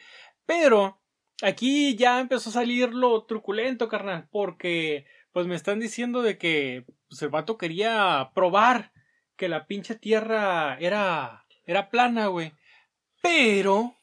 Pero 0.46 1.02
aquí 1.42 1.96
ya 1.96 2.20
empezó 2.20 2.50
a 2.50 2.54
salir 2.54 2.94
lo 2.94 3.26
truculento, 3.26 3.88
carnal, 3.88 4.28
porque 4.32 5.06
pues 5.32 5.48
me 5.48 5.56
están 5.56 5.80
diciendo 5.80 6.22
de 6.22 6.38
que 6.38 6.86
pues, 7.10 7.22
el 7.22 7.30
vato 7.30 7.58
quería 7.58 8.32
probar 8.36 8.92
que 9.36 9.50
la 9.50 9.66
pinche 9.66 9.96
tierra 9.96 10.78
era, 10.80 11.46
era 11.66 11.89
plana, 11.89 12.28
güey. 12.28 12.54
Pero, 13.22 13.96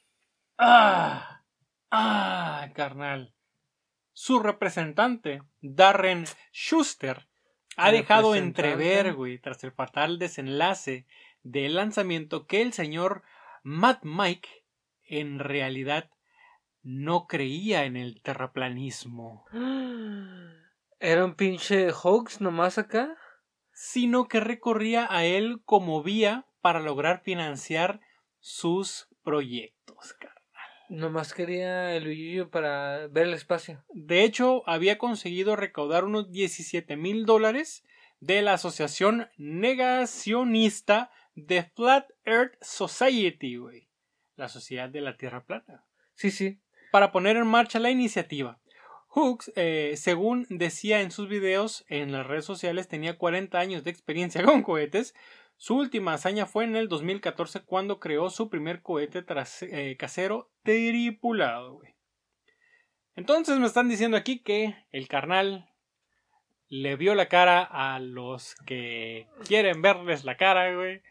ah, 0.58 1.42
ah, 1.90 2.68
carnal 2.74 3.34
su 4.20 4.38
representante, 4.38 5.42
Darren 5.62 6.26
Schuster, 6.52 7.26
ha 7.80 7.92
dejado 7.92 8.34
entrever, 8.34 9.14
güey, 9.14 9.38
tras 9.38 9.62
el 9.64 9.72
fatal 9.72 10.18
desenlace 10.18 11.06
del 11.42 11.74
lanzamiento, 11.74 12.46
que 12.46 12.62
el 12.62 12.72
señor 12.72 13.22
Matt 13.62 14.04
Mike 14.04 14.48
en 15.04 15.38
realidad 15.38 16.10
no 16.82 17.26
creía 17.26 17.84
en 17.84 17.96
el 17.96 18.22
terraplanismo, 18.22 19.44
Era 21.02 21.24
un 21.24 21.34
pinche 21.34 21.92
hoax 21.92 22.42
nomás 22.42 22.76
acá. 22.76 23.16
sino 23.72 24.28
que 24.28 24.40
recorría 24.40 25.06
a 25.08 25.24
él 25.24 25.62
como 25.64 26.02
vía 26.02 26.46
para 26.60 26.80
lograr 26.80 27.22
financiar 27.22 28.02
sus 28.38 29.08
proyectos. 29.22 30.12
carnal. 30.18 30.39
Nomás 30.90 31.34
quería 31.34 31.94
el 31.94 32.08
Uyuyo 32.08 32.50
para 32.50 33.06
ver 33.06 33.28
el 33.28 33.34
espacio. 33.34 33.84
De 33.90 34.24
hecho, 34.24 34.68
había 34.68 34.98
conseguido 34.98 35.54
recaudar 35.54 36.04
unos 36.04 36.32
17 36.32 36.96
mil 36.96 37.26
dólares 37.26 37.84
de 38.18 38.42
la 38.42 38.54
Asociación 38.54 39.28
Negacionista 39.38 41.12
de 41.36 41.62
Flat 41.62 42.10
Earth 42.24 42.56
Society, 42.60 43.56
güey. 43.56 43.88
La 44.34 44.48
Sociedad 44.48 44.88
de 44.88 45.00
la 45.00 45.16
Tierra 45.16 45.44
Plana. 45.44 45.84
Sí, 46.14 46.32
sí. 46.32 46.58
Para 46.90 47.12
poner 47.12 47.36
en 47.36 47.46
marcha 47.46 47.78
la 47.78 47.92
iniciativa. 47.92 48.60
Hooks, 49.10 49.52
eh, 49.54 49.94
según 49.96 50.44
decía 50.50 51.02
en 51.02 51.12
sus 51.12 51.28
videos 51.28 51.84
en 51.88 52.10
las 52.10 52.26
redes 52.26 52.44
sociales, 52.44 52.88
tenía 52.88 53.16
40 53.16 53.60
años 53.60 53.84
de 53.84 53.92
experiencia 53.92 54.42
con 54.44 54.64
cohetes. 54.64 55.14
Su 55.60 55.76
última 55.76 56.14
hazaña 56.14 56.46
fue 56.46 56.64
en 56.64 56.74
el 56.74 56.88
2014 56.88 57.60
cuando 57.60 58.00
creó 58.00 58.30
su 58.30 58.48
primer 58.48 58.80
cohete 58.80 59.22
eh, 59.60 59.94
casero 59.98 60.50
tripulado. 60.62 61.82
Entonces 63.14 63.58
me 63.58 63.66
están 63.66 63.86
diciendo 63.86 64.16
aquí 64.16 64.38
que 64.38 64.74
el 64.90 65.06
carnal 65.06 65.68
le 66.68 66.96
vio 66.96 67.14
la 67.14 67.28
cara 67.28 67.62
a 67.62 67.98
los 67.98 68.54
que 68.64 69.28
quieren 69.46 69.82
verles 69.82 70.24
la 70.24 70.38
cara, 70.38 70.74
güey. 70.74 71.02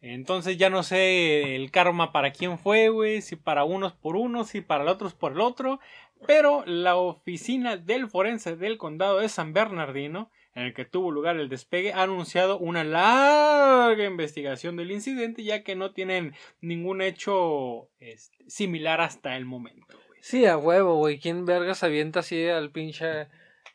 Entonces 0.00 0.56
ya 0.56 0.70
no 0.70 0.82
sé 0.82 1.54
el 1.54 1.70
karma 1.70 2.10
para 2.10 2.32
quién 2.32 2.58
fue, 2.58 2.88
güey, 2.88 3.22
si 3.22 3.36
para 3.36 3.62
unos 3.62 3.92
por 3.92 4.16
unos, 4.16 4.48
si 4.48 4.60
para 4.60 4.82
los 4.82 4.94
otros 4.94 5.14
por 5.14 5.30
el 5.30 5.40
otro. 5.40 5.78
Pero 6.26 6.64
la 6.66 6.96
oficina 6.96 7.76
del 7.76 8.08
forense 8.08 8.56
del 8.56 8.76
condado 8.76 9.20
de 9.20 9.28
San 9.28 9.52
Bernardino, 9.52 10.32
en 10.54 10.64
el 10.64 10.74
que 10.74 10.84
tuvo 10.84 11.10
lugar 11.10 11.36
el 11.36 11.48
despegue, 11.48 11.92
ha 11.92 12.02
anunciado 12.02 12.58
una 12.58 12.84
larga 12.84 14.04
investigación 14.04 14.76
del 14.76 14.92
incidente, 14.92 15.42
ya 15.42 15.62
que 15.64 15.74
no 15.74 15.92
tienen 15.92 16.34
ningún 16.60 17.02
hecho 17.02 17.88
este, 17.98 18.48
similar 18.48 19.00
hasta 19.00 19.36
el 19.36 19.44
momento. 19.44 19.98
Sí, 20.20 20.46
a 20.46 20.56
huevo, 20.56 20.96
güey. 20.96 21.18
¿Quién 21.18 21.44
vergas 21.44 21.82
avienta 21.82 22.20
así 22.20 22.48
al 22.48 22.70
pinche... 22.70 23.28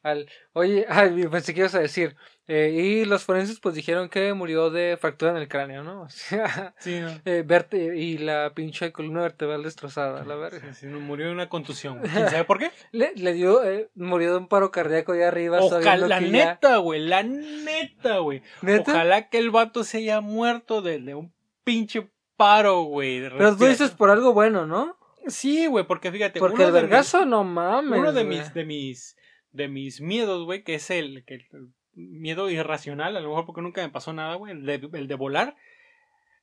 Al... 0.04 0.30
Oye, 0.54 0.86
ay, 0.90 1.28
pensé 1.28 1.54
que 1.54 1.60
ibas 1.62 1.76
a 1.76 1.80
decir. 1.80 2.16
eh, 2.48 2.70
y 2.72 3.06
los 3.06 3.24
forenses 3.26 3.60
pues 3.60 3.76
dijeron 3.76 4.10
que 4.10 4.34
murió 4.34 4.70
de 4.70 4.98
fractura 5.00 5.32
en 5.32 5.38
el 5.38 5.48
cráneo, 5.48 5.84
¿no? 5.84 6.02
O 6.04 6.10
sea, 6.10 6.74
Sí, 6.80 7.00
no. 7.00 7.10
eh, 7.26 7.44
verte- 7.46 7.96
y 7.98 8.18
la 8.18 8.54
pinche 8.56 8.92
columna 8.92 9.22
vertebral 9.22 9.62
destrozada, 9.64 10.24
la 10.24 10.36
verga. 10.36 10.60
Sí, 10.74 10.82
sí, 10.82 10.86
murió 10.88 11.28
de 11.28 11.34
una 11.34 11.50
contusión. 11.50 12.00
¿Quién 12.00 12.30
sabe 12.30 12.44
por 12.46 12.60
qué? 12.60 12.72
Le, 12.92 13.14
le 13.16 13.34
dio, 13.34 13.64
eh, 13.64 13.90
murió 13.96 14.32
de 14.32 14.38
un 14.38 14.48
paro 14.48 14.72
cardíaco 14.72 15.12
ahí 15.12 15.22
arriba. 15.22 15.60
Ojalá, 15.62 15.98
la 15.98 16.20
ya- 16.22 16.28
neta, 16.28 16.78
güey, 16.78 17.02
la 17.02 17.24
neta, 17.24 18.18
güey. 18.20 18.42
¿Neta? 18.62 18.92
Ojalá 18.94 19.30
que 19.30 19.38
el 19.38 19.52
vato 19.52 19.84
se 19.84 19.98
haya 19.98 20.22
muerto 20.22 20.82
de, 20.82 21.00
de 21.00 21.16
un 21.16 21.34
pinche 21.64 22.10
paro, 22.38 22.84
güey. 22.84 23.22
Pero 23.30 23.56
tú 23.58 23.66
dices 23.66 23.92
por 23.92 24.10
algo 24.10 24.34
bueno, 24.34 24.66
¿no? 24.66 24.98
Sí, 25.28 25.68
güey, 25.68 25.86
porque 25.86 26.12
fíjate. 26.12 26.40
Porque 26.40 26.56
uno 26.56 26.68
el 26.68 26.72
vergazo, 26.72 27.26
no 27.26 27.44
mames. 27.44 28.00
uno 28.00 28.14
de 28.14 28.24
mis, 28.24 28.54
de 28.54 28.64
mis, 28.66 29.16
de 29.52 29.68
mis 29.68 30.02
miedos, 30.02 30.46
güey, 30.46 30.64
que 30.64 30.76
es 30.76 30.90
el, 30.90 31.24
que, 31.26 31.36
el 31.52 31.70
miedo 31.94 32.50
irracional, 32.50 33.18
a 33.18 33.20
lo 33.20 33.30
mejor 33.30 33.46
porque 33.46 33.62
nunca 33.62 33.82
me 33.82 33.90
pasó 33.90 34.14
nada, 34.14 34.36
güey, 34.36 34.54
el 34.54 34.66
de, 34.66 34.90
el 34.94 35.08
de 35.08 35.16
volar. 35.16 35.56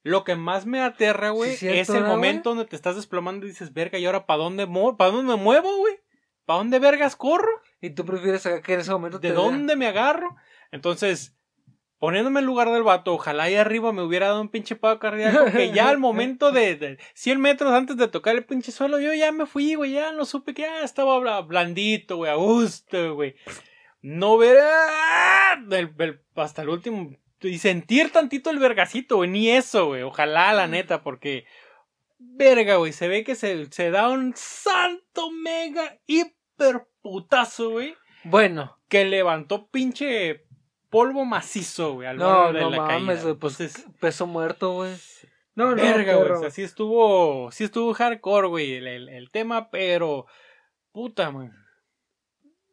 Lo 0.02 0.22
que 0.22 0.36
más 0.36 0.66
me 0.66 0.80
aterra, 0.82 1.30
güey, 1.30 1.56
Sí, 1.56 1.68
es 1.68 1.88
el 1.88 2.02
¿no, 2.02 2.08
momento 2.08 2.50
donde 2.50 2.64
te 2.64 2.76
estás 2.76 2.94
desplomando 2.94 3.44
y 3.44 3.50
dices, 3.50 3.72
verga, 3.72 3.98
¿y 3.98 4.06
ahora 4.06 4.26
para 4.26 4.42
dónde, 4.42 4.66
para 4.96 5.10
dónde 5.10 5.36
me 5.36 5.42
muevo, 5.42 5.76
güey? 5.78 5.98
¿Para 6.44 6.58
dónde 6.58 6.78
vergas 6.78 7.16
corro? 7.16 7.60
Y 7.80 7.90
tú 7.90 8.04
prefieres 8.04 8.46
que 8.64 8.74
en 8.74 8.80
ese 8.80 8.92
momento 8.92 9.18
¿De 9.18 9.30
te 9.30 9.34
dónde 9.34 9.74
me 9.74 9.88
agarro? 9.88 10.36
Entonces, 10.70 11.35
poniéndome 11.98 12.40
en 12.40 12.46
lugar 12.46 12.70
del 12.70 12.82
vato, 12.82 13.14
ojalá 13.14 13.44
ahí 13.44 13.54
arriba 13.54 13.92
me 13.92 14.02
hubiera 14.02 14.26
dado 14.28 14.40
un 14.42 14.48
pinche 14.50 14.76
paro 14.76 14.98
cardíaco 14.98 15.46
que 15.52 15.72
ya 15.72 15.88
al 15.88 15.98
momento 15.98 16.52
de, 16.52 16.76
de 16.76 16.98
100 17.14 17.40
metros 17.40 17.72
antes 17.72 17.96
de 17.96 18.08
tocar 18.08 18.34
el 18.36 18.44
pinche 18.44 18.72
suelo, 18.72 19.00
yo 19.00 19.12
ya 19.14 19.32
me 19.32 19.46
fui, 19.46 19.74
güey, 19.74 19.92
ya 19.92 20.12
no 20.12 20.24
supe 20.24 20.52
que 20.54 20.62
ya 20.62 20.82
estaba 20.82 21.18
bla- 21.18 21.46
blandito, 21.46 22.16
güey, 22.18 22.30
a 22.30 22.34
gusto, 22.34 23.14
güey. 23.14 23.34
No 24.02 24.36
ver 24.36 24.58
¡ah! 24.62 25.56
hasta 26.36 26.62
el 26.62 26.68
último 26.68 27.10
y 27.40 27.58
sentir 27.58 28.10
tantito 28.12 28.50
el 28.50 28.58
vergacito, 28.58 29.16
güey, 29.16 29.30
ni 29.30 29.50
eso, 29.50 29.86
güey, 29.86 30.02
ojalá 30.02 30.52
la 30.52 30.66
neta, 30.66 31.02
porque 31.02 31.44
verga, 32.18 32.76
güey, 32.76 32.92
se 32.92 33.08
ve 33.08 33.24
que 33.24 33.34
se, 33.34 33.66
se 33.72 33.90
da 33.90 34.08
un 34.08 34.32
santo 34.36 35.30
mega 35.30 35.98
hiper 36.06 36.86
putazo, 37.02 37.70
güey 37.70 37.94
Bueno, 38.24 38.78
que 38.88 39.04
levantó 39.04 39.68
pinche 39.68 40.45
polvo 40.90 41.24
macizo, 41.24 41.94
güey, 41.94 42.08
al 42.08 42.16
no, 42.16 42.52
de 42.52 42.60
no 42.60 42.70
la 42.70 42.76
mames, 42.78 43.20
caída. 43.20 43.34
pues 43.38 43.60
Entonces, 43.60 43.86
peso 44.00 44.26
muerto, 44.26 44.72
güey. 44.74 44.94
No, 45.54 45.70
no, 45.70 45.76
verga, 45.76 46.16
güey, 46.16 46.30
o 46.32 46.40
sea, 46.40 46.50
sí 46.50 46.62
estuvo, 46.62 47.50
sí 47.50 47.64
estuvo 47.64 47.94
hardcore, 47.94 48.48
güey, 48.48 48.74
el, 48.74 48.86
el, 48.86 49.08
el 49.08 49.30
tema, 49.30 49.70
pero, 49.70 50.26
puta, 50.92 51.28
güey. 51.28 51.48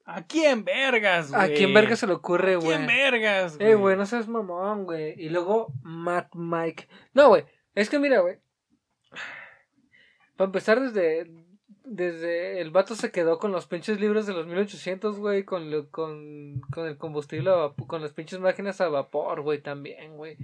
¿A 0.06 0.28
quién 0.28 0.66
vergas, 0.66 1.32
güey? 1.32 1.42
¿A 1.42 1.56
quién 1.56 1.74
verga 1.74 1.96
se 1.96 2.08
le 2.08 2.14
ocurre, 2.14 2.56
¿A 2.56 2.58
güey? 2.58 2.68
quién 2.76 2.88
vergas, 2.88 3.58
güey? 3.58 3.72
Eh, 3.72 3.76
güey, 3.76 3.96
no 3.96 4.06
seas 4.06 4.28
mamón, 4.28 4.84
güey. 4.84 5.14
Y 5.18 5.30
luego, 5.30 5.74
Matt 5.82 6.36
Mike. 6.36 6.90
No, 7.14 7.30
güey. 7.30 7.46
Es 7.74 7.90
que 7.90 8.00
mira, 8.00 8.20
güey. 8.20 8.38
Para 10.36 10.48
empezar, 10.48 10.82
desde. 10.82 11.32
Desde 11.86 12.62
el 12.62 12.72
vato 12.72 12.96
se 12.96 13.12
quedó 13.12 13.40
con 13.40 13.52
los 13.52 13.66
pinches 13.68 14.00
libros 14.00 14.26
de 14.26 14.34
los 14.34 14.48
1800, 14.48 15.18
güey. 15.20 15.44
Con, 15.44 15.70
lo- 15.70 15.90
con, 15.92 16.62
con 16.74 16.88
el 16.88 16.98
combustible, 16.98 17.50
a 17.52 17.74
con 17.88 18.02
las 18.02 18.14
pinches 18.14 18.40
máquinas 18.40 18.80
a 18.82 18.88
vapor, 18.88 19.42
güey, 19.42 19.62
también, 19.62 20.16
güey. 20.16 20.38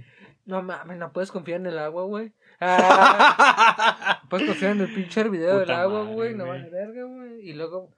No 0.44 0.62
mames, 0.62 0.98
no 0.98 1.12
puedes 1.12 1.32
confiar 1.32 1.60
en 1.60 1.66
el 1.66 1.78
agua, 1.78 2.04
güey. 2.04 2.32
Ah, 2.60 4.22
puedes 4.28 4.46
confiar 4.46 4.72
en 4.72 4.82
el 4.82 4.94
pinche 4.94 5.20
hervidero 5.20 5.58
del 5.60 5.70
agua, 5.70 6.00
madre, 6.02 6.14
güey. 6.14 6.34
No 6.34 6.46
vale 6.46 6.68
verga, 6.68 7.04
güey. 7.04 7.48
Y 7.48 7.52
luego. 7.54 7.90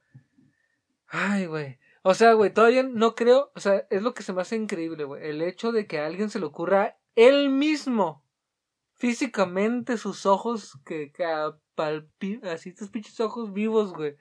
Ay, 1.08 1.46
güey. 1.46 1.78
O 2.02 2.14
sea, 2.14 2.32
güey, 2.34 2.52
todavía 2.52 2.82
no 2.84 3.14
creo. 3.14 3.50
O 3.54 3.60
sea, 3.60 3.86
es 3.90 4.02
lo 4.02 4.14
que 4.14 4.22
se 4.22 4.32
me 4.32 4.40
hace 4.42 4.56
increíble, 4.56 5.04
güey. 5.04 5.28
El 5.28 5.42
hecho 5.42 5.72
de 5.72 5.86
que 5.86 5.98
a 5.98 6.06
alguien 6.06 6.30
se 6.30 6.38
le 6.38 6.46
ocurra 6.46 6.96
él 7.16 7.48
mismo. 7.50 8.24
Físicamente 8.94 9.96
sus 9.96 10.26
ojos 10.26 10.78
que, 10.84 11.10
que 11.12 11.24
palpi- 11.76 12.44
así 12.46 12.70
estos 12.70 12.90
pinches 12.90 13.20
ojos 13.20 13.52
vivos, 13.52 13.92
güey. 13.92 14.16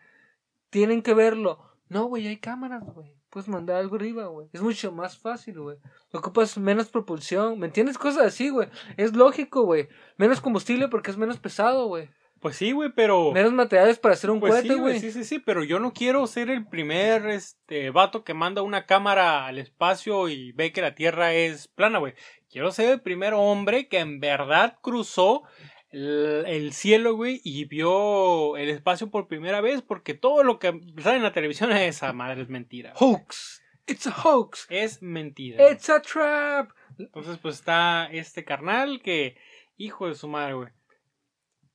Tienen 0.70 1.02
que 1.02 1.14
verlo. 1.14 1.60
No, 1.89 2.06
güey, 2.06 2.28
hay 2.28 2.38
cámaras, 2.38 2.84
güey. 2.84 3.14
Puedes 3.30 3.49
mandar 3.49 3.78
algo 3.78 3.95
arriba, 3.95 4.28
güey. 4.28 4.49
Es 4.54 4.62
mucho 4.62 4.91
más 4.91 5.18
fácil, 5.18 5.60
güey. 5.60 5.78
Ocupas 6.14 6.58
menos 6.58 6.89
propulsión. 6.89 7.60
¿Me 7.60 7.68
entiendes? 7.68 7.97
Cosas 7.97 8.28
así, 8.28 8.49
güey. 8.49 8.70
Es 8.97 9.16
lógico, 9.16 9.64
güey. 9.64 9.88
Menos 10.18 10.41
combustible 10.41 10.88
porque 10.88 11.12
es 11.12 11.18
menos 11.18 11.38
pesado, 11.39 11.88
güey. 11.88 12.10
Pues 12.41 12.56
sí, 12.56 12.72
güey, 12.72 12.91
pero... 12.95 13.32
Menos 13.32 13.54
materiales 13.54 13.99
para 13.99 14.16
hacer 14.16 14.32
un 14.32 14.39
Pues 14.39 14.52
cohete, 14.54 14.74
sí, 14.74 14.80
güey. 14.80 14.99
Sí, 14.99 15.12
sí, 15.12 15.24
sí, 15.24 15.39
pero 15.39 15.64
yo 15.64 15.80
no 15.80 15.93
quiero 15.93 16.26
ser 16.26 16.49
el 16.49 16.66
primer 16.66 17.28
este 17.28 17.91
vato 17.91 18.24
que 18.24 18.34
manda 18.34 18.64
una 18.64 18.88
cámara 18.88 19.45
al 19.45 19.60
espacio 19.60 20.28
y 20.28 20.52
ve 20.54 20.72
que 20.72 20.82
la 20.82 20.95
Tierra 20.95 21.34
es 21.34 21.68
plana, 21.68 21.99
güey. 21.99 22.16
Quiero 22.49 22.72
ser 22.72 22.89
el 22.89 23.02
primer 23.02 23.34
hombre 23.36 23.88
que 23.88 23.99
en 23.99 24.20
verdad 24.20 24.78
cruzó 24.82 25.43
el, 25.92 26.46
el 26.48 26.74
cielo, 26.74 27.16
güey, 27.16 27.42
y 27.44 27.66
vio 27.66 28.58
el 28.58 28.70
espacio 28.70 29.10
por 29.10 29.28
primera 29.28 29.62
vez, 29.62 29.82
porque 29.82 30.14
todo 30.14 30.44
lo 30.44 30.58
que 30.58 30.80
sale 31.02 31.18
en 31.18 31.24
la 31.24 31.34
televisión 31.34 31.72
es 31.72 31.98
esa 31.98 32.14
madre 32.14 32.42
es 32.42 32.50
mentira. 32.50 32.94
Hoax. 32.96 33.62
It's 33.88 34.08
a 34.08 34.12
hoax. 34.12 34.68
Es 34.70 35.02
mentira. 35.02 35.70
It's 35.72 35.89
a 35.89 36.02
trap. 36.02 36.72
Entonces, 36.98 37.38
pues 37.38 37.56
está 37.56 38.08
este 38.12 38.46
carnal 38.46 39.02
que, 39.02 39.36
hijo 39.78 40.08
de 40.08 40.16
su 40.16 40.28
madre, 40.28 40.54
güey. 40.54 40.70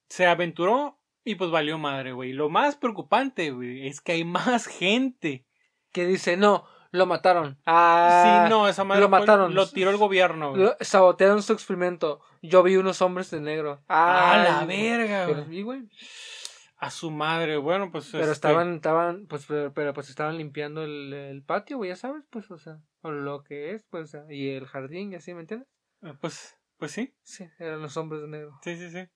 Se 0.09 0.27
aventuró 0.27 0.99
y 1.25 1.35
pues 1.35 1.51
valió 1.51 1.79
madre, 1.79 2.13
güey. 2.13 2.33
Lo 2.33 2.49
más 2.49 2.77
preocupante, 2.77 3.51
güey, 3.51 3.87
es 3.87 4.01
que 4.01 4.13
hay 4.13 4.25
más 4.25 4.67
gente. 4.67 5.45
Que 5.93 6.07
dice, 6.07 6.37
no, 6.37 6.67
lo 6.93 7.07
mataron. 7.07 7.59
Ah, 7.67 8.45
sí, 8.45 8.51
no, 8.51 8.69
esa 8.69 8.85
madre 8.85 9.01
lo 9.03 9.09
mataron. 9.09 9.55
lo 9.55 9.69
tiró 9.69 9.91
el 9.91 9.97
gobierno, 9.97 10.51
güey. 10.51 10.63
lo- 10.63 10.77
sabotearon 10.81 11.43
su 11.43 11.53
experimento. 11.53 12.21
Yo 12.43 12.63
vi 12.63 12.77
unos 12.77 13.01
hombres 13.03 13.31
de 13.31 13.41
negro. 13.41 13.83
A 13.89 14.33
Ah, 14.33 14.45
la 14.45 14.65
verga, 14.67 15.25
Pero, 15.27 15.45
güey. 15.45 15.57
sí, 15.57 15.63
güey. 15.63 15.83
A 16.79 16.91
su 16.91 17.11
madre, 17.11 17.57
bueno, 17.57 17.91
pues. 17.91 18.09
Pero 18.13 18.25
este, 18.25 18.33
estaban, 18.35 18.75
estaban, 18.75 19.27
pues, 19.27 19.47
pero, 19.47 19.73
pero, 19.73 19.95
pues 19.95 20.11
estaban 20.11 20.37
limpiando 20.37 20.85
el, 20.85 21.13
el 21.13 21.43
patio, 21.43 21.79
güey, 21.79 21.89
ya 21.91 21.97
sabes, 21.97 22.23
pues, 22.31 22.51
o 22.51 22.59
sea, 22.59 22.79
o 23.01 23.11
lo 23.11 23.43
que 23.45 23.73
es, 23.73 23.85
pues, 23.89 24.05
o 24.05 24.07
sea, 24.09 24.25
y 24.29 24.51
el 24.51 24.67
jardín, 24.67 25.11
y 25.13 25.17
así, 25.17 25.33
¿me 25.33 25.41
entiendes? 25.41 25.69
eh, 26.03 26.13
Pues, 26.21 26.55
pues 26.77 26.93
sí, 26.93 27.15
Sí, 27.23 27.49
eran 27.59 27.81
los 27.81 27.97
hombres 27.97 28.21
de 28.21 28.29
negro. 28.29 28.59
sí, 28.63 28.77
sí, 28.77 28.91
sí. 28.91 29.09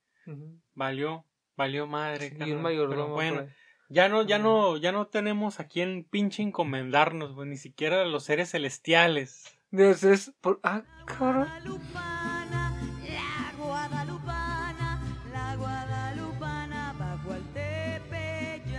Valió, 0.74 1.26
valió 1.56 1.86
madre. 1.86 2.26
y 2.26 2.30
carnal, 2.30 2.52
un 2.56 2.62
mayordomo. 2.62 2.92
pero 2.94 3.04
por 3.06 3.14
bueno, 3.14 3.40
ahí. 3.42 3.48
Ya 3.90 4.08
no, 4.08 4.22
ya 4.22 4.38
no, 4.38 4.76
ya 4.76 4.92
no 4.92 5.08
tenemos 5.08 5.58
a 5.58 5.66
quien 5.66 6.04
pinche 6.04 6.44
encomendarnos, 6.44 7.34
güey, 7.34 7.48
ni 7.48 7.56
siquiera 7.56 8.02
a 8.02 8.04
los 8.06 8.22
seres 8.22 8.52
celestiales. 8.52 9.44
Dios, 9.72 10.04
es 10.04 10.32
por... 10.40 10.60
Ah, 10.62 10.82
cabrón. 11.06 11.48
Guadalupana, 11.48 12.72
la 13.08 13.52
guadalupana, 13.58 15.00
la 15.32 15.56
guadalupana 15.56 16.94
bajo 16.98 17.34
el 17.34 17.42
Tepeyac. 17.52 18.72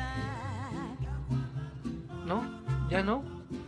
No, 2.26 2.90
ya 2.90 3.04
no. 3.04 3.24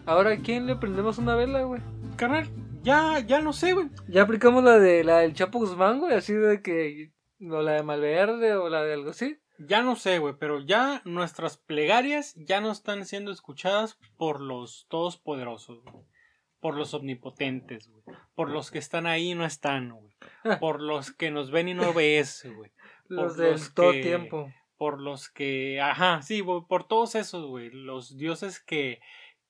Ahora, 0.06 0.32
¿a 0.32 0.38
quién 0.38 0.66
le 0.66 0.78
prendemos 0.78 1.18
una 1.18 1.36
vela, 1.36 1.64
güey? 1.64 1.82
Carnal, 2.16 2.50
ya, 2.84 3.20
ya 3.20 3.42
no 3.42 3.52
sé, 3.52 3.74
güey. 3.74 3.90
Ya 4.08 4.22
aplicamos 4.22 4.64
la 4.64 4.80
de 4.80 5.04
la 5.04 5.20
del 5.20 5.34
Chapo 5.34 5.60
Guzmán, 5.60 6.00
güey, 6.00 6.14
así 6.16 6.34
de 6.34 6.62
que... 6.62 7.12
O 7.42 7.62
la 7.62 7.74
de 7.74 7.84
Malverde, 7.84 8.56
o 8.56 8.70
la 8.70 8.84
de 8.84 8.94
algo 8.94 9.10
así. 9.10 9.38
Ya 9.68 9.82
no 9.82 9.96
sé, 9.96 10.20
güey, 10.20 10.36
pero 10.40 10.62
ya 10.62 11.02
nuestras 11.06 11.58
plegarias 11.58 12.34
ya 12.36 12.62
no 12.62 12.72
están 12.72 13.06
siendo 13.06 13.32
escuchadas 13.32 13.98
por 14.18 14.42
los 14.42 14.86
todopoderosos, 14.90 15.84
güey. 15.84 16.04
Por 16.60 16.76
los 16.76 16.94
omnipotentes, 16.94 17.90
güey. 17.90 18.04
Por 18.36 18.50
los 18.50 18.72
que 18.72 18.80
están 18.80 19.06
ahí 19.06 19.32
y 19.32 19.36
no 19.36 19.46
están, 19.46 19.92
güey. 19.92 20.14
Por 20.62 20.82
los 20.82 21.12
que 21.12 21.30
nos 21.30 21.52
ven 21.52 21.68
y 21.68 21.74
no 21.74 21.94
ves, 21.94 22.48
güey. 22.56 22.72
Los 23.10 23.38
los 23.38 23.74
todo 23.74 23.92
que- 23.92 24.02
tiempo. 24.02 24.52
Por 24.78 25.00
los 25.00 25.30
que, 25.30 25.80
ajá, 25.80 26.22
sí, 26.24 26.40
güey, 26.42 26.62
por 26.68 26.88
todos 26.88 27.16
esos, 27.16 27.46
güey. 27.46 27.70
Los 27.70 28.18
dioses 28.18 28.60
que, 28.60 29.00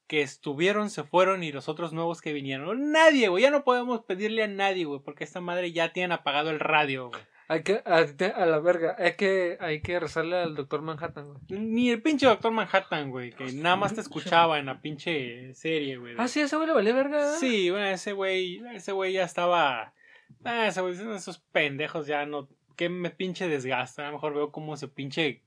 que 0.08 0.22
estuvieron, 0.22 0.90
se 0.90 1.04
fueron 1.04 1.44
y 1.44 1.52
los 1.52 1.70
otros 1.70 1.94
nuevos 1.94 2.22
que 2.22 2.34
vinieron. 2.34 2.92
Nadie, 2.92 3.30
güey, 3.30 3.44
ya 3.44 3.50
no 3.52 3.64
podemos 3.64 4.02
pedirle 4.04 4.44
a 4.44 4.48
nadie, 4.48 4.86
güey, 4.86 5.00
porque 5.04 5.24
esta 5.24 5.40
madre 5.42 5.72
ya 5.72 5.94
tiene 5.94 6.14
apagado 6.14 6.50
el 6.52 6.60
radio, 6.60 7.10
güey. 7.10 7.22
Hay 7.48 7.64
que, 7.64 7.82
a, 7.86 8.46
la 8.46 8.60
verga, 8.60 8.96
hay 8.98 9.16
que, 9.16 9.58
hay 9.60 9.82
que 9.82 10.00
rezarle 10.00 10.38
al 10.38 10.56
doctor 10.56 10.82
Manhattan, 10.82 11.34
güey. 11.34 11.60
Ni 11.60 11.90
el 11.90 12.02
pinche 12.02 12.26
Doctor 12.26 12.52
Manhattan, 12.52 13.12
güey, 13.12 13.32
que 13.32 13.52
nada 13.52 13.76
más 13.76 13.94
te 13.94 14.02
escuchaba 14.02 14.60
en 14.60 14.68
la 14.68 14.82
pinche 14.82 15.54
serie, 15.54 15.98
güey. 15.98 16.16
Ah, 16.18 16.28
sí, 16.28 16.40
ese 16.40 16.56
güey 16.56 16.68
le 16.68 16.74
valía 16.74 16.94
verga. 16.94 17.36
Sí, 17.38 17.70
bueno, 17.70 17.88
ese 17.88 18.14
güey, 18.14 18.62
ese 18.74 18.94
güey 18.94 19.14
ya 19.14 19.24
estaba. 19.24 19.94
Ah, 20.46 20.68
ese 20.68 20.82
güey, 20.82 20.94
esos 21.16 21.40
pendejos 21.52 22.08
ya 22.08 22.26
no. 22.26 22.48
Que 22.78 22.90
me 22.90 23.10
pinche 23.10 23.48
desgasta. 23.48 24.04
A 24.04 24.08
lo 24.08 24.14
mejor 24.14 24.34
veo 24.34 24.52
cómo 24.52 24.78
se 24.78 24.88
pinche 24.88 25.44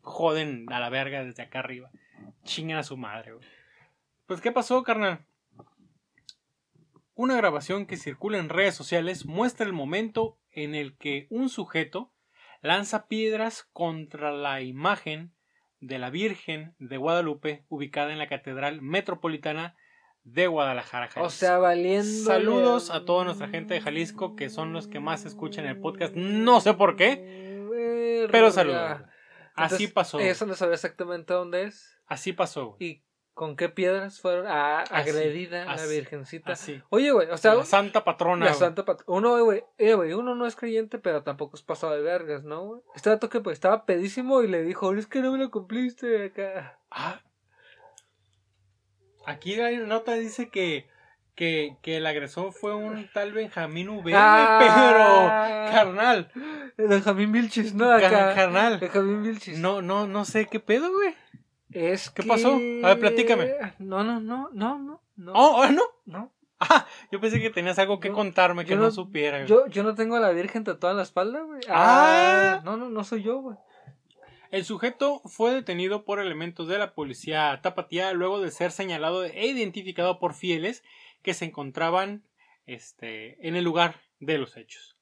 joden 0.00 0.66
a 0.72 0.80
la 0.80 0.90
verga 0.90 1.24
desde 1.24 1.42
acá 1.42 1.58
arriba. 1.58 1.90
Chingan 2.44 2.78
a 2.78 2.82
su 2.84 2.96
madre, 2.96 3.32
güey. 3.32 3.46
Pues, 4.26 4.40
¿qué 4.40 4.52
pasó, 4.52 4.82
carnal? 4.82 5.24
Una 7.14 7.36
grabación 7.36 7.86
que 7.86 7.96
circula 7.96 8.38
en 8.38 8.48
redes 8.48 8.74
sociales 8.74 9.26
muestra 9.26 9.66
el 9.66 9.72
momento 9.72 10.38
en 10.50 10.74
el 10.74 10.96
que 10.96 11.26
un 11.28 11.50
sujeto 11.50 12.10
lanza 12.62 13.06
piedras 13.06 13.68
contra 13.72 14.32
la 14.32 14.62
imagen 14.62 15.34
de 15.80 15.98
la 15.98 16.08
Virgen 16.10 16.74
de 16.78 16.96
Guadalupe 16.96 17.64
ubicada 17.68 18.12
en 18.12 18.18
la 18.18 18.28
Catedral 18.28 18.80
Metropolitana 18.80 19.76
de 20.24 20.46
Guadalajara. 20.46 21.06
O 21.06 21.10
Jalisco. 21.10 21.30
sea, 21.30 21.58
valiendo. 21.58 22.24
Saludos 22.24 22.90
a 22.90 23.04
toda 23.04 23.24
nuestra 23.24 23.48
gente 23.48 23.74
de 23.74 23.80
Jalisco 23.80 24.34
que 24.34 24.48
son 24.48 24.72
los 24.72 24.88
que 24.88 25.00
más 25.00 25.26
escuchan 25.26 25.66
el 25.66 25.80
podcast. 25.80 26.14
No 26.14 26.60
sé 26.60 26.72
por 26.74 26.96
qué, 26.96 28.28
pero 28.30 28.50
saludos. 28.50 29.02
Así 29.54 29.86
pasó. 29.88 30.18
Eso 30.18 30.46
no 30.46 30.54
sabía 30.54 30.74
exactamente 30.74 31.34
dónde 31.34 31.64
es. 31.64 31.98
Así 32.06 32.32
pasó. 32.32 32.68
güey. 32.70 32.88
¿Y 32.88 33.04
con 33.34 33.56
qué 33.56 33.68
piedras 33.70 34.20
fueron 34.20 34.46
ah, 34.46 34.84
Así, 34.90 35.10
agredida 35.10 35.64
la 35.64 35.72
así, 35.72 35.94
virgencita? 35.94 36.52
Así. 36.52 36.82
Oye, 36.90 37.10
güey, 37.12 37.28
o 37.30 37.36
sea, 37.38 37.54
la 37.54 37.64
santa 37.64 38.04
patrona. 38.04 38.44
la 38.46 38.54
santa 38.54 38.84
pat- 38.84 39.02
Uno, 39.06 39.42
güey, 39.44 39.64
eh, 39.78 39.94
güey, 39.94 40.12
uno 40.12 40.34
no 40.34 40.46
es 40.46 40.54
creyente, 40.54 40.98
pero 40.98 41.22
tampoco 41.22 41.56
es 41.56 41.62
pasado 41.62 41.94
de 41.94 42.02
vergas, 42.02 42.44
¿no, 42.44 42.62
güey? 42.64 42.80
Este 42.94 43.08
dato 43.10 43.30
que 43.30 43.40
pues 43.40 43.54
estaba 43.54 43.86
pedísimo 43.86 44.42
y 44.42 44.48
le 44.48 44.62
dijo, 44.62 44.92
es 44.94 45.06
que 45.06 45.20
no 45.22 45.32
me 45.32 45.38
lo 45.38 45.50
cumpliste 45.50 46.26
acá. 46.26 46.78
Ah. 46.90 47.20
Aquí 49.24 49.54
la 49.56 49.70
nota 49.70 50.14
dice 50.14 50.48
que, 50.50 50.88
que, 51.34 51.76
que 51.80 51.96
el 51.98 52.06
agresor 52.06 52.52
fue 52.52 52.74
un 52.74 53.08
tal 53.14 53.32
Benjamín 53.32 53.88
V, 53.88 54.12
Ah. 54.14 54.58
pero 54.60 55.72
carnal, 55.72 56.30
Benjamín 56.76 57.30
Vilchis, 57.32 57.72
¿no? 57.74 57.90
Acá. 57.92 58.34
carnal, 58.34 58.78
Benjamín 58.78 59.22
Vilchis. 59.22 59.58
no, 59.58 59.80
no, 59.80 60.06
no 60.06 60.24
sé 60.24 60.46
qué 60.46 60.60
pedo, 60.60 60.92
güey. 60.92 61.14
Es 61.72 62.10
¿Qué 62.10 62.22
que- 62.22 62.28
pasó? 62.28 62.54
A 62.54 62.88
ver, 62.88 63.00
platícame. 63.00 63.52
No, 63.78 64.02
no, 64.04 64.20
no, 64.20 64.48
no, 64.52 64.78
no, 64.78 65.02
no. 65.16 65.32
Oh, 65.34 65.62
oh, 65.62 65.68
no. 65.70 65.82
no. 66.06 66.32
Yo 67.10 67.20
pensé 67.20 67.40
que 67.40 67.50
tenías 67.50 67.78
algo 67.78 67.98
que 67.98 68.08
Yo- 68.08 68.14
contarme 68.14 68.64
que 68.64 68.76
no, 68.76 68.82
no- 68.82 68.90
supiera. 68.90 69.38
güey. 69.38 69.48
Yo, 69.48 69.66
yo 69.66 69.82
no 69.82 69.94
tengo 69.94 70.16
a 70.16 70.20
la 70.20 70.30
Virgen 70.30 70.62
tatuada 70.64 70.92
en 70.92 70.96
la 70.98 71.02
espalda, 71.02 71.40
güey. 71.42 71.60
Ah. 71.68 72.60
no, 72.64 72.76
no, 72.76 72.88
no 72.88 73.04
soy 73.04 73.22
yo, 73.22 73.40
güey. 73.40 73.56
El 74.50 74.64
sujeto 74.64 75.22
fue 75.24 75.52
detenido 75.54 76.04
por 76.04 76.20
elementos 76.20 76.68
de 76.68 76.78
la 76.78 76.94
policía 76.94 77.58
tapatía 77.62 78.12
luego 78.12 78.40
de 78.40 78.50
ser 78.50 78.70
señalado 78.70 79.24
e 79.24 79.46
identificado 79.46 80.18
por 80.18 80.34
fieles 80.34 80.84
que 81.22 81.32
se 81.34 81.46
encontraban 81.46 82.22
este, 82.66 83.46
en 83.48 83.56
el 83.56 83.64
lugar 83.64 83.96
de 84.20 84.38
los 84.38 84.56
hechos. 84.56 84.96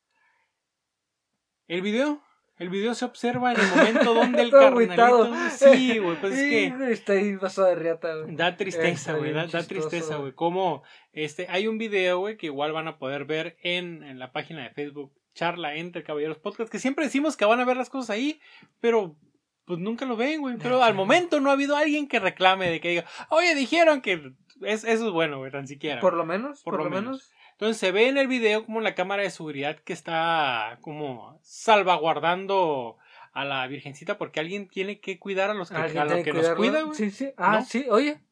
El 1.68 1.82
video, 1.82 2.22
el 2.61 2.68
video 2.68 2.94
se 2.94 3.06
observa 3.06 3.52
en 3.52 3.61
el 3.61 3.66
momento 3.76 4.14
donde 4.14 4.42
el 4.42 4.50
carnalito... 4.50 5.32
Sí, 5.50 5.98
güey, 5.98 6.20
pues 6.20 6.34
es 6.34 6.40
que... 6.50 6.92
Está 6.92 7.14
ahí 7.14 7.36
pasado 7.38 7.68
de 7.68 7.74
riata, 7.74 8.14
güey. 8.14 8.36
Da 8.36 8.56
tristeza, 8.56 9.14
güey, 9.14 9.32
da, 9.32 9.46
tristeza, 9.48 10.16
güey. 10.16 10.32
Como 10.32 10.82
este, 11.12 11.46
hay 11.48 11.66
un 11.66 11.78
video, 11.78 12.18
güey, 12.18 12.36
que 12.36 12.46
igual 12.46 12.72
van 12.72 12.86
a 12.86 12.98
poder 12.98 13.24
ver 13.24 13.56
en, 13.62 14.02
en 14.02 14.18
la 14.18 14.30
página 14.30 14.62
de 14.62 14.70
Facebook, 14.70 15.11
charla 15.34 15.74
entre 15.74 16.02
caballeros 16.02 16.36
podcast, 16.36 16.70
que 16.70 16.78
siempre 16.78 17.06
decimos 17.06 17.38
que 17.38 17.46
van 17.46 17.61
a 17.61 17.64
ver 17.64 17.78
las 17.78 17.88
cosas 17.88 18.11
ahí, 18.11 18.40
pero 18.78 19.16
pues 19.64 19.78
nunca 19.78 20.04
lo 20.04 20.16
ven, 20.16 20.40
güey. 20.40 20.56
Pero 20.58 20.82
al 20.82 20.94
momento 20.94 21.40
no 21.40 21.48
ha 21.48 21.54
habido 21.54 21.76
alguien 21.76 22.08
que 22.08 22.20
reclame 22.20 22.68
de 22.68 22.80
que 22.80 22.90
diga, 22.90 23.04
oye, 23.30 23.54
dijeron 23.54 24.02
que 24.02 24.34
es, 24.62 24.84
eso 24.84 25.06
es 25.06 25.12
bueno, 25.12 25.38
güey, 25.38 25.50
tan 25.50 25.66
siquiera. 25.66 26.00
Por 26.00 26.12
lo 26.12 26.26
menos, 26.26 26.62
Por 26.62 26.74
por, 26.74 26.80
lo 26.80 26.90
lo 26.90 26.90
menos. 26.90 27.04
menos. 27.04 27.32
Entonces 27.61 27.76
se 27.76 27.92
ve 27.92 28.08
en 28.08 28.16
el 28.16 28.26
video 28.26 28.64
como 28.64 28.80
la 28.80 28.94
cámara 28.94 29.22
de 29.22 29.28
seguridad 29.28 29.76
que 29.76 29.92
está 29.92 30.78
como 30.80 31.38
salvaguardando 31.42 32.96
a 33.34 33.44
la 33.44 33.66
virgencita 33.66 34.16
porque 34.16 34.40
alguien 34.40 34.66
tiene 34.66 34.98
que 34.98 35.18
cuidar 35.18 35.50
a 35.50 35.54
los 35.54 35.68
que, 35.68 35.76
a 35.76 36.04
los 36.06 36.24
que 36.24 36.30
cuidarlo. 36.30 36.56
cuida, 36.56 36.82
güey. 36.84 36.96
Sí, 36.96 37.11
sí. 37.11 37.34
Ah, 37.36 37.58
¿No? 37.58 37.64
sí, 37.66 37.84
oye. 37.90 38.22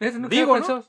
Nunca 0.00 0.28
Digo, 0.28 0.58
¿no? 0.58 0.84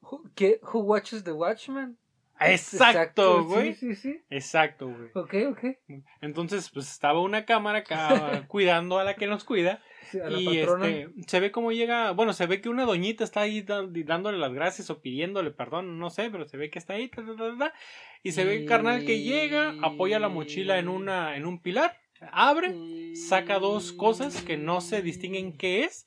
Who. 0.00 0.24
Who 0.72 0.80
watches 0.80 1.22
the 1.22 1.30
Watchmen? 1.30 1.96
Exacto, 2.40 3.44
güey. 3.44 3.74
Sí, 3.74 3.94
sí, 3.94 3.94
sí. 3.94 4.24
Exacto, 4.28 4.88
güey. 4.88 5.10
Ok, 5.14 5.52
ok. 5.52 5.78
Entonces, 6.22 6.70
pues 6.70 6.90
estaba 6.90 7.20
una 7.20 7.44
cámara 7.44 7.78
acá 7.78 8.46
cuidando 8.48 8.98
a 8.98 9.04
la 9.04 9.14
que 9.14 9.28
nos 9.28 9.44
cuida. 9.44 9.80
Sí, 10.12 10.20
a 10.20 10.28
la 10.30 10.38
Y 10.38 10.58
este, 10.58 11.08
se 11.26 11.40
ve 11.40 11.50
cómo 11.50 11.72
llega, 11.72 12.12
bueno, 12.12 12.32
se 12.32 12.46
ve 12.46 12.60
que 12.60 12.68
una 12.68 12.84
doñita 12.84 13.24
está 13.24 13.40
ahí 13.40 13.62
dándole 13.62 14.38
las 14.38 14.52
gracias 14.52 14.90
o 14.90 15.00
pidiéndole 15.00 15.50
perdón, 15.50 15.98
no 15.98 16.10
sé, 16.10 16.30
pero 16.30 16.46
se 16.46 16.56
ve 16.56 16.70
que 16.70 16.78
está 16.78 16.94
ahí, 16.94 17.08
ta, 17.08 17.24
ta, 17.24 17.34
ta, 17.34 17.58
ta, 17.58 17.74
y 18.22 18.32
se 18.32 18.44
ve 18.44 18.56
el 18.56 18.66
carnal 18.66 19.04
que 19.04 19.22
llega, 19.22 19.74
apoya 19.82 20.18
la 20.18 20.28
mochila 20.28 20.78
en 20.78 20.88
una, 20.88 21.36
en 21.36 21.46
un 21.46 21.60
pilar, 21.60 21.98
abre, 22.30 22.74
saca 23.16 23.58
dos 23.58 23.92
cosas 23.92 24.42
que 24.42 24.56
no 24.56 24.80
se 24.80 25.02
distinguen 25.02 25.56
qué 25.56 25.84
es, 25.84 26.06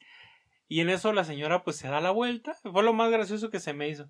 y 0.68 0.80
en 0.80 0.90
eso 0.90 1.12
la 1.14 1.26
señora 1.26 1.64
pues 1.64 1.78
se 1.78 1.88
da 1.88 2.00
la 2.00 2.12
vuelta, 2.12 2.56
fue 2.72 2.84
lo 2.84 2.94
más 2.94 3.12
gracioso 3.12 3.50
que 3.50 3.60
se 3.60 3.74
me 3.74 3.90
hizo. 3.90 4.08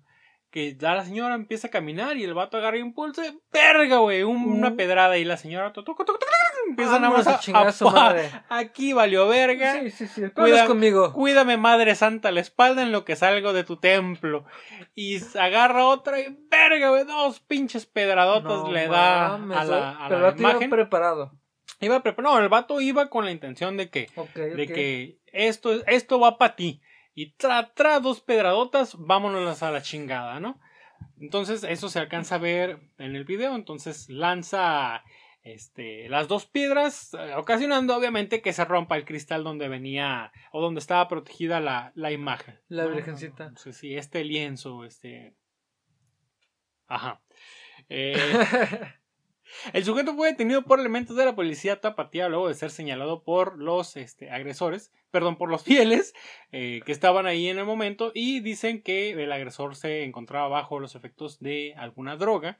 Que 0.56 0.74
ya 0.74 0.94
la 0.94 1.04
señora 1.04 1.34
empieza 1.34 1.66
a 1.66 1.70
caminar 1.70 2.16
y 2.16 2.24
el 2.24 2.32
vato 2.32 2.56
agarra 2.56 2.78
impulso 2.78 3.22
y 3.22 3.38
¡verga, 3.52 3.98
güey! 3.98 4.22
un- 4.22 4.54
Una 4.54 4.74
pedrada 4.74 5.18
y 5.18 5.24
la 5.26 5.36
señora 5.36 5.74
to- 5.74 5.84
toco, 5.84 6.06
toco, 6.06 6.18
toco, 6.18 6.30
toco, 6.30 6.70
empieza 6.70 6.92
nada 6.92 7.08
Vámonos 7.10 7.26
más 7.26 7.34
a 7.34 7.36
a, 7.36 7.40
chingar 7.40 7.66
a 7.66 7.72
su 7.72 7.90
madre. 7.90 8.30
Aquí 8.48 8.94
valió 8.94 9.28
verga. 9.28 9.78
Sí, 9.82 9.90
sí, 9.90 10.06
sí. 10.06 10.22
Cuida- 10.34 10.66
conmigo. 10.66 11.12
Cuídame, 11.12 11.58
Madre 11.58 11.94
Santa, 11.94 12.30
la 12.32 12.40
espalda 12.40 12.80
en 12.80 12.90
lo 12.90 13.04
que 13.04 13.16
salgo 13.16 13.52
de 13.52 13.64
tu 13.64 13.76
templo. 13.76 14.46
Y 14.94 15.18
agarra 15.38 15.84
otra 15.84 16.20
y 16.20 16.34
verga, 16.50 16.88
güey, 16.88 17.04
dos 17.04 17.40
pinches 17.40 17.84
pedradotas 17.84 18.50
No 18.62 18.72
le 18.72 18.88
da 18.88 19.36
mames, 19.36 19.58
a 19.58 19.64
la, 19.64 19.76
güey. 19.76 19.82
a 20.04 20.08
Pero 20.08 20.20
la 20.20 20.26
vato 20.28 20.40
iba 20.40 20.50
imagen. 20.52 20.70
preparado. 20.70 21.32
Iba 21.80 22.02
prepa- 22.02 22.22
no, 22.22 22.38
el 22.38 22.48
vato 22.48 22.80
iba 22.80 23.10
con 23.10 23.26
la 23.26 23.30
intención 23.30 23.76
de 23.76 23.90
que, 23.90 24.08
Ok, 24.16 24.34
de 24.34 24.66
que 24.66 25.18
esto, 25.34 25.74
esto 25.86 26.18
va 26.18 26.38
para 26.38 26.56
ti. 26.56 26.80
Y 27.16 27.30
tra, 27.30 27.72
tra 27.72 27.98
dos 27.98 28.20
pedradotas, 28.20 28.94
vámonos 28.98 29.62
a 29.62 29.70
la 29.70 29.80
chingada, 29.80 30.38
¿no? 30.38 30.60
Entonces, 31.18 31.64
eso 31.64 31.88
se 31.88 31.98
alcanza 31.98 32.34
a 32.34 32.38
ver 32.38 32.78
en 32.98 33.16
el 33.16 33.24
video. 33.24 33.54
Entonces, 33.54 34.10
lanza 34.10 35.02
este, 35.42 36.10
las 36.10 36.28
dos 36.28 36.44
piedras, 36.44 37.14
eh, 37.14 37.34
ocasionando 37.36 37.96
obviamente 37.96 38.42
que 38.42 38.52
se 38.52 38.66
rompa 38.66 38.98
el 38.98 39.06
cristal 39.06 39.44
donde 39.44 39.66
venía 39.68 40.30
o 40.52 40.60
donde 40.60 40.80
estaba 40.80 41.08
protegida 41.08 41.58
la, 41.58 41.90
la 41.94 42.12
imagen. 42.12 42.60
La 42.68 42.84
¿no? 42.84 42.90
virgencita. 42.90 43.44
Entonces, 43.44 43.78
sí, 43.78 43.96
este 43.96 44.22
lienzo, 44.22 44.84
este. 44.84 45.34
Ajá. 46.86 47.22
Eh, 47.88 48.12
el 49.72 49.84
sujeto 49.84 50.14
fue 50.14 50.32
detenido 50.32 50.64
por 50.64 50.80
elementos 50.80 51.16
de 51.16 51.24
la 51.24 51.34
policía 51.34 51.80
tapatía 51.80 52.28
luego 52.28 52.48
de 52.48 52.54
ser 52.54 52.70
señalado 52.70 53.22
por 53.22 53.58
los 53.58 53.96
este, 53.96 54.30
agresores, 54.30 54.92
perdón, 55.16 55.36
por 55.36 55.48
los 55.48 55.62
fieles 55.64 56.12
eh, 56.52 56.82
que 56.84 56.92
estaban 56.92 57.24
ahí 57.24 57.48
en 57.48 57.58
el 57.58 57.64
momento 57.64 58.12
y 58.14 58.40
dicen 58.40 58.82
que 58.82 59.12
el 59.12 59.32
agresor 59.32 59.74
se 59.74 60.04
encontraba 60.04 60.48
bajo 60.48 60.78
los 60.78 60.94
efectos 60.94 61.40
de 61.40 61.72
alguna 61.78 62.16
droga. 62.16 62.58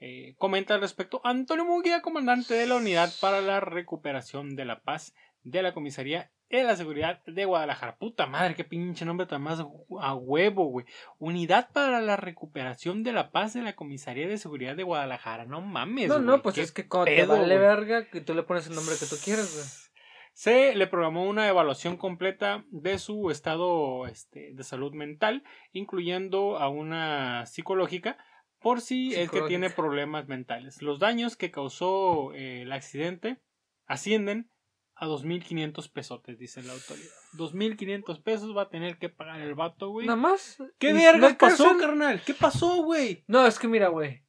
Eh, 0.00 0.34
comenta 0.36 0.74
al 0.74 0.80
respecto 0.80 1.20
Antonio 1.22 1.64
Muguía, 1.64 2.02
comandante 2.02 2.54
de 2.54 2.66
la 2.66 2.74
Unidad 2.74 3.12
para 3.20 3.40
la 3.40 3.60
Recuperación 3.60 4.56
de 4.56 4.64
la 4.64 4.80
Paz 4.80 5.14
de 5.44 5.62
la 5.62 5.74
Comisaría 5.74 6.32
de 6.50 6.64
la 6.64 6.74
Seguridad 6.74 7.22
de 7.24 7.44
Guadalajara. 7.44 7.94
Puta 7.98 8.26
madre, 8.26 8.56
qué 8.56 8.64
pinche 8.64 9.04
nombre 9.04 9.28
tan 9.28 9.42
más 9.42 9.60
a 10.00 10.14
huevo, 10.16 10.64
güey. 10.64 10.86
Unidad 11.20 11.70
para 11.72 12.00
la 12.00 12.16
Recuperación 12.16 13.04
de 13.04 13.12
la 13.12 13.30
Paz 13.30 13.54
de 13.54 13.62
la 13.62 13.76
Comisaría 13.76 14.26
de 14.26 14.38
Seguridad 14.38 14.74
de 14.74 14.82
Guadalajara. 14.82 15.44
No 15.44 15.60
mames, 15.60 16.08
No, 16.08 16.18
no, 16.18 16.42
pues 16.42 16.58
es 16.58 16.72
que 16.72 16.88
cuando 16.88 17.04
te 17.12 17.18
pedo, 17.18 17.34
vale 17.34 17.44
güey. 17.44 17.58
verga, 17.58 18.10
que 18.10 18.20
tú 18.22 18.34
le 18.34 18.42
pones 18.42 18.66
el 18.66 18.74
nombre 18.74 18.96
que 18.98 19.06
tú 19.06 19.14
quieras, 19.22 19.54
güey. 19.54 19.91
Se 20.32 20.74
le 20.74 20.86
programó 20.86 21.28
una 21.28 21.48
evaluación 21.48 21.96
completa 21.96 22.64
de 22.70 22.98
su 22.98 23.30
estado 23.30 24.06
este, 24.06 24.54
de 24.54 24.64
salud 24.64 24.92
mental, 24.92 25.44
incluyendo 25.72 26.58
a 26.58 26.68
una 26.68 27.46
psicológica, 27.46 28.16
por 28.58 28.80
si 28.80 29.14
es 29.14 29.30
que 29.30 29.42
tiene 29.42 29.70
problemas 29.70 30.28
mentales. 30.28 30.80
Los 30.82 30.98
daños 30.98 31.36
que 31.36 31.50
causó 31.50 32.32
eh, 32.32 32.62
el 32.62 32.72
accidente 32.72 33.42
ascienden 33.86 34.50
a 34.94 35.06
2.500 35.06 35.90
pesotes, 35.92 36.38
dice 36.38 36.62
la 36.62 36.72
autoridad. 36.72 37.10
2.500 37.34 38.22
pesos 38.22 38.56
va 38.56 38.62
a 38.62 38.68
tener 38.68 38.98
que 38.98 39.08
pagar 39.08 39.40
el 39.40 39.54
vato, 39.54 39.90
güey. 39.90 40.06
Nada 40.06 40.16
más. 40.16 40.58
¿Qué 40.78 40.92
verga 40.92 41.30
no 41.30 41.38
pasó, 41.38 41.64
cárcel. 41.64 41.80
carnal? 41.80 42.22
¿Qué 42.24 42.34
pasó, 42.34 42.84
güey? 42.84 43.24
No, 43.26 43.46
es 43.46 43.58
que 43.58 43.68
mira, 43.68 43.88
güey. 43.88 44.22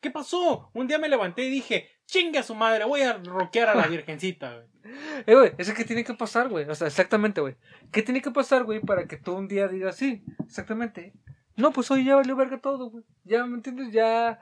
¿Qué 0.00 0.10
pasó? 0.10 0.70
Un 0.74 0.86
día 0.86 0.98
me 0.98 1.08
levanté 1.08 1.44
y 1.44 1.50
dije, 1.50 1.88
chinga 2.10 2.42
su 2.42 2.54
madre, 2.54 2.84
voy 2.84 3.02
a 3.02 3.14
roquear 3.14 3.68
a 3.70 3.74
la 3.74 3.86
virgencita, 3.86 4.54
güey. 4.54 4.66
Eh, 5.26 5.34
güey, 5.34 5.52
eso 5.58 5.74
que 5.74 5.84
tiene 5.84 6.04
que 6.04 6.14
pasar, 6.14 6.48
güey. 6.48 6.64
O 6.68 6.74
sea, 6.74 6.86
exactamente, 6.86 7.40
güey. 7.42 7.56
¿Qué 7.92 8.02
tiene 8.02 8.22
que 8.22 8.30
pasar, 8.30 8.64
güey, 8.64 8.80
para 8.80 9.06
que 9.06 9.18
tú 9.18 9.34
un 9.34 9.46
día 9.46 9.68
digas, 9.68 9.96
sí, 9.96 10.24
exactamente? 10.44 11.12
No, 11.54 11.70
pues 11.70 11.90
hoy 11.90 12.04
ya 12.04 12.16
valió 12.16 12.34
verga 12.34 12.60
todo, 12.60 12.90
güey. 12.90 13.04
Ya, 13.24 13.44
¿me 13.44 13.56
entiendes? 13.56 13.92
Ya. 13.92 14.40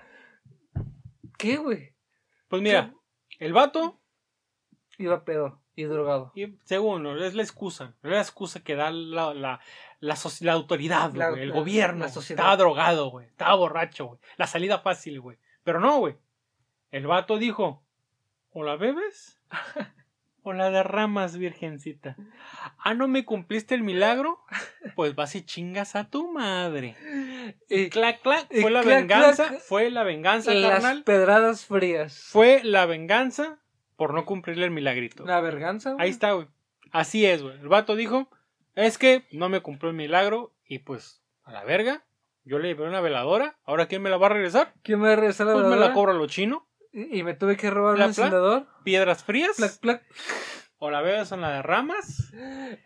¿Qué, 1.36 1.56
güey? 1.56 1.92
Pues 2.48 2.62
mira, 2.62 2.94
el 3.40 3.52
vato 3.52 4.00
Iba 4.98 5.24
pedo 5.24 5.62
y 5.76 5.84
drogado. 5.84 6.32
Y 6.34 6.58
según, 6.64 7.06
es 7.06 7.34
la 7.34 7.42
excusa. 7.42 7.94
Es 8.02 8.10
la 8.10 8.20
excusa 8.20 8.64
que 8.64 8.74
da 8.74 8.90
la, 8.90 9.32
la, 9.32 9.60
la, 10.00 10.18
la 10.40 10.52
autoridad, 10.52 11.12
güey, 11.14 11.42
el 11.42 11.52
gobierno. 11.52 12.04
la 12.04 12.10
sociedad. 12.10 12.40
Estaba 12.40 12.56
drogado, 12.56 13.10
güey. 13.10 13.26
Estaba 13.28 13.54
borracho, 13.54 14.06
güey. 14.06 14.20
La 14.36 14.48
salida 14.48 14.80
fácil, 14.80 15.20
güey. 15.20 15.38
Pero 15.62 15.78
no, 15.78 15.98
güey. 16.00 16.16
El 16.91 17.07
vato 17.07 17.39
dijo, 17.39 17.82
o 18.51 18.62
la 18.64 18.76
bebes 18.76 19.41
o 20.43 20.53
la 20.53 20.70
derramas, 20.70 21.36
virgencita. 21.36 22.16
Ah, 22.78 22.95
¿no 22.95 23.09
me 23.09 23.24
cumpliste 23.24 23.74
el 23.74 23.82
milagro? 23.82 24.41
Pues 24.95 25.14
vas 25.14 25.34
y 25.34 25.43
chingas 25.43 25.97
a 25.97 26.09
tu 26.09 26.32
madre. 26.32 26.97
Y 27.68 27.91
Clac, 27.91 28.22
clac. 28.22 28.47
y 28.51 28.61
Fue 28.62 28.70
la 28.70 28.82
clac, 28.82 29.01
venganza. 29.01 29.49
clac. 29.49 29.61
Fue 29.61 29.91
la 29.91 30.03
venganza, 30.05 30.55
las 30.55 30.72
carnal. 30.72 31.05
pedradas 31.05 31.66
frías. 31.66 32.24
Fue 32.30 32.62
la 32.64 32.86
venganza 32.86 33.59
por 33.97 34.14
no 34.14 34.24
cumplirle 34.24 34.64
el 34.64 34.70
milagrito. 34.70 35.24
La 35.26 35.41
verganza, 35.41 35.93
güey. 35.93 36.05
Ahí 36.05 36.11
está, 36.11 36.32
güey. 36.32 36.47
Así 36.93 37.26
es, 37.26 37.43
güey. 37.43 37.59
El 37.61 37.68
vato 37.68 37.97
dijo, 37.97 38.30
es 38.74 38.97
que 38.97 39.26
no 39.32 39.49
me 39.51 39.61
cumplió 39.61 39.91
el 39.91 39.97
milagro 39.97 40.55
y 40.64 40.78
pues, 40.78 41.22
a 41.45 41.53
la 41.53 41.64
verga, 41.64 42.05
yo 42.45 42.59
le 42.59 42.68
llevé 42.68 42.89
una 42.89 43.01
veladora, 43.01 43.59
ahora 43.64 43.86
¿quién 43.89 44.01
me 44.03 44.09
la 44.11 44.16
va 44.16 44.26
a 44.26 44.30
regresar? 44.30 44.72
¿Quién 44.82 45.01
me 45.01 45.14
regresa 45.14 45.45
la 45.45 45.53
Pues 45.53 45.64
me 45.64 45.70
la 45.70 45.76
veladora? 45.76 45.95
cobro 45.95 46.12
a 46.12 46.14
lo 46.14 46.26
chino, 46.28 46.67
Y, 46.93 47.22
me 47.22 47.34
tuve 47.34 47.57
que 47.57 47.70
robar 47.70 47.95
un 47.97 48.03
encendedor. 48.03 48.66
piedras 48.84 49.22
frías, 49.24 49.57
Plac, 49.57 49.78
plac. 49.78 50.03
o 50.78 50.91
la 50.91 51.01
bebes 51.03 51.30
en 51.32 51.41
la 51.43 51.51
de 51.53 51.62
ramas. 51.62 52.32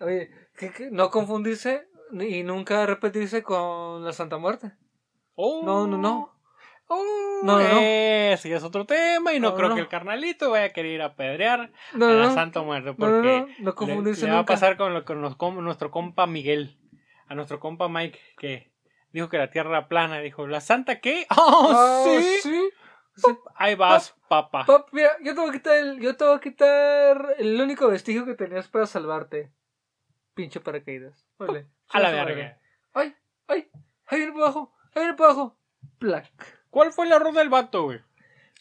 Oye, 0.00 0.30
no 0.90 1.10
confundirse 1.10 1.86
y 2.12 2.42
nunca 2.42 2.84
repetirse 2.86 3.42
con 3.42 4.04
la 4.04 4.12
Santa 4.12 4.38
Muerte. 4.38 4.72
Oh, 5.34 5.62
No, 5.64 5.86
no, 5.86 5.96
no. 5.98 6.32
Oh, 6.88 7.40
No, 7.42 7.58
no. 7.58 7.78
Ese 7.80 8.52
es 8.52 8.62
otro 8.64 8.84
tema 8.84 9.32
y 9.32 9.40
no, 9.40 9.50
No, 9.50 9.56
creo 9.56 9.68
no. 9.70 9.74
que 9.76 9.80
el 9.80 9.88
carnalito 9.88 10.50
vaya 10.50 10.66
a 10.66 10.72
querer 10.72 10.92
ir 10.92 11.02
a 11.02 11.14
la 11.94 12.26
no. 12.28 12.34
Santa 12.34 12.60
Muerte 12.62 12.92
porque 12.92 13.06
no, 13.40 13.46
no, 13.46 13.54
no 13.60 13.70
le- 13.70 13.74
confundirse 13.74 14.26
le, 14.26 14.32
va 14.32 14.40
a 14.40 14.44
pasar 14.44 14.76
con 14.76 14.92
lo 14.92 15.04
que 15.04 15.14
nos 15.14 15.36
com- 15.36 15.62
nuestro 15.62 15.90
compa 15.90 16.26
Miguel, 16.26 16.76
a 17.28 17.34
nuestro 17.34 17.60
compa 17.60 17.88
Mike 17.88 18.18
que 18.36 18.72
dijo 19.12 19.28
que 19.30 19.38
la 19.38 19.50
tierra 19.50 19.70
era 19.70 19.88
plana, 19.88 20.18
dijo, 20.18 20.46
¿la 20.46 20.60
Santa 20.60 21.00
qué? 21.00 21.26
¡Oh, 21.36 21.72
Ah, 21.74 22.02
sí! 22.04 22.24
sí. 22.42 22.70
Sí. 23.16 23.30
Ahí 23.56 23.74
vas, 23.74 24.14
papá. 24.28 24.64
Pap, 24.64 24.88
mira, 24.92 25.10
yo 25.22 25.34
te 25.34 25.40
voy 25.40 25.50
a 25.50 25.52
quitar 25.52 25.74
el, 25.76 26.00
yo 26.00 26.16
te 26.16 26.24
voy 26.24 26.36
a 26.36 26.40
quitar 26.40 27.34
el 27.38 27.60
único 27.60 27.88
vestigio 27.88 28.24
que 28.24 28.34
tenías 28.34 28.68
para 28.68 28.86
salvarte. 28.86 29.52
Pinche 30.34 30.60
paracaídas. 30.60 31.26
Órale. 31.38 31.66
A 31.90 32.00
la 32.00 32.10
verga. 32.10 32.58
Ay, 32.94 33.14
ay, 33.48 33.70
ahí 34.06 34.18
viene 34.18 34.32
por 34.32 34.42
abajo, 34.42 34.74
ahí 34.94 35.02
viene 35.02 35.14
por 35.14 35.26
abajo. 35.26 35.58
plac. 35.98 36.26
¿Cuál 36.70 36.92
fue 36.92 37.04
el 37.06 37.12
error 37.12 37.34
del 37.34 37.50
vato, 37.50 37.82
güey? 37.84 38.00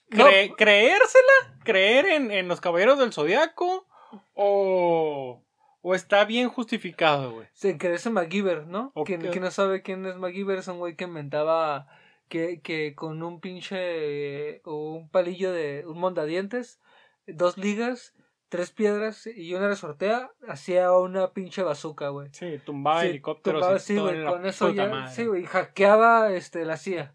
No. 0.10 0.26
Cre- 0.28 0.54
¿Creérsela? 0.58 1.60
¿Creer 1.64 2.06
en, 2.08 2.32
en 2.32 2.49
los 2.49 2.60
caballeros 2.60 2.99
del 2.99 3.14
zodiaco? 3.14 3.88
¿O, 4.34 5.41
o 5.82 5.95
está 5.95 6.26
bien 6.26 6.49
justificado, 6.49 7.32
güey? 7.32 7.47
Se 7.54 7.78
creerse 7.78 8.10
MacGyver, 8.10 8.68
¿no? 8.68 8.91
Ok. 8.95 9.08
Quien, 9.08 9.22
quien 9.22 9.43
no 9.43 9.52
sabe 9.52 9.82
quién 9.82 10.06
es 10.06 10.18
MacGyver 10.18 10.58
es 10.58 10.68
un 10.68 10.80
güey 10.80 10.95
que 10.97 11.06
inventaba 11.06 11.88
que, 12.32 12.61
que 12.61 12.95
con 12.95 13.21
un 13.23 13.41
pinche 13.41 13.75
eh, 13.77 14.61
o 14.63 14.93
un 14.93 15.09
palillo 15.09 15.51
de 15.51 15.84
un 15.86 15.99
mondadientes, 15.99 16.79
dos 17.27 17.57
ligas, 17.57 18.13
tres 18.47 18.71
piedras 18.71 19.27
y 19.27 19.53
una 19.53 19.67
resortea, 19.67 20.32
hacía 20.47 20.93
una 20.93 21.34
pinche 21.34 21.61
bazooka, 21.61 22.07
güey. 22.09 22.29
Sí, 22.32 22.59
tumbaba 22.65 23.01
Sí, 23.01 23.07
helicópteros. 23.09 23.59
tumbaba, 23.59 23.79
sí, 23.79 23.97
güey, 23.99 24.23
con 24.25 24.45
eso 24.45 24.69
ya, 24.69 24.88
madre. 24.88 25.13
sí, 25.13 25.25
güey, 25.25 25.43
hackeaba 25.45 26.32
este, 26.32 26.63
la 26.63 26.77
CIA. 26.77 27.11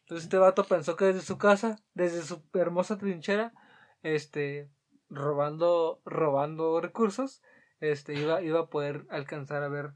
Entonces 0.00 0.24
este 0.24 0.38
vato 0.38 0.64
pensó 0.64 0.96
que 0.96 1.04
desde 1.06 1.20
su 1.20 1.36
casa, 1.36 1.78
desde 1.92 2.22
su 2.22 2.42
hermosa 2.54 2.96
trinchera, 2.96 3.52
este, 4.02 4.70
robando, 5.10 6.00
robando 6.06 6.80
recursos, 6.80 7.42
este, 7.80 8.14
iba, 8.14 8.40
iba 8.40 8.60
a 8.60 8.66
poder 8.70 9.04
alcanzar 9.10 9.62
a 9.62 9.68
ver 9.68 9.92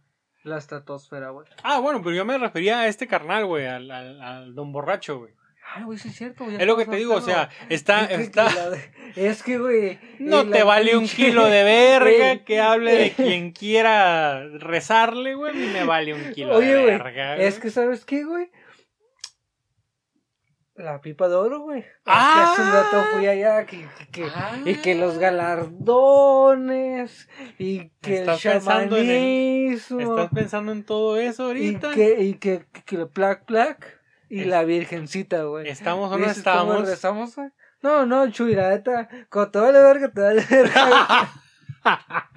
la 0.48 0.58
estratosfera, 0.58 1.30
güey. 1.30 1.46
Ah, 1.62 1.78
bueno, 1.78 2.00
pero 2.02 2.16
yo 2.16 2.24
me 2.24 2.36
refería 2.38 2.80
a 2.80 2.88
este 2.88 3.06
carnal, 3.06 3.46
güey, 3.46 3.66
al, 3.66 3.90
al, 3.90 4.20
al 4.20 4.54
don 4.54 4.72
borracho, 4.72 5.18
güey. 5.20 5.32
Ay, 5.74 5.82
güey, 5.84 5.98
sí 5.98 6.08
es 6.08 6.16
cierto, 6.16 6.44
güey. 6.44 6.56
Es 6.56 6.66
lo 6.66 6.78
que 6.78 6.86
te 6.86 6.96
digo, 6.96 7.14
o 7.14 7.20
sea, 7.20 7.50
está, 7.68 8.04
Es 8.04 8.08
que- 8.08 8.22
está, 8.22 8.48
Es 9.16 9.42
que, 9.42 9.58
güey. 9.58 9.98
no 10.18 10.48
te 10.48 10.62
vale 10.62 10.96
un 10.96 11.06
kilo 11.06 11.44
de 11.46 11.62
verga 11.62 12.38
que 12.46 12.58
hable 12.58 12.94
de 12.94 13.10
quien 13.12 13.52
quiera 13.52 14.48
rezarle, 14.58 15.34
güey, 15.34 15.54
mí 15.54 15.66
me 15.66 15.84
vale 15.84 16.14
un 16.14 16.32
kilo 16.32 16.58
de 16.58 16.72
verga. 16.84 17.36
Es 17.36 17.56
güey. 17.56 17.62
que, 17.62 17.70
¿sabes 17.70 18.04
qué, 18.06 18.24
güey? 18.24 18.48
La 20.78 21.00
pipa 21.00 21.28
de 21.28 21.34
oro, 21.34 21.60
güey. 21.62 21.84
Ah. 22.06 22.52
Hace 22.52 22.62
un 22.62 22.72
rato 22.72 23.02
fui 23.12 23.26
allá 23.26 23.66
que, 23.66 23.86
que- 23.98 24.06
que- 24.12 24.28
Ah. 24.34 24.56
y 24.64 24.74
que 24.76 24.94
los 24.94 25.18
galardones 25.18 27.28
y 27.58 27.90
que 28.00 28.22
el 28.22 28.28
el- 28.28 28.38
chamanismo 28.38 30.00
¿Estás 30.00 30.30
pensando 30.32 30.70
en 30.72 30.84
todo 30.84 31.16
eso 31.18 31.44
y 31.44 31.46
ahorita? 31.46 31.90
que 31.94 32.22
y 32.22 32.34
que, 32.34 32.64
que, 32.72 32.82
que 32.84 32.96
el 32.96 33.08
plac 33.08 33.44
plac 33.44 33.98
y 34.28 34.42
Es- 34.42 34.46
la 34.46 34.62
virgencita, 34.64 35.42
güey. 35.44 35.68
¿Estamos 35.68 36.12
o 36.12 36.18
no 36.18 36.26
¿Dices 36.26 36.44
cómo 36.44 36.56
estamos? 36.74 36.88
rezamos, 36.88 37.36
güey? 37.36 37.48
No, 37.82 38.06
no, 38.06 38.26
neta, 38.26 39.08
cuando 39.30 39.50
te 39.50 39.58
vale 39.58 39.80
verga, 39.80 40.10
te 40.12 40.20
vale 40.20 40.44
verga. 40.48 41.28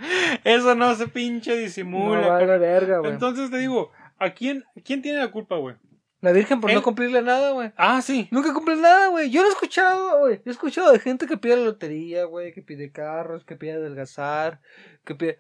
Eso 0.43 0.75
no 0.75 0.95
se 0.95 1.07
pinche 1.07 1.55
disimula. 1.57 2.21
no 2.21 2.29
vale 2.29 2.57
verga, 2.57 2.99
güey. 2.99 3.11
Entonces 3.11 3.49
te 3.51 3.57
digo, 3.57 3.91
¿a 4.17 4.31
quién, 4.31 4.63
quién 4.83 5.01
tiene 5.01 5.19
la 5.19 5.31
culpa, 5.31 5.57
güey? 5.57 5.75
La 6.21 6.31
virgen 6.31 6.61
por 6.61 6.71
no 6.71 6.83
cumplirle 6.83 7.23
nada, 7.23 7.51
güey. 7.51 7.71
Ah, 7.77 8.01
sí. 8.01 8.27
Nunca 8.31 8.53
cumple 8.53 8.75
nada, 8.75 9.07
güey. 9.07 9.31
Yo 9.31 9.41
lo 9.41 9.47
he 9.47 9.51
escuchado, 9.51 10.19
güey. 10.19 10.35
Yo 10.37 10.43
he 10.45 10.51
escuchado 10.51 10.91
de 10.91 10.99
gente 10.99 11.25
que 11.25 11.37
pide 11.37 11.57
la 11.57 11.63
lotería, 11.63 12.25
güey, 12.25 12.53
que 12.53 12.61
pide 12.61 12.91
carros, 12.91 13.43
que 13.43 13.55
pide 13.55 13.73
adelgazar, 13.73 14.61
que 15.03 15.15
pide... 15.15 15.39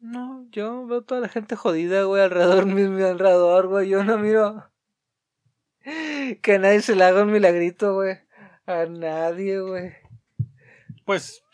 No, 0.00 0.46
yo 0.50 0.86
veo 0.86 1.02
toda 1.02 1.20
la 1.20 1.28
gente 1.28 1.54
jodida, 1.54 2.04
güey, 2.04 2.22
alrededor 2.22 2.64
mi, 2.66 2.88
mi 2.88 3.02
alrededor, 3.02 3.68
güey. 3.68 3.88
Yo 3.88 4.04
no 4.04 4.16
miro 4.16 4.70
que 6.42 6.54
a 6.54 6.58
nadie 6.58 6.80
se 6.80 6.96
le 6.96 7.04
haga 7.04 7.22
un 7.22 7.32
milagrito, 7.32 7.94
güey. 7.94 8.18
A 8.66 8.86
nadie, 8.86 9.60
güey. 9.60 9.92
Pues, 11.04 11.44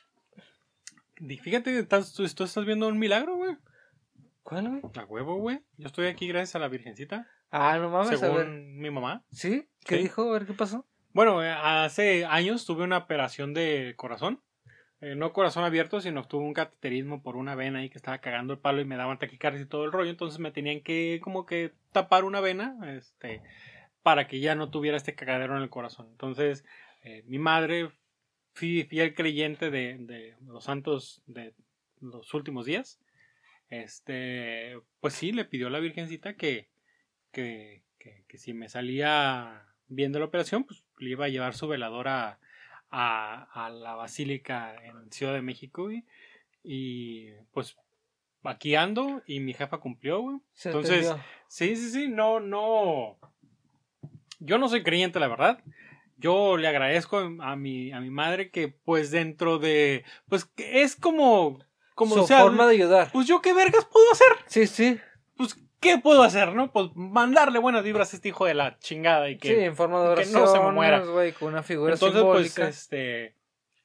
fíjate, 1.43 1.79
estás, 1.79 2.15
tú, 2.15 2.27
tú 2.29 2.45
estás 2.45 2.65
viendo 2.65 2.89
un 2.89 2.99
milagro, 2.99 3.37
güey. 3.37 3.57
¿Cuál, 4.43 4.69
güey? 4.69 4.83
A 4.97 5.05
huevo, 5.05 5.37
güey. 5.37 5.61
Yo 5.77 5.89
estoy 5.89 6.07
aquí 6.07 6.27
gracias 6.29 6.57
a 6.57 6.59
la 6.59 6.69
Virgencita, 6.69 7.29
Ah, 7.53 7.79
no 7.79 7.91
mames, 7.91 8.15
a 8.15 8.17
según 8.17 8.37
ver. 8.39 8.49
mi 8.49 8.91
mamá. 8.91 9.25
¿Sí? 9.31 9.69
¿Qué 9.85 9.97
Sí. 9.97 10.03
dijo? 10.03 10.29
A 10.31 10.33
ver, 10.33 10.47
¿qué 10.47 10.55
pasó? 10.55 10.87
Bueno, 11.13 11.45
eh, 11.45 11.51
hace 11.51 12.25
años 12.25 12.65
tuve 12.67 12.83
una 12.85 12.97
operación 12.99 13.53
de 13.55 13.93
corazón. 13.97 14.43
Eh, 15.03 15.15
no 15.17 15.33
corazón 15.33 15.63
abierto, 15.65 16.01
sino 16.01 16.27
tuve 16.27 16.45
un 16.45 16.55
cateterismo 16.55 17.23
por 17.23 17.37
una 17.37 17.55
vena 17.55 17.81
ahí 17.81 17.91
que 17.91 17.99
estaba 17.99 18.19
cagando 18.19 18.55
el 18.55 18.61
palo 18.61 18.81
y 18.81 18.85
me 18.87 18.97
daban 18.97 19.19
taquicardia 19.19 19.61
y 19.61 19.67
todo 19.67 19.85
el 19.85 19.93
rollo. 19.93 20.11
Entonces 20.11 20.39
me 20.39 20.51
tenían 20.53 20.81
que 20.81 21.21
como 21.23 21.45
que 21.45 21.73
tapar 21.93 22.25
una 22.25 22.41
vena 22.41 22.77
este, 22.97 23.43
para 24.03 24.27
que 24.27 24.41
ya 24.41 24.55
no 24.55 24.71
tuviera 24.71 24.97
este 24.97 25.15
cagadero 25.15 25.57
en 25.57 25.63
el 25.63 25.71
corazón. 25.71 26.09
Entonces 26.11 26.65
eh, 27.03 27.23
mi 27.27 27.39
madre, 27.39 27.91
fiel 28.55 29.15
creyente 29.15 29.71
de, 29.71 29.97
de 29.99 30.37
los 30.47 30.65
santos 30.65 31.23
de 31.27 31.53
los 32.01 32.33
últimos 32.33 32.65
días. 32.65 32.99
Este, 33.69 34.79
pues 35.01 35.15
sí, 35.15 35.33
le 35.33 35.45
pidió 35.45 35.67
a 35.67 35.71
la 35.71 35.81
Virgencita 35.81 36.35
que, 36.35 36.69
que, 37.33 37.83
que, 37.99 38.25
que 38.29 38.39
si 38.39 38.53
me 38.53 38.69
salía 38.69 39.67
bien 39.89 40.13
de 40.13 40.21
la 40.21 40.27
operación, 40.27 40.65
pues 40.65 40.85
le 40.99 41.11
iba 41.11 41.25
a 41.27 41.29
llevar 41.29 41.55
su 41.55 41.67
veladora 41.69 42.39
a, 42.91 43.49
a 43.53 43.71
la 43.71 43.95
basílica 43.95 44.75
en 44.85 45.11
Ciudad 45.11 45.35
de 45.35 45.43
México, 45.43 45.85
güey. 45.85 46.05
Y 46.63 47.31
pues 47.53 47.77
aquí 48.45 48.75
ando 48.75 49.23
y 49.27 49.41
mi 49.41 49.55
jefa 49.55 49.79
cumplió, 49.79 50.21
güey. 50.21 50.39
Se 50.53 50.69
Entonces. 50.69 51.13
Sí, 51.49 51.77
sí, 51.77 51.91
sí, 51.91 52.09
no, 52.09 52.41
no. 52.41 53.19
Yo 54.39 54.59
no 54.59 54.69
soy 54.69 54.83
creyente, 54.83 55.21
la 55.21 55.29
verdad. 55.29 55.61
Yo 56.19 56.57
le 56.57 56.69
agradezco 56.69 57.19
a 57.19 57.57
mi, 57.57 57.93
a 57.93 58.01
mi 58.01 58.11
madre 58.11 58.51
que, 58.51 58.69
pues, 58.69 59.11
dentro 59.11 59.59
de. 59.59 60.05
Pues, 60.29 60.45
que 60.45 60.83
es 60.83 60.97
como. 60.97 61.59
Como, 61.95 62.15
Su 62.15 62.23
o 62.23 62.27
sea, 62.27 62.41
forma 62.41 62.67
de 62.67 62.75
ayudar. 62.75 63.11
Pues 63.13 63.27
yo, 63.27 63.43
¿qué 63.43 63.53
vergas 63.53 63.85
puedo 63.85 64.11
hacer? 64.13 64.29
Sí, 64.47 64.67
sí. 64.67 64.99
Pues, 65.37 65.57
¿qué 65.83 65.99
puedo 65.99 66.23
hacer, 66.23 66.55
no? 66.55 66.73
Pues 66.73 66.89
mandarle 66.95 67.59
buenas 67.59 67.85
vibras 67.85 68.13
a 68.13 68.17
este 68.17 68.31
hijo 68.31 68.47
de 68.47 68.55
la 68.55 68.79
chingada 68.79 69.29
y 69.29 69.37
que. 69.37 69.49
sí, 69.49 69.55
en 69.61 69.77
forma 69.77 70.03
de 70.03 70.25
que 70.25 70.31
no 70.31 70.47
se 70.47 70.59
me 70.59 70.71
muera. 70.73 71.01
güey, 71.01 71.33
con 71.33 71.49
una 71.49 71.63
figura 71.63 71.93
Entonces, 71.93 72.21
simbólica. 72.21 72.63
pues, 72.63 72.79
este. 72.79 73.37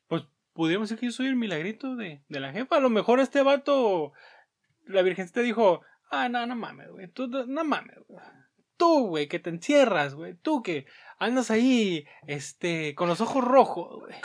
Pues, 0.07 0.23
pudiéramos 0.53 0.87
decir 0.87 1.01
que 1.01 1.07
yo 1.07 1.11
soy 1.11 1.27
el 1.27 1.35
milagrito 1.35 1.97
de, 1.97 2.21
de 2.29 2.39
la 2.39 2.53
jefa. 2.53 2.77
A 2.77 2.79
lo 2.79 2.89
mejor 2.89 3.19
este 3.19 3.41
vato. 3.41 4.13
La 4.85 5.01
virgencita 5.01 5.41
dijo. 5.41 5.81
Ah, 6.09 6.29
no, 6.29 6.45
no 6.45 6.55
mames, 6.55 6.89
güey. 6.89 7.07
Tú, 7.09 7.27
no 7.27 7.65
mames, 7.65 7.97
güey. 8.07 8.23
Tú, 8.77 9.07
güey, 9.07 9.27
que 9.27 9.39
te 9.39 9.49
encierras, 9.49 10.13
güey. 10.13 10.35
Tú 10.35 10.63
que 10.63 10.85
andas 11.19 11.49
ahí, 11.51 12.05
este, 12.27 12.93
con 12.95 13.07
los 13.07 13.21
ojos 13.21 13.43
rojos, 13.43 14.01
güey. 14.01 14.15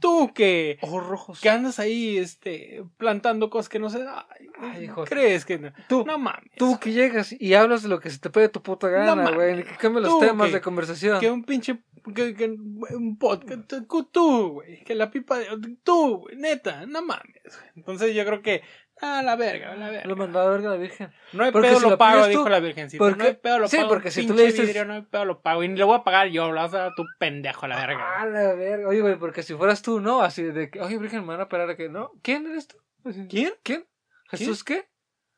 Tú 0.00 0.32
que, 0.34 0.78
Ojos 0.82 1.06
rojos. 1.06 1.40
que 1.40 1.48
andas 1.48 1.78
ahí, 1.78 2.18
este, 2.18 2.84
plantando 2.96 3.50
cosas 3.50 3.68
que 3.68 3.78
no 3.78 3.88
se. 3.90 4.02
Ay, 4.02 4.46
Ay, 4.60 4.84
hijo. 4.84 5.04
¿Crees 5.04 5.44
que 5.44 5.58
no? 5.58 5.72
Tú, 5.88 6.04
No 6.06 6.18
mames. 6.18 6.50
Tú 6.56 6.78
que 6.78 6.92
llegas 6.92 7.34
y 7.38 7.54
hablas 7.54 7.82
de 7.82 7.88
lo 7.88 8.00
que 8.00 8.10
se 8.10 8.18
te 8.18 8.30
pegue 8.30 8.48
tu 8.48 8.62
puta 8.62 8.88
gana, 8.88 9.30
güey. 9.30 9.64
que 9.64 9.76
cambies 9.76 10.04
los 10.04 10.20
temas 10.20 10.48
que- 10.48 10.54
de 10.54 10.60
conversación. 10.60 11.20
Que 11.20 11.30
un 11.30 11.44
pinche. 11.44 11.78
Que, 12.14 12.34
que 12.34 12.44
un 12.46 13.16
podcast. 13.18 13.66
Tú, 13.88 14.04
tú, 14.04 14.48
güey. 14.54 14.82
Que 14.84 14.94
la 14.94 15.10
pipa 15.10 15.38
de. 15.38 15.46
Tú, 15.82 16.18
güey. 16.18 16.36
Neta, 16.36 16.84
no 16.86 17.02
mames. 17.02 17.40
güey. 17.44 17.70
Entonces 17.76 18.14
yo 18.14 18.24
creo 18.24 18.42
que. 18.42 18.62
Ah, 19.00 19.22
la 19.24 19.34
verga, 19.34 19.74
la 19.74 19.86
Lo 19.88 19.92
verga. 19.92 20.14
mandó 20.14 20.40
a 20.40 20.44
la 20.44 20.50
verga 20.50 20.70
la 20.70 20.76
virgen. 20.76 21.10
No 21.32 21.42
hay 21.44 21.50
Porque 21.50 21.66
pedo, 21.68 21.78
si 21.78 21.84
lo 21.84 21.90
lo 21.90 21.98
pago, 21.98 22.22
tú, 22.22 22.28
dijo 22.28 22.48
la 22.48 22.60
virgencita. 22.60 23.02
porque- 23.04 23.18
No 23.18 23.24
hay 23.24 23.34
pedo, 23.34 23.58
lo 23.58 23.68
sí, 23.68 23.76
pago. 23.78 23.88
porque 23.88 24.10
si 24.12 24.24
tú 24.24 24.34
le 24.34 24.44
dices- 24.46 24.66
vidrio, 24.66 24.84
no 24.84 24.94
hay 24.94 25.02
pedo, 25.02 25.24
lo 25.24 25.42
pago. 25.42 25.64
Y 25.64 25.68
ni 25.68 25.76
le 25.76 25.82
voy 25.84 25.96
a 25.98 26.04
pagar 26.04 26.28
yo, 26.28 26.46
lo 26.52 26.60
vas 26.60 26.72
a 26.74 26.78
dar 26.78 26.92
tu 26.94 27.04
pendejo 27.18 27.64
a 27.66 27.68
la 27.68 27.76
verga. 27.86 28.20
Ah, 28.20 28.26
la 28.26 28.54
verga. 28.54 28.88
Oye, 28.88 29.00
güey, 29.00 29.16
porque 29.18 29.42
si 29.42 29.54
fueras 29.54 29.82
tú, 29.82 29.98
¿no? 30.00 30.22
Así 30.22 30.44
de 30.44 30.70
que, 30.70 30.80
oye, 30.80 30.96
virgen, 30.98 31.22
me 31.22 31.26
van 31.28 31.40
a 31.40 31.48
parar 31.48 31.70
a 31.70 31.76
que, 31.76 31.88
¿no? 31.88 32.12
¿Quién 32.22 32.46
eres 32.46 32.68
tú? 32.68 32.76
¿Quién? 33.28 33.52
¿Quién? 33.64 33.84
¿Jesús 34.30 34.62
qué? 34.62 34.84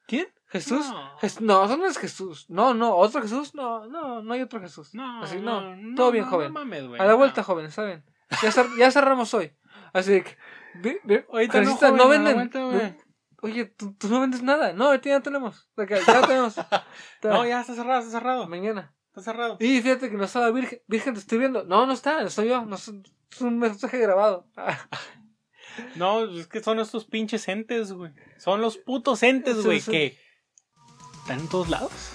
¿Quién? 0.07 0.27
¿Jesús? 0.49 0.87
No. 0.89 1.19
Jes- 1.21 1.41
No, 1.41 1.65
eso 1.65 1.77
no 1.77 1.87
es 1.87 1.99
Jesús. 1.99 2.47
No, 2.49 2.73
no, 2.75 2.95
¿otro 2.97 3.21
Jesús? 3.23 3.55
No, 3.55 3.87
no, 3.87 4.23
no 4.23 4.33
hay 4.35 4.43
otro 4.43 4.61
Jesús. 4.61 4.95
No, 4.95 5.23
Así, 5.23 5.39
no. 5.41 5.75
no, 5.77 5.95
Todo 5.97 6.13
bien, 6.13 6.25
joven. 6.25 6.53
No 6.53 6.61
mames, 6.61 6.87
güey. 6.87 7.01
a 7.01 7.05
la 7.05 7.15
vuelta, 7.15 7.43
joven, 7.43 7.67
está 7.67 7.85
bien. 7.85 8.05
Ya, 8.43 8.51
cer- 8.51 8.77
ya 8.79 8.91
cerramos 8.91 9.33
hoy. 9.35 9.53
Así 9.93 10.23
que, 10.23 10.37
ve- 10.75 11.01
ve- 11.05 11.27
Ahorita 11.31 11.61
no, 11.63 11.77
joven, 11.77 12.25
venden. 12.25 12.35
vuelta. 12.35 12.97
Oye, 13.43 13.67
¿tú, 13.67 13.95
tú 13.95 14.09
no 14.09 14.21
vendes 14.21 14.43
nada. 14.43 14.73
No, 14.73 14.87
ahorita 14.87 15.11
ya 15.11 15.21
tenemos. 15.21 15.69
Que 15.77 16.01
Ya 16.07 16.27
tenemos. 16.27 16.55
No, 17.23 17.47
ya 17.47 17.61
está 17.61 17.75
cerrado, 17.75 18.01
está 18.01 18.11
cerrado. 18.19 18.49
Mañana. 18.49 18.95
Está 19.09 19.23
cerrado. 19.33 19.57
Y 19.61 19.81
fíjate 19.83 20.11
que 20.11 20.17
no 20.17 20.25
estaba 20.25 20.51
virgen. 20.51 20.81
Virgen, 20.87 21.15
te 21.15 21.21
estoy 21.21 21.39
viendo. 21.39 21.65
No, 21.65 21.87
no 21.87 21.93
está, 21.93 22.23
no 22.23 22.31
soy 22.31 22.49
yo. 22.49 22.65
No, 22.65 22.77
es 22.77 22.89
es 23.33 23.41
un 23.41 23.59
mensaje 23.59 23.99
grabado. 23.99 24.47
No, 25.97 26.25
es 26.25 26.47
que 26.47 26.63
son 26.63 26.79
estos 26.81 27.05
pinches 27.05 27.49
entes, 27.49 27.93
güey. 27.93 28.13
Son 28.39 28.61
los 28.63 28.79
putos 28.79 29.23
entes, 29.23 29.59
Sí, 29.59 29.63
güey, 29.63 29.81
sí. 29.81 29.91
que 29.91 30.19
están 31.27 31.41
en 31.41 31.49
todos 31.49 31.69
lados. 31.69 32.13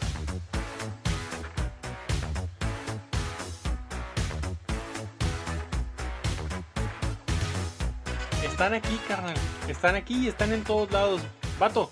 Están 8.42 8.74
aquí, 8.74 8.98
carnal. 9.10 9.36
Están 9.68 9.96
aquí 9.96 10.18
y 10.24 10.28
están 10.30 10.54
en 10.54 10.64
todos 10.64 10.90
lados. 10.94 11.22
Vato, 11.60 11.92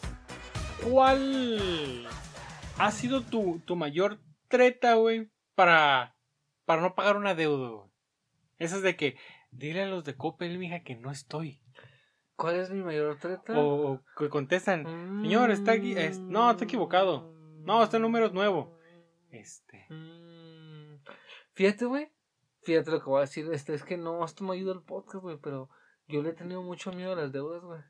¿cuál 0.90 2.08
ha 2.78 2.92
sido 2.92 3.22
tu, 3.22 3.60
tu 3.66 3.76
mayor 3.76 4.22
treta, 4.48 4.94
güey, 4.94 5.30
para, 5.56 6.16
para 6.64 6.82
no 6.82 6.96
pagar 6.96 7.18
una 7.18 7.36
deuda, 7.36 7.68
güey? 7.68 7.90
Esa 8.60 8.78
es 8.78 8.82
de 8.82 8.96
que, 8.96 9.18
dile 9.52 9.84
a 9.84 9.88
los 9.88 10.06
de 10.06 10.16
Coppel, 10.16 10.58
mija, 10.58 10.84
que 10.84 10.96
no 10.96 11.12
estoy. 11.12 11.60
¿Cuál 12.40 12.56
es 12.56 12.70
mi 12.72 12.82
mayor 12.82 13.18
treta? 13.18 13.60
O, 13.60 13.92
o 13.92 14.02
que 14.18 14.30
contestan, 14.30 14.84
Mm. 14.84 15.22
señor, 15.24 15.52
está 15.52 15.74
aquí, 15.74 15.92
es- 15.98 16.20
no, 16.20 16.50
está 16.50 16.64
equivocado. 16.64 17.34
No, 17.66 17.84
este 17.84 18.00
número 18.00 18.28
es 18.28 18.34
nuevo. 18.34 18.80
Este. 19.30 19.86
Mm. 19.90 21.02
Fíjate, 21.54 21.86
güey. 21.86 22.08
Fíjate 22.62 22.92
lo 22.92 23.00
que 23.00 23.06
voy 23.10 23.18
a 23.18 23.22
decir. 23.22 23.46
Este, 23.52 23.74
es 23.74 23.84
que 23.84 23.98
no, 23.98 24.24
esto 24.24 24.44
me 24.46 24.54
ayuda 24.56 24.72
al 24.72 24.84
podcast, 24.84 25.22
güey. 25.22 25.38
Pero 25.42 25.70
yo 26.08 26.24
le 26.24 26.30
he 26.30 26.34
tenido 26.34 26.64
mucho 26.64 26.92
miedo 26.94 27.12
a 27.12 27.16
las 27.18 27.32
deudas, 27.32 27.62
güey. 27.64 27.82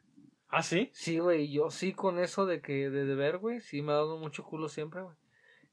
¿Ah, 0.47 0.63
sí? 0.63 0.89
Sí, 0.93 1.19
güey. 1.19 1.51
Yo 1.51 1.69
sí 1.69 1.93
con 1.93 2.17
eso 2.17 2.45
de 2.47 2.59
que 2.61 2.89
de 2.89 3.05
deber, 3.05 3.37
güey. 3.37 3.59
Sí 3.61 3.81
me 3.83 3.91
ha 3.91 3.95
dado 3.95 4.17
mucho 4.17 4.43
culo 4.43 4.67
siempre, 4.67 5.01
güey. 5.03 5.15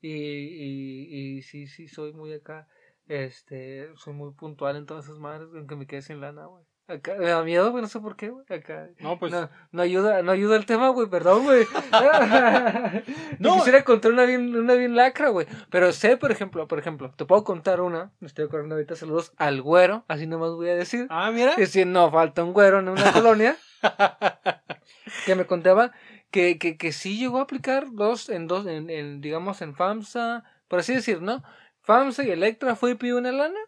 Y, 0.03 0.13
y, 0.13 1.37
y 1.39 1.43
sí, 1.43 1.67
sí, 1.67 1.89
soy 1.89 2.13
muy 2.13 2.33
acá. 2.35 2.69
Este, 3.09 3.89
soy 3.97 4.13
muy 4.13 4.33
puntual 4.35 4.77
en 4.77 4.85
todas 4.85 5.07
esas 5.07 5.19
madres, 5.19 5.49
aunque 5.55 5.77
me 5.77 5.87
quede 5.87 6.03
sin 6.03 6.21
lana, 6.21 6.45
güey. 6.47 6.65
Acá, 6.89 7.17
me 7.19 7.27
da 7.27 7.43
miedo, 7.43 7.73
güey, 7.73 7.83
no 7.83 7.89
sé 7.89 7.99
por 7.99 8.17
qué, 8.17 8.31
güey. 8.31 8.45
Acá. 8.49 8.89
No, 9.01 9.19
pues. 9.19 9.33
No, 9.33 9.51
no 9.73 9.83
ayuda, 9.83 10.23
no 10.23 10.31
ayuda 10.31 10.57
el 10.57 10.67
tema, 10.67 10.91
güey, 10.91 11.09
perdón, 11.09 11.43
güey. 11.43 11.67
No. 13.41 13.57
Quisiera 13.57 13.83
contar 13.83 14.13
una 14.13 14.25
bien, 14.25 14.55
una 14.55 14.75
bien 14.75 14.95
lacra, 14.95 15.31
güey. 15.31 15.47
Pero 15.69 15.93
sé, 15.93 16.17
por 16.17 16.31
ejemplo, 16.31 16.69
por 16.69 16.79
ejemplo, 16.79 17.11
te 17.11 17.25
puedo 17.25 17.43
contar 17.43 17.81
una. 17.81 18.13
Me 18.21 18.29
estoy 18.29 18.45
acordando 18.45 18.77
ahorita 18.77 18.95
saludos 18.95 19.33
al 19.37 19.63
güero, 19.63 20.05
así 20.07 20.27
nomás 20.27 20.51
voy 20.51 20.69
a 20.69 20.77
decir. 20.77 21.09
Ah, 21.11 21.31
mira. 21.33 21.53
Es 21.53 21.57
decir, 21.57 21.87
no 21.89 22.11
falta 22.11 22.45
un 22.45 22.53
güero 22.53 22.79
en 22.79 22.89
una 22.89 23.13
colonia 23.13 23.57
que 25.27 25.35
me 25.35 25.45
contaba 25.45 25.93
que, 26.31 26.59
que, 26.59 26.77
que 26.77 26.93
sí 26.93 27.19
llegó 27.19 27.39
a 27.39 27.43
aplicar 27.43 27.87
dos, 27.93 28.29
en 28.29 28.47
dos, 28.47 28.67
en, 28.67 28.91
en, 28.91 29.21
digamos, 29.21 29.61
en 29.61 29.75
FAMSA, 29.75 30.45
por 30.69 30.79
así 30.79 30.95
decir, 30.95 31.21
¿no? 31.21 31.43
FAMSA 31.81 32.25
y 32.25 32.31
Electra 32.31 32.77
fue 32.77 32.93
y 32.93 32.95
pidió 32.95 33.19
una 33.19 33.33
lana. 33.33 33.59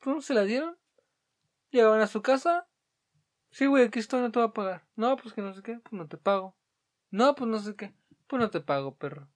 Pum, 0.00 0.20
se 0.20 0.34
la 0.34 0.42
dieron. 0.42 0.76
Llegaban 1.72 2.02
a 2.02 2.06
su 2.06 2.20
casa. 2.20 2.68
Sí, 3.50 3.66
güey, 3.66 3.84
aquí 3.84 3.98
estoy, 3.98 4.20
no 4.20 4.30
te 4.30 4.38
voy 4.38 4.48
a 4.48 4.52
pagar. 4.52 4.86
No, 4.94 5.16
pues 5.16 5.34
que 5.34 5.40
no 5.40 5.54
sé 5.54 5.62
qué, 5.62 5.80
pues 5.82 5.94
no 5.94 6.06
te 6.06 6.18
pago. 6.18 6.54
No, 7.10 7.34
pues 7.34 7.48
no 7.48 7.58
sé 7.58 7.74
qué, 7.74 7.94
pues 8.26 8.40
no 8.40 8.50
te 8.50 8.60
pago, 8.60 8.94
perro. 8.96 9.28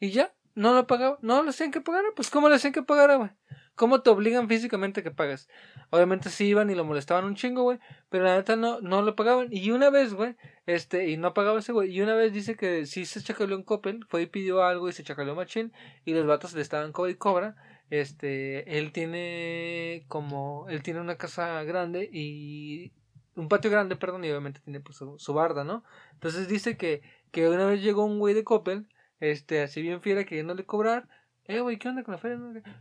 Y 0.00 0.10
ya, 0.10 0.34
no 0.56 0.74
lo 0.74 0.86
pagaba, 0.88 1.18
no 1.22 1.44
le 1.44 1.50
hacían 1.50 1.70
que 1.70 1.80
pagara, 1.80 2.08
pues 2.16 2.28
¿cómo 2.28 2.48
le 2.48 2.56
hacían 2.56 2.72
que 2.72 2.82
pagara, 2.82 3.16
güey? 3.16 3.30
¿Cómo 3.76 4.02
te 4.02 4.10
obligan 4.10 4.48
físicamente 4.48 5.00
a 5.00 5.02
que 5.04 5.10
pagues? 5.12 5.48
Obviamente 5.90 6.28
sí 6.28 6.46
iban 6.46 6.70
y 6.70 6.74
lo 6.74 6.84
molestaban 6.84 7.24
un 7.24 7.36
chingo, 7.36 7.62
güey, 7.62 7.78
pero 8.08 8.24
la 8.24 8.36
neta 8.36 8.56
no, 8.56 8.80
no 8.80 9.02
lo 9.02 9.14
pagaban. 9.14 9.48
Y 9.52 9.70
una 9.70 9.90
vez, 9.90 10.12
güey, 10.12 10.34
este, 10.64 11.08
y 11.08 11.16
no 11.16 11.34
pagaba 11.34 11.60
ese 11.60 11.72
güey, 11.72 11.90
y 11.90 12.00
una 12.00 12.14
vez 12.14 12.32
dice 12.32 12.56
que 12.56 12.86
sí 12.86 13.04
se 13.04 13.22
chacaleó 13.22 13.56
en 13.56 13.62
Coppel, 13.62 14.04
fue 14.08 14.22
y 14.22 14.26
pidió 14.26 14.64
algo 14.64 14.88
y 14.88 14.92
se 14.92 15.04
chacaleó 15.04 15.36
machín, 15.36 15.72
y 16.04 16.14
los 16.14 16.26
vatos 16.26 16.52
le 16.54 16.62
estaban 16.62 16.90
cobra 16.90 17.12
y 17.12 17.16
cobra. 17.16 17.56
Este, 17.90 18.78
él 18.78 18.92
tiene 18.92 20.04
como, 20.08 20.66
él 20.68 20.82
tiene 20.82 21.00
una 21.00 21.16
casa 21.16 21.62
grande 21.62 22.08
y 22.12 22.92
un 23.36 23.48
patio 23.48 23.70
grande, 23.70 23.96
perdón, 23.96 24.24
y 24.24 24.30
obviamente 24.30 24.60
tiene 24.60 24.80
pues 24.80 24.96
su, 24.96 25.18
su 25.18 25.34
barda, 25.34 25.62
¿no? 25.64 25.84
Entonces 26.14 26.48
dice 26.48 26.76
que, 26.76 27.02
que 27.30 27.48
una 27.48 27.66
vez 27.66 27.82
llegó 27.82 28.04
un 28.04 28.18
güey 28.18 28.34
de 28.34 28.44
Coppel, 28.44 28.88
este, 29.20 29.62
así 29.62 29.82
bien 29.82 30.00
fiera 30.00 30.24
queriéndole 30.24 30.64
cobrar, 30.64 31.08
eh, 31.48 31.60
güey, 31.60 31.78
¿qué 31.78 31.88
onda 31.88 32.02
con 32.02 32.12
la 32.12 32.18
feria? 32.18 32.38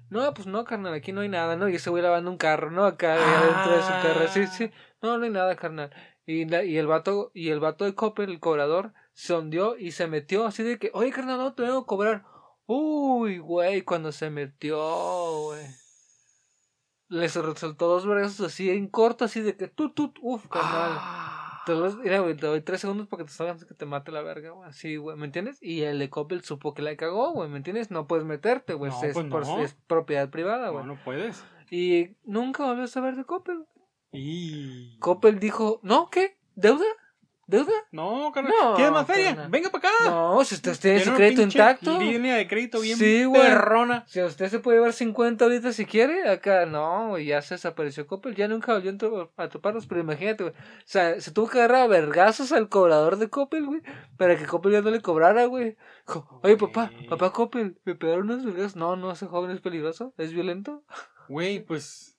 No, 0.09 0.33
pues 0.33 0.47
no, 0.47 0.63
carnal, 0.65 0.93
aquí 0.93 1.11
no 1.11 1.21
hay 1.21 1.29
nada, 1.29 1.55
¿no? 1.55 1.69
Y 1.69 1.75
ese 1.75 1.91
güey 1.91 2.01
lavando 2.01 2.31
un 2.31 2.37
carro, 2.37 2.71
¿no? 2.71 2.85
Acá 2.85 3.13
adentro 3.13 3.75
de 3.75 3.81
su 3.83 3.89
carro, 3.89 4.27
sí, 4.27 4.47
sí, 4.47 4.71
no, 5.03 5.17
no 5.17 5.23
hay 5.23 5.29
nada, 5.29 5.55
carnal. 5.55 5.91
Y, 6.25 6.45
la, 6.45 6.63
y 6.63 6.77
el 6.77 6.87
vato, 6.87 7.31
y 7.35 7.49
el 7.49 7.59
vato 7.59 7.85
de 7.85 7.93
Coppel, 7.93 8.31
el 8.31 8.39
cobrador, 8.39 8.93
se 9.13 9.35
hundió 9.35 9.77
y 9.77 9.91
se 9.91 10.07
metió 10.07 10.45
así 10.45 10.63
de 10.63 10.79
que, 10.79 10.89
oye, 10.93 11.11
carnal, 11.11 11.37
no, 11.37 11.53
te 11.53 11.61
vengo 11.61 11.79
a 11.79 11.85
cobrar. 11.85 12.25
Uy, 12.67 13.37
güey, 13.37 13.81
cuando 13.83 14.11
se 14.11 14.29
metió, 14.29 14.77
güey. 15.43 15.65
Le 17.07 17.29
soltó 17.29 17.87
dos 17.87 18.05
brazos 18.05 18.47
así 18.47 18.69
en 18.69 18.87
corto, 18.87 19.25
así 19.25 19.41
de 19.41 19.55
que 19.55 19.67
tú, 19.67 19.93
tú, 19.93 20.11
uf, 20.21 20.47
carnal. 20.47 20.99
Te 21.65 21.73
los, 21.73 21.97
mira, 21.97 22.19
güey, 22.19 22.35
te 22.35 22.45
doy 22.45 22.61
tres 22.61 22.81
segundos 22.81 23.07
para 23.07 23.23
que 23.23 23.27
te 23.27 23.33
salgas 23.35 23.65
que 23.65 23.73
te 23.73 23.85
mate 23.85 24.11
la 24.11 24.21
verga, 24.21 24.51
güey. 24.51 24.69
Así, 24.69 24.97
güey, 24.97 25.15
¿me 25.17 25.25
entiendes? 25.25 25.57
Y 25.61 25.81
el 25.81 25.99
de 25.99 26.09
Coppel 26.09 26.43
supo 26.43 26.73
que 26.73 26.81
la 26.81 26.95
cagó, 26.95 27.31
güey, 27.31 27.49
¿me 27.49 27.57
entiendes? 27.57 27.91
No 27.91 28.07
puedes 28.07 28.25
meterte, 28.25 28.73
güey. 28.73 28.91
No, 28.91 29.03
es, 29.03 29.13
pues 29.13 29.47
no. 29.47 29.61
es 29.61 29.75
propiedad 29.87 30.29
privada, 30.29 30.67
No, 30.67 30.73
güey. 30.73 30.85
no 30.85 30.99
puedes. 31.03 31.43
Y 31.69 32.17
nunca 32.23 32.65
volvió 32.65 32.83
a 32.83 32.87
saber 32.87 33.15
de 33.15 33.25
Coppel. 33.25 33.65
Y... 34.11 34.97
Coppel 34.99 35.39
dijo, 35.39 35.79
¿no? 35.83 36.09
¿Qué? 36.09 36.37
¿Deuda? 36.55 36.85
¿Deuda? 37.47 37.71
No, 37.91 38.31
carnal. 38.33 38.53
No, 38.59 38.73
¿Quieres 38.75 38.91
más 38.91 39.05
feria? 39.05 39.47
Venga 39.49 39.69
para 39.69 39.87
acá. 39.87 40.09
No, 40.09 40.43
si 40.43 40.55
usted 40.55 40.75
tiene 40.79 40.99
su 41.01 41.13
crédito 41.13 41.43
intacto. 41.43 41.99
Línea 41.99 42.37
de 42.37 42.47
crédito 42.47 42.79
bien 42.81 42.97
Sí, 42.97 43.23
güey. 43.23 43.39
perrona. 43.39 44.03
Si 44.07 44.19
usted 44.19 44.49
se 44.49 44.57
puede 44.59 44.79
llevar 44.79 44.93
50 44.93 45.45
ahorita 45.45 45.71
si 45.71 45.85
quiere, 45.85 46.27
acá 46.27 46.65
no, 46.65 47.19
ya 47.19 47.43
se 47.43 47.53
desapareció 47.53 48.07
Coppel, 48.07 48.33
ya 48.33 48.47
nunca 48.47 48.73
volvió 48.73 49.31
a 49.37 49.47
toparlos, 49.49 49.85
pero 49.85 50.01
imagínate, 50.01 50.43
güey. 50.43 50.55
O 50.55 50.83
sea, 50.85 51.21
se 51.21 51.31
tuvo 51.31 51.47
que 51.47 51.59
agarrar 51.59 51.83
a 51.83 51.87
vergazos 51.87 52.51
al 52.51 52.67
cobrador 52.67 53.17
de 53.17 53.29
Coppel, 53.29 53.65
güey, 53.67 53.81
para 54.17 54.35
que 54.37 54.45
Coppel 54.47 54.71
ya 54.71 54.81
no 54.81 54.89
le 54.89 55.01
cobrara, 55.01 55.45
güey. 55.45 55.77
Oye, 56.41 56.57
papá, 56.57 56.91
papá 57.09 57.31
Coppel, 57.31 57.77
me 57.85 57.93
pegaron 57.93 58.23
unos 58.31 58.43
vergazos. 58.43 58.75
No, 58.75 58.95
no, 58.95 59.11
ese 59.11 59.27
joven 59.27 59.51
es 59.51 59.61
peligroso, 59.61 60.15
es 60.17 60.33
violento. 60.33 60.83
Güey, 61.29 61.59
pues... 61.63 62.17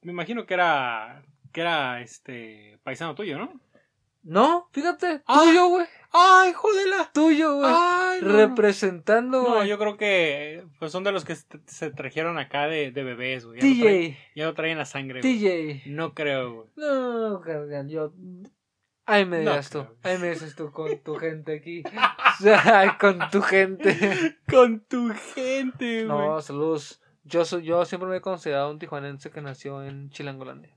Me 0.00 0.12
imagino 0.12 0.46
que 0.46 0.54
era... 0.54 1.22
Que 1.52 1.60
era, 1.62 2.00
este... 2.00 2.78
Paisano 2.84 3.14
tuyo, 3.14 3.38
¿no? 3.38 3.50
No, 4.28 4.68
fíjate, 4.72 5.22
Ah. 5.26 5.42
tuyo, 5.44 5.68
güey, 5.68 5.86
¡Ay, 6.12 6.52
jodela! 6.52 7.10
tuyo, 7.14 7.56
güey. 7.56 7.70
¡Ay, 7.72 8.18
no, 8.22 8.28
no! 8.32 8.36
Representando, 8.38 9.42
No, 9.42 9.54
güey. 9.56 9.68
yo 9.68 9.78
creo 9.78 9.96
que 9.96 10.64
pues 10.80 10.90
son 10.90 11.04
de 11.04 11.12
los 11.12 11.24
que 11.24 11.36
se 11.66 11.90
trajeron 11.90 12.36
acá 12.38 12.66
de, 12.66 12.90
de 12.90 13.04
bebés, 13.04 13.44
güey. 13.46 13.60
Ya, 13.60 13.66
TJ, 13.84 14.16
ya 14.34 14.44
lo 14.46 14.54
traen 14.54 14.78
la 14.78 14.84
sangre, 14.84 15.20
güey. 15.20 15.38
TJ. 15.38 15.82
No 15.90 16.12
creo, 16.14 16.54
güey. 16.54 16.68
No, 16.76 17.40
carnal, 17.40 17.88
yo. 17.88 18.12
Ahí 19.08 19.24
me 19.24 19.36
No 19.44 19.50
digas 19.52 19.70
tú. 19.70 19.84
creo. 19.84 19.96
Ahí 20.02 20.18
me 20.18 20.30
dices 20.30 20.56
tú 20.56 20.72
con 20.72 20.98
tu 21.04 21.14
gente 21.18 21.54
aquí. 21.54 21.84
Ay, 22.64 22.88
con 23.00 23.20
tu 23.30 23.40
gente. 23.42 24.36
Con 24.50 24.80
tu 24.80 25.12
gente, 25.34 26.04
güey. 26.04 26.08
No, 26.18 26.40
saludos. 26.40 27.00
Yo, 27.22 27.44
soy, 27.44 27.62
yo 27.64 27.84
siempre 27.84 28.08
me 28.08 28.16
he 28.16 28.20
considerado 28.20 28.70
un 28.70 28.78
tijuanense 28.80 29.30
que 29.30 29.40
nació 29.40 29.84
en 29.84 30.10
Chilangolandia. 30.10 30.74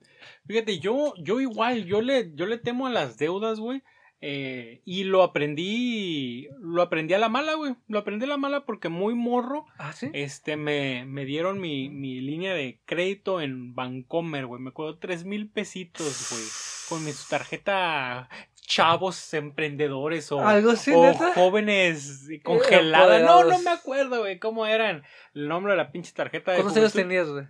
Fíjate, 0.49 0.79
yo, 0.79 1.13
yo 1.19 1.39
igual, 1.39 1.85
yo 1.85 2.01
le, 2.01 2.31
yo 2.33 2.47
le 2.47 2.57
temo 2.57 2.87
a 2.87 2.89
las 2.89 3.17
deudas, 3.19 3.59
güey. 3.59 3.83
eh, 4.19 4.81
y 4.83 5.03
lo 5.03 5.21
aprendí, 5.21 6.47
lo 6.59 6.81
aprendí 6.81 7.13
a 7.13 7.19
la 7.19 7.29
mala, 7.29 7.53
güey. 7.53 7.75
Lo 7.87 7.99
aprendí 7.99 8.25
a 8.25 8.29
la 8.29 8.37
mala 8.37 8.65
porque 8.65 8.89
muy 8.89 9.13
morro, 9.13 9.67
¿Ah, 9.77 9.93
sí? 9.93 10.09
este, 10.13 10.57
me, 10.57 11.05
me 11.05 11.23
dieron 11.25 11.61
mi, 11.61 11.89
mi 11.89 12.19
línea 12.19 12.55
de 12.55 12.81
crédito 12.85 13.41
en 13.41 13.75
Bancomer, 13.75 14.47
güey. 14.47 14.59
Me 14.59 14.71
acuerdo 14.71 14.97
tres 14.97 15.23
mil 15.23 15.49
pesitos, 15.51 16.27
güey. 16.31 16.43
Con 16.89 17.05
mi 17.05 17.11
tarjeta 17.29 18.27
chavos 18.61 19.33
emprendedores 19.35 20.31
o, 20.31 20.41
¿Algo 20.41 20.71
así, 20.71 20.91
o 20.95 21.03
neta? 21.03 21.31
jóvenes 21.35 22.27
congeladas. 22.43 23.21
No, 23.23 23.43
no 23.43 23.59
me 23.59 23.69
acuerdo, 23.69 24.19
güey, 24.21 24.39
cómo 24.39 24.65
eran 24.65 25.03
el 25.35 25.47
nombre 25.47 25.73
de 25.73 25.77
la 25.77 25.91
pinche 25.91 26.11
tarjeta 26.13 26.51
de 26.51 26.57
¿Cuántos 26.57 26.75
años 26.77 26.93
tenías, 26.93 27.29
güey? 27.29 27.45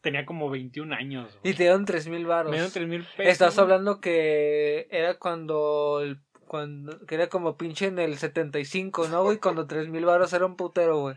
Tenía 0.00 0.24
como 0.26 0.50
21 0.50 0.94
años. 0.94 1.30
Y 1.42 1.48
güey. 1.48 1.54
te 1.54 1.62
dieron 1.64 1.84
tres 1.84 2.08
mil 2.08 2.26
baros. 2.26 2.50
Me 2.50 2.56
dieron 2.58 2.72
tres 2.72 2.88
mil 2.88 3.04
pesos. 3.16 3.32
Estás 3.32 3.58
hablando 3.58 4.00
que 4.00 4.86
era 4.90 5.14
cuando. 5.18 6.00
el- 6.02 6.20
cuando 6.46 7.04
que 7.06 7.16
era 7.16 7.28
como 7.28 7.56
pinche 7.56 7.86
en 7.86 7.98
el 7.98 8.16
75, 8.18 9.08
¿no, 9.08 9.24
güey? 9.24 9.38
Cuando 9.38 9.66
tres 9.66 9.88
mil 9.88 10.04
baros 10.04 10.32
era 10.34 10.46
un 10.46 10.56
putero, 10.56 11.00
güey. 11.00 11.16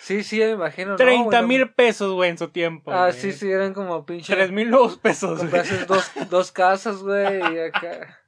Sí, 0.00 0.22
sí, 0.22 0.38
me 0.38 0.50
imagino. 0.50 0.90
¿no, 0.90 0.96
güey? 0.96 1.06
30 1.16 1.40
No, 1.42 1.48
mil 1.48 1.70
pesos, 1.72 2.12
güey, 2.12 2.30
en 2.30 2.36
su 2.38 2.48
tiempo. 2.48 2.92
Ah, 2.92 3.08
güey. 3.08 3.12
sí, 3.20 3.32
sí, 3.32 3.50
eran 3.50 3.72
como 3.74 4.04
pinche. 4.04 4.34
3 4.34 4.50
mil 4.52 4.68
nuevos 4.70 4.98
pesos, 4.98 5.48
güey. 5.48 5.62
Dos, 5.88 6.10
dos 6.30 6.52
casas, 6.52 6.98
güey, 7.02 7.38
y 7.54 7.58
acá. 7.60 8.20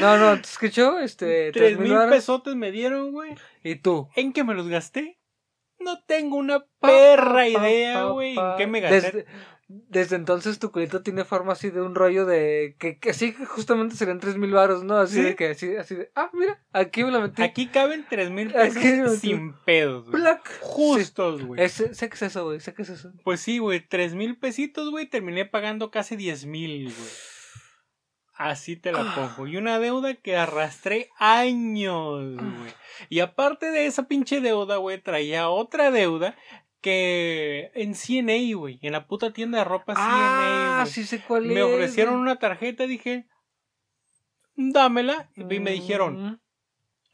No, 0.00 0.16
no, 0.16 0.34
¿te 0.36 0.48
escuchó? 0.48 0.98
Este, 1.00 1.52
3 1.52 1.78
mil 1.78 1.94
pesotes 2.08 2.54
me 2.56 2.70
dieron, 2.72 3.12
güey. 3.12 3.34
¿Y 3.62 3.76
tú? 3.76 4.08
¿En 4.16 4.32
qué 4.32 4.42
me 4.42 4.54
los 4.54 4.68
gasté? 4.68 5.18
No 5.84 6.02
tengo 6.06 6.36
una 6.36 6.64
perra 6.80 7.48
idea, 7.48 8.04
güey. 8.06 8.34
pa. 8.34 8.52
¿En 8.52 8.56
qué 8.56 8.66
me 8.66 8.80
gasté? 8.80 8.96
Desde, 8.96 9.26
desde 9.68 10.16
entonces 10.16 10.58
tu 10.58 10.70
culito 10.70 11.02
tiene 11.02 11.24
forma 11.24 11.52
así 11.52 11.70
de 11.70 11.80
un 11.80 11.94
rollo 11.94 12.26
de. 12.26 12.76
Que, 12.78 12.98
que 12.98 13.14
sí, 13.14 13.32
justamente 13.46 13.96
serían 13.96 14.20
tres 14.20 14.36
mil 14.36 14.50
baros, 14.52 14.84
¿no? 14.84 14.98
Así 14.98 15.16
¿Sí? 15.16 15.22
de 15.22 15.36
que, 15.36 15.48
así, 15.50 15.76
así 15.76 15.94
de. 15.94 16.10
Ah, 16.14 16.30
mira, 16.32 16.62
aquí 16.72 17.04
me 17.04 17.10
la 17.10 17.20
metí. 17.20 17.42
Aquí 17.42 17.68
caben 17.68 18.04
3 18.08 18.30
mil 18.30 18.52
pesos 18.52 19.18
sin 19.20 19.52
pedos, 19.64 20.08
güey. 20.10 20.20
Black. 20.22 20.50
Justos, 20.60 21.44
güey. 21.44 21.68
Sé 21.68 22.08
que 22.08 22.14
es 22.14 22.22
eso, 22.22 22.44
güey, 22.44 22.60
sé 22.60 22.74
que 22.74 22.82
es 22.82 22.90
eso. 22.90 23.12
Pues 23.24 23.40
sí, 23.40 23.58
güey, 23.58 23.86
3 23.86 24.14
mil 24.14 24.38
pesitos, 24.38 24.90
güey. 24.90 25.06
Terminé 25.06 25.44
pagando 25.44 25.90
casi 25.90 26.16
10 26.16 26.46
mil, 26.46 26.84
güey. 26.84 27.08
Así 28.36 28.76
te 28.76 28.90
la 28.92 29.14
pongo. 29.14 29.46
Y 29.46 29.56
una 29.56 29.78
deuda 29.78 30.14
que 30.14 30.36
arrastré 30.36 31.10
años, 31.18 32.34
güey. 32.36 32.72
Y 33.08 33.20
aparte 33.20 33.70
de 33.70 33.86
esa 33.86 34.08
pinche 34.08 34.40
deuda, 34.40 34.76
güey, 34.76 35.00
traía 35.00 35.48
otra 35.48 35.90
deuda 35.90 36.36
que 36.80 37.70
en 37.74 37.94
CNA, 37.94 38.56
güey. 38.56 38.78
En 38.82 38.92
la 38.92 39.06
puta 39.06 39.32
tienda 39.32 39.58
de 39.58 39.64
ropa 39.64 39.94
CNA, 39.94 40.82
Ah, 40.82 40.86
sí 40.86 41.04
sé 41.04 41.20
cuál 41.20 41.44
Me 41.46 41.60
es. 41.60 41.62
ofrecieron 41.64 42.14
una 42.16 42.36
tarjeta, 42.36 42.86
dije, 42.86 43.26
dámela. 44.56 45.30
Y 45.36 45.44
me 45.44 45.70
dijeron, 45.70 46.40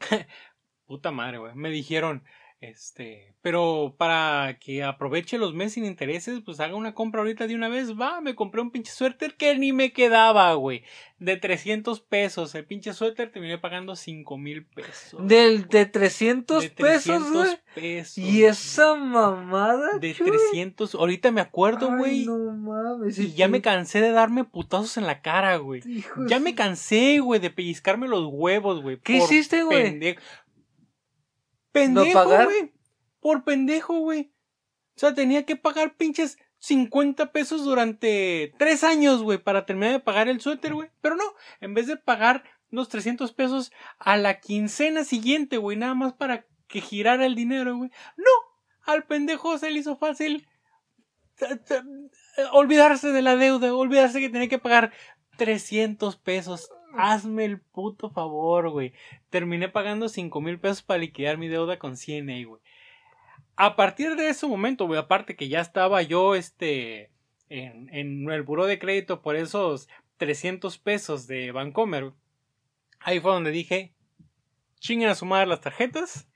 puta 0.86 1.10
madre, 1.10 1.38
güey. 1.38 1.54
Me 1.54 1.70
dijeron, 1.70 2.24
Este, 2.60 3.32
pero 3.40 3.94
para 3.96 4.58
que 4.60 4.82
aproveche 4.84 5.38
los 5.38 5.54
meses 5.54 5.72
sin 5.74 5.86
intereses, 5.86 6.42
pues 6.44 6.60
haga 6.60 6.74
una 6.74 6.92
compra 6.94 7.22
ahorita 7.22 7.46
de 7.46 7.54
una 7.54 7.68
vez. 7.70 7.98
Va, 7.98 8.20
me 8.20 8.34
compré 8.34 8.60
un 8.60 8.70
pinche 8.70 8.92
suéter 8.92 9.34
que 9.36 9.56
ni 9.56 9.72
me 9.72 9.94
quedaba, 9.94 10.52
güey. 10.52 10.82
De 11.18 11.38
300 11.38 12.00
pesos. 12.00 12.54
El 12.54 12.66
pinche 12.66 12.92
suéter 12.92 13.30
terminé 13.32 13.56
pagando 13.56 13.96
5 13.96 14.36
mil 14.36 14.66
pesos. 14.66 15.26
Del, 15.26 15.68
de 15.68 15.86
300 15.86 16.62
De 16.62 16.68
pesos, 16.70 17.32
güey. 17.32 17.58
pesos. 17.74 18.18
Y 18.18 18.44
esa 18.44 18.94
mamada, 18.94 19.96
De 19.98 20.12
Chuy. 20.12 20.26
300. 20.30 20.94
Ahorita 20.96 21.30
me 21.30 21.40
acuerdo, 21.40 21.96
güey. 21.96 22.26
no 22.26 22.36
mames. 22.52 23.18
Y 23.18 23.32
ya 23.32 23.48
me 23.48 23.62
cansé 23.62 24.02
de 24.02 24.10
darme 24.10 24.44
putazos 24.44 24.98
en 24.98 25.06
la 25.06 25.22
cara, 25.22 25.56
güey. 25.56 25.80
Ya 26.28 26.38
me 26.40 26.54
cansé, 26.54 27.20
güey, 27.20 27.40
de 27.40 27.48
pellizcarme 27.48 28.06
los 28.06 28.26
huevos, 28.30 28.82
güey. 28.82 28.98
¿Qué 28.98 29.16
hiciste, 29.16 29.62
güey? 29.62 29.98
Pendejo. 31.72 32.24
Güey. 32.46 32.72
Por 33.20 33.44
pendejo, 33.44 33.98
güey. 34.00 34.32
O 34.96 35.00
sea, 35.00 35.14
tenía 35.14 35.44
que 35.46 35.56
pagar 35.56 35.96
pinches 35.96 36.38
50 36.58 37.32
pesos 37.32 37.64
durante 37.64 38.52
tres 38.58 38.84
años, 38.84 39.22
güey, 39.22 39.38
para 39.38 39.64
terminar 39.66 39.92
de 39.92 40.00
pagar 40.00 40.28
el 40.28 40.40
suéter, 40.40 40.74
güey. 40.74 40.90
Pero 41.00 41.16
no, 41.16 41.24
en 41.60 41.74
vez 41.74 41.86
de 41.86 41.96
pagar 41.96 42.44
los 42.70 42.88
300 42.88 43.32
pesos 43.32 43.72
a 43.98 44.16
la 44.16 44.40
quincena 44.40 45.04
siguiente, 45.04 45.56
güey, 45.56 45.76
nada 45.76 45.94
más 45.94 46.12
para 46.12 46.46
que 46.66 46.80
girara 46.80 47.26
el 47.26 47.34
dinero, 47.34 47.76
güey. 47.76 47.90
No, 48.16 48.30
al 48.82 49.04
pendejo 49.04 49.58
se 49.58 49.70
le 49.70 49.80
hizo 49.80 49.96
fácil 49.96 50.46
t- 51.36 51.56
t- 51.56 51.82
olvidarse 52.52 53.08
de 53.08 53.22
la 53.22 53.36
deuda, 53.36 53.74
olvidarse 53.74 54.20
que 54.20 54.28
tenía 54.28 54.48
que 54.48 54.58
pagar 54.58 54.92
300 55.36 56.16
pesos. 56.16 56.70
Hazme 56.94 57.44
el 57.44 57.60
puto 57.60 58.10
favor, 58.10 58.70
güey. 58.70 58.92
Terminé 59.30 59.68
pagando 59.68 60.08
5 60.08 60.40
mil 60.40 60.58
pesos 60.58 60.82
para 60.82 61.00
liquidar 61.00 61.38
mi 61.38 61.48
deuda 61.48 61.78
con 61.78 61.96
CNA, 61.96 62.46
güey. 62.46 62.60
A 63.56 63.76
partir 63.76 64.16
de 64.16 64.28
ese 64.28 64.46
momento, 64.46 64.86
güey, 64.86 64.98
aparte 64.98 65.36
que 65.36 65.48
ya 65.48 65.60
estaba 65.60 66.02
yo, 66.02 66.34
este, 66.34 67.10
en, 67.48 67.92
en 67.94 68.30
el 68.30 68.42
buró 68.42 68.66
de 68.66 68.78
crédito 68.78 69.20
por 69.22 69.36
esos 69.36 69.88
300 70.16 70.78
pesos 70.78 71.26
de 71.26 71.52
Bancomer, 71.52 72.12
ahí 73.00 73.20
fue 73.20 73.32
donde 73.32 73.50
dije, 73.50 73.94
chinguen 74.78 75.10
a 75.10 75.14
su 75.14 75.26
madre 75.26 75.46
las 75.46 75.60
tarjetas, 75.60 76.28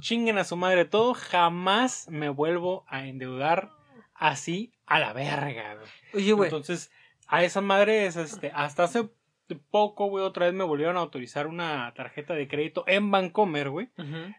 chinguen 0.00 0.38
a 0.38 0.44
su 0.44 0.56
madre 0.56 0.84
todo, 0.84 1.14
jamás 1.14 2.08
me 2.08 2.28
vuelvo 2.28 2.84
a 2.88 3.06
endeudar 3.06 3.70
así 4.14 4.72
a 4.86 4.98
la 4.98 5.12
verga, 5.12 5.76
güey. 5.76 5.88
Oye, 6.14 6.32
güey. 6.32 6.48
Entonces, 6.48 6.90
a 7.26 7.44
esa 7.44 7.60
madre 7.60 8.06
es 8.06 8.16
este, 8.16 8.50
hasta 8.54 8.84
hace 8.84 9.08
poco, 9.54 10.06
güey, 10.06 10.24
otra 10.24 10.46
vez 10.46 10.54
me 10.54 10.64
volvieron 10.64 10.96
a 10.96 11.00
autorizar 11.00 11.46
una 11.46 11.92
tarjeta 11.94 12.34
de 12.34 12.48
crédito 12.48 12.84
en 12.86 13.10
Bancomer, 13.10 13.70
güey. 13.70 13.88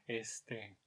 Este, 0.08 0.78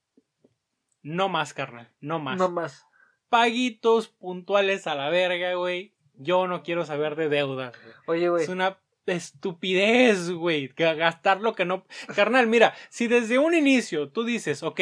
no 1.03 1.29
más, 1.29 1.55
carnal, 1.55 1.93
no 2.01 2.19
más. 2.19 2.39
No 2.39 2.49
más. 2.51 2.85
Paguitos 3.29 4.09
puntuales 4.09 4.87
a 4.87 4.95
la 4.95 5.09
verga, 5.11 5.55
güey. 5.55 5.95
Yo 6.15 6.47
no 6.47 6.63
quiero 6.63 6.85
saber 6.85 7.17
de 7.17 7.29
deudas, 7.29 7.75
güey. 7.83 7.95
Oye, 8.07 8.29
güey. 8.29 8.43
Es 8.45 8.49
una 8.49 8.79
estupidez, 9.07 10.31
güey. 10.31 10.69
Gastar 10.69 11.41
lo 11.41 11.55
que 11.55 11.65
no. 11.65 11.85
Carnal, 12.15 12.47
mira, 12.47 12.75
si 12.89 13.07
desde 13.07 13.39
un 13.39 13.55
inicio 13.55 14.11
tú 14.11 14.25
dices, 14.25 14.63
ok, 14.63 14.81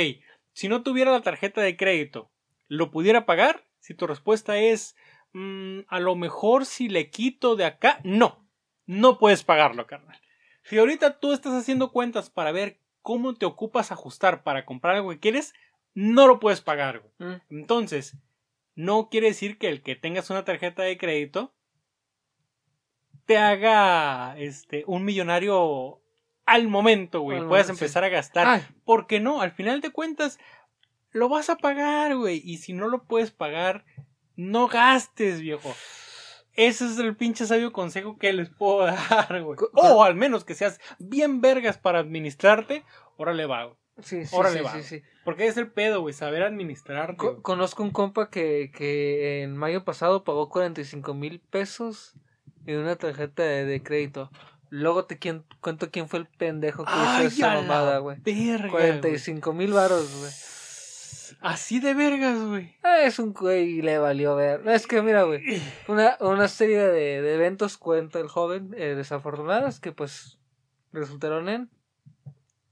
si 0.53 0.69
no 0.69 0.83
tuviera 0.83 1.13
la 1.13 1.23
tarjeta 1.23 1.61
de 1.61 1.77
crédito, 1.77 2.31
¿lo 2.69 2.91
pudiera 2.91 3.27
pagar? 3.27 3.65
Si 3.81 3.95
tu 3.95 4.07
respuesta 4.07 4.57
es, 4.59 4.97
"Mm, 5.33 5.81
a 5.89 6.01
lo 6.01 6.15
mejor 6.17 6.65
si 6.65 6.89
le 6.89 7.11
quito 7.11 7.57
de 7.57 7.65
acá, 7.65 8.01
no. 8.05 8.44
No 8.87 9.19
puedes 9.19 9.45
pagarlo, 9.45 9.87
carnal. 9.87 10.21
Si 10.63 10.79
ahorita 10.79 11.19
tú 11.19 11.33
estás 11.33 11.53
haciendo 11.53 11.93
cuentas 11.93 12.31
para 12.31 12.53
ver 12.53 12.79
cómo 13.03 13.35
te 13.35 13.47
ocupas 13.47 13.93
ajustar 13.93 14.43
para 14.43 14.65
comprar 14.65 14.97
algo 14.97 15.11
que 15.11 15.21
quieres, 15.21 15.55
no 15.95 16.27
lo 16.27 16.41
puedes 16.41 16.61
pagar, 16.61 17.01
güey. 17.01 17.13
Mm. 17.19 17.41
Entonces, 17.51 18.17
no 18.75 19.09
quiere 19.09 19.29
decir 19.29 19.59
que 19.59 19.69
el 19.69 19.83
que 19.83 19.97
tengas 19.97 20.31
una 20.31 20.45
tarjeta 20.45 20.83
de 20.83 20.99
crédito 20.99 21.55
te 23.27 23.39
haga 23.39 24.37
este 24.39 24.85
un 24.87 25.05
millonario 25.05 26.01
al 26.47 26.69
momento, 26.69 27.21
güey. 27.21 27.41
Momento, 27.41 27.65
sí. 27.65 27.71
empezar 27.73 28.05
a 28.05 28.09
gastar. 28.09 28.47
Ay, 28.47 28.63
Porque 28.85 29.21
no, 29.21 29.41
al 29.41 29.53
final 29.53 29.81
de 29.81 29.91
cuentas, 29.91 30.39
lo 31.11 31.29
vas 31.29 31.49
a 31.49 31.57
pagar, 31.57 32.17
güey. 32.17 32.43
Y 32.45 32.59
si 32.59 32.73
no 32.73 32.89
lo 32.89 33.05
puedes 33.05 33.31
pagar, 33.31 33.85
no 34.37 34.69
gastes, 34.69 35.41
viejo. 35.41 35.75
Ese 36.57 36.87
es 36.87 36.99
el 36.99 37.17
pinche 37.17 37.47
sabio 37.47 37.73
consejo 37.73 38.17
que 38.19 38.33
les 38.33 38.49
puedo 38.51 38.87
dar, 39.11 39.43
güey. 39.43 39.59
O 39.75 40.05
al 40.05 40.15
menos 40.15 40.45
que 40.45 40.55
seas 40.55 40.81
bien 40.99 41.41
vergas 41.41 41.79
para 41.79 41.99
administrarte. 41.99 42.85
Órale 43.17 43.47
va, 43.47 43.65
güey. 43.65 43.77
sí, 44.03 44.25
sí, 44.27 44.35
Órale, 44.37 44.59
sí, 44.59 44.65
va. 44.65 44.73
sí, 44.75 44.83
sí. 44.83 45.03
Porque 45.25 45.47
es 45.47 45.57
el 45.57 45.71
pedo, 45.71 46.01
güey. 46.01 46.15
Saber 46.15 46.43
administrarte. 46.43 47.17
Conozco 47.43 47.83
un 47.83 47.91
compa 47.91 48.29
que, 48.31 48.71
que 48.77 49.43
en 49.43 49.57
mayo 49.57 49.85
pasado 49.85 50.23
pagó 50.25 50.49
45 50.49 51.15
mil 51.15 51.41
pesos 51.41 52.15
en 52.67 52.79
una 52.79 52.97
tarjeta 52.97 53.43
de, 53.43 53.65
de 53.65 53.83
crédito. 53.83 54.31
Luego 54.71 55.05
te 55.05 55.19
quien- 55.19 55.45
cuento 55.61 55.91
quién 55.91 56.09
fue 56.09 56.19
el 56.21 56.27
pendejo 56.27 56.85
que 56.85 56.91
Ay, 56.93 57.27
hizo 57.27 57.37
esa 57.47 57.55
mamada, 57.55 57.99
güey. 57.99 58.19
Verga, 58.21 58.69
45 58.71 59.53
mil 59.53 59.73
varos, 59.73 60.13
güey. 60.19 60.33
Así 61.41 61.81
de 61.81 61.95
vergas, 61.95 62.39
güey. 62.41 62.77
Ah, 62.83 63.01
Es 63.03 63.19
un 63.19 63.33
güey 63.33 63.79
y 63.79 63.83
le 63.83 63.99
valió 63.99 64.35
ver. 64.37 64.67
Es 64.69 64.87
que 64.87 65.03
mira, 65.03 65.23
güey. 65.25 65.43
Una, 65.89 66.17
una 66.21 66.49
serie 66.49 66.79
de, 66.79 67.23
de 67.23 67.35
eventos 67.35 67.77
cuenta 67.79 68.19
el 68.21 68.29
joven 68.29 68.75
eh, 68.77 68.95
desafortunados 68.95 69.81
que 69.81 69.93
pues 69.93 70.39
resultaron 70.93 71.49
en 71.49 71.71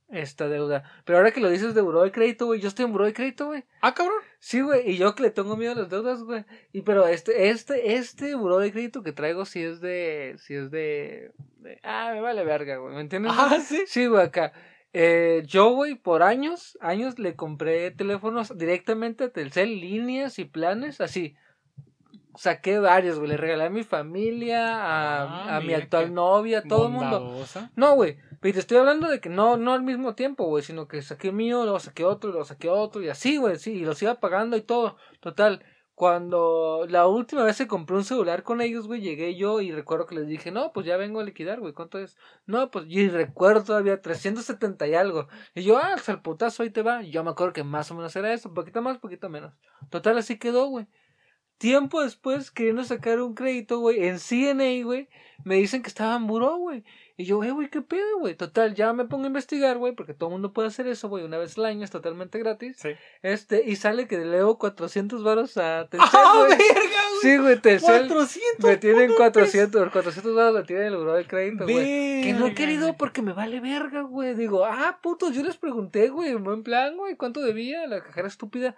esta 0.08 0.48
deuda. 0.48 0.82
Pero 1.04 1.18
ahora 1.18 1.30
que 1.30 1.40
lo 1.40 1.48
dices 1.48 1.74
de 1.74 1.80
buró 1.80 2.02
de 2.02 2.12
crédito, 2.12 2.46
güey, 2.46 2.60
yo 2.60 2.68
estoy 2.68 2.84
en 2.84 2.92
buró 2.92 3.06
de 3.06 3.14
crédito, 3.14 3.46
güey. 3.46 3.64
Ah, 3.80 3.94
cabrón. 3.94 4.18
Sí, 4.40 4.60
güey, 4.60 4.90
y 4.90 4.96
yo 4.98 5.14
que 5.14 5.22
le 5.22 5.30
tengo 5.30 5.56
miedo 5.56 5.72
a 5.72 5.74
las 5.76 5.88
deudas, 5.88 6.22
güey. 6.22 6.44
Y 6.72 6.82
pero 6.82 7.06
este, 7.06 7.48
este, 7.48 7.94
este 7.94 8.34
buró 8.34 8.58
de 8.58 8.72
crédito 8.72 9.02
que 9.02 9.12
traigo 9.12 9.46
sí 9.46 9.62
es 9.62 9.80
de, 9.80 10.36
sí 10.38 10.54
es 10.54 10.70
de, 10.70 11.32
de- 11.60 11.80
ah, 11.82 12.10
me 12.12 12.20
vale 12.20 12.44
verga, 12.44 12.76
güey, 12.76 12.94
¿me 12.94 13.00
entiendes? 13.00 13.32
Ah, 13.34 13.58
sí. 13.66 13.84
Sí, 13.86 14.06
güey, 14.06 14.22
acá. 14.26 14.52
Eh, 14.94 15.42
yo, 15.46 15.70
güey, 15.70 15.94
por 15.94 16.22
años, 16.22 16.76
años 16.80 17.18
le 17.18 17.34
compré 17.34 17.90
teléfonos 17.90 18.56
directamente 18.56 19.24
a 19.24 19.32
Telcel, 19.32 19.80
líneas 19.80 20.38
y 20.38 20.44
planes, 20.44 21.00
así. 21.00 21.34
Saqué 22.34 22.78
varios, 22.78 23.18
güey, 23.18 23.30
le 23.30 23.36
regalé 23.36 23.64
a 23.64 23.70
mi 23.70 23.84
familia, 23.84 24.76
a, 24.76 25.22
Ah, 25.22 25.56
a 25.56 25.60
mi 25.60 25.74
actual 25.74 26.14
novia, 26.14 26.60
a 26.60 26.62
todo 26.62 26.86
el 26.86 26.92
mundo. 26.92 27.44
No, 27.76 27.94
güey, 27.94 28.16
pero 28.40 28.54
te 28.54 28.60
estoy 28.60 28.78
hablando 28.78 29.08
de 29.08 29.20
que 29.20 29.28
no, 29.28 29.56
no 29.56 29.72
al 29.72 29.82
mismo 29.82 30.14
tiempo, 30.14 30.44
güey, 30.44 30.62
sino 30.62 30.88
que 30.88 31.02
saqué 31.02 31.30
mío, 31.30 31.62
luego 31.62 31.78
saqué 31.78 32.04
otro, 32.04 32.30
luego 32.30 32.44
saqué 32.44 32.68
otro, 32.68 33.02
y 33.02 33.08
así, 33.08 33.36
güey, 33.36 33.58
sí, 33.58 33.72
y 33.72 33.84
los 33.84 34.02
iba 34.02 34.14
pagando 34.14 34.56
y 34.56 34.62
todo. 34.62 34.96
Total, 35.20 35.62
cuando 35.94 36.86
la 36.88 37.06
última 37.06 37.44
vez 37.44 37.58
que 37.58 37.66
compré 37.66 37.96
un 37.96 38.04
celular 38.04 38.42
con 38.42 38.60
ellos, 38.60 38.86
güey, 38.86 39.00
llegué 39.00 39.36
yo 39.36 39.60
y 39.60 39.72
recuerdo 39.72 40.06
que 40.06 40.14
les 40.14 40.26
dije, 40.26 40.50
no, 40.50 40.72
pues 40.72 40.86
ya 40.86 40.96
vengo 40.96 41.20
a 41.20 41.24
liquidar, 41.24 41.60
güey, 41.60 41.74
¿cuánto 41.74 41.98
es? 41.98 42.16
No, 42.46 42.70
pues, 42.70 42.86
y 42.88 43.08
recuerdo 43.08 43.64
todavía 43.64 44.00
370 44.00 44.86
y 44.86 44.94
algo. 44.94 45.28
Y 45.54 45.62
yo, 45.64 45.78
ah, 45.78 45.96
al 46.06 46.22
putazo 46.22 46.62
ahí 46.62 46.70
te 46.70 46.82
va. 46.82 47.02
Y 47.02 47.10
yo 47.10 47.22
me 47.24 47.30
acuerdo 47.30 47.52
que 47.52 47.64
más 47.64 47.90
o 47.90 47.94
menos 47.94 48.16
era 48.16 48.32
eso, 48.32 48.52
poquito 48.54 48.80
más, 48.82 48.98
poquito 48.98 49.28
menos. 49.28 49.54
Total, 49.90 50.16
así 50.18 50.38
quedó, 50.38 50.66
güey. 50.66 50.86
Tiempo 51.58 52.02
después, 52.02 52.50
queriendo 52.50 52.82
sacar 52.84 53.20
un 53.20 53.34
crédito, 53.34 53.78
güey, 53.78 54.04
en 54.08 54.18
CNA, 54.18 54.84
güey, 54.84 55.08
me 55.44 55.56
dicen 55.56 55.82
que 55.82 55.88
estaba 55.88 56.16
en 56.16 56.26
buró, 56.26 56.56
güey. 56.56 56.84
Y 57.16 57.24
yo, 57.24 57.42
eh, 57.44 57.50
güey, 57.50 57.68
¿qué 57.68 57.82
pedo, 57.82 58.18
güey? 58.20 58.34
Total, 58.34 58.74
ya 58.74 58.92
me 58.92 59.04
pongo 59.04 59.24
a 59.24 59.26
investigar, 59.26 59.76
güey, 59.76 59.94
porque 59.94 60.14
todo 60.14 60.30
el 60.30 60.32
mundo 60.32 60.52
puede 60.52 60.68
hacer 60.68 60.86
eso, 60.86 61.08
güey, 61.08 61.24
una 61.24 61.38
vez 61.38 61.58
al 61.58 61.66
año, 61.66 61.84
es 61.84 61.90
totalmente 61.90 62.38
gratis. 62.38 62.76
Sí. 62.78 62.90
Este, 63.22 63.62
y 63.66 63.76
sale 63.76 64.08
que 64.08 64.18
le 64.18 64.26
leo 64.26 64.56
400 64.56 65.22
varos 65.22 65.56
a 65.58 65.88
Telcel, 65.88 66.10
¡Ah, 66.12 66.46
verga, 66.48 66.58
güey! 66.58 67.20
Sí, 67.20 67.36
güey, 67.36 67.60
Telcel 67.60 68.08
400 68.08 68.70
me 68.70 68.76
tienen 68.78 69.08
putos 69.08 69.16
400, 69.18 69.92
400 69.92 70.34
varos 70.34 70.54
me 70.54 70.62
tienen 70.64 70.86
el 70.86 70.96
buró 70.96 71.14
de 71.14 71.26
crédito, 71.26 71.64
güey. 71.64 72.22
Que 72.22 72.32
no 72.32 72.46
he 72.46 72.54
querido 72.54 72.96
porque 72.96 73.20
me 73.20 73.32
vale 73.32 73.60
verga, 73.60 74.02
güey. 74.02 74.34
Digo, 74.34 74.64
ah, 74.64 74.98
putos, 75.02 75.34
yo 75.34 75.42
les 75.42 75.56
pregunté, 75.56 76.08
güey, 76.08 76.30
en 76.30 76.42
buen 76.42 76.62
plan, 76.62 76.96
güey, 76.96 77.16
¿cuánto 77.16 77.40
debía? 77.40 77.86
La 77.86 78.02
cajera 78.02 78.28
estúpida. 78.28 78.74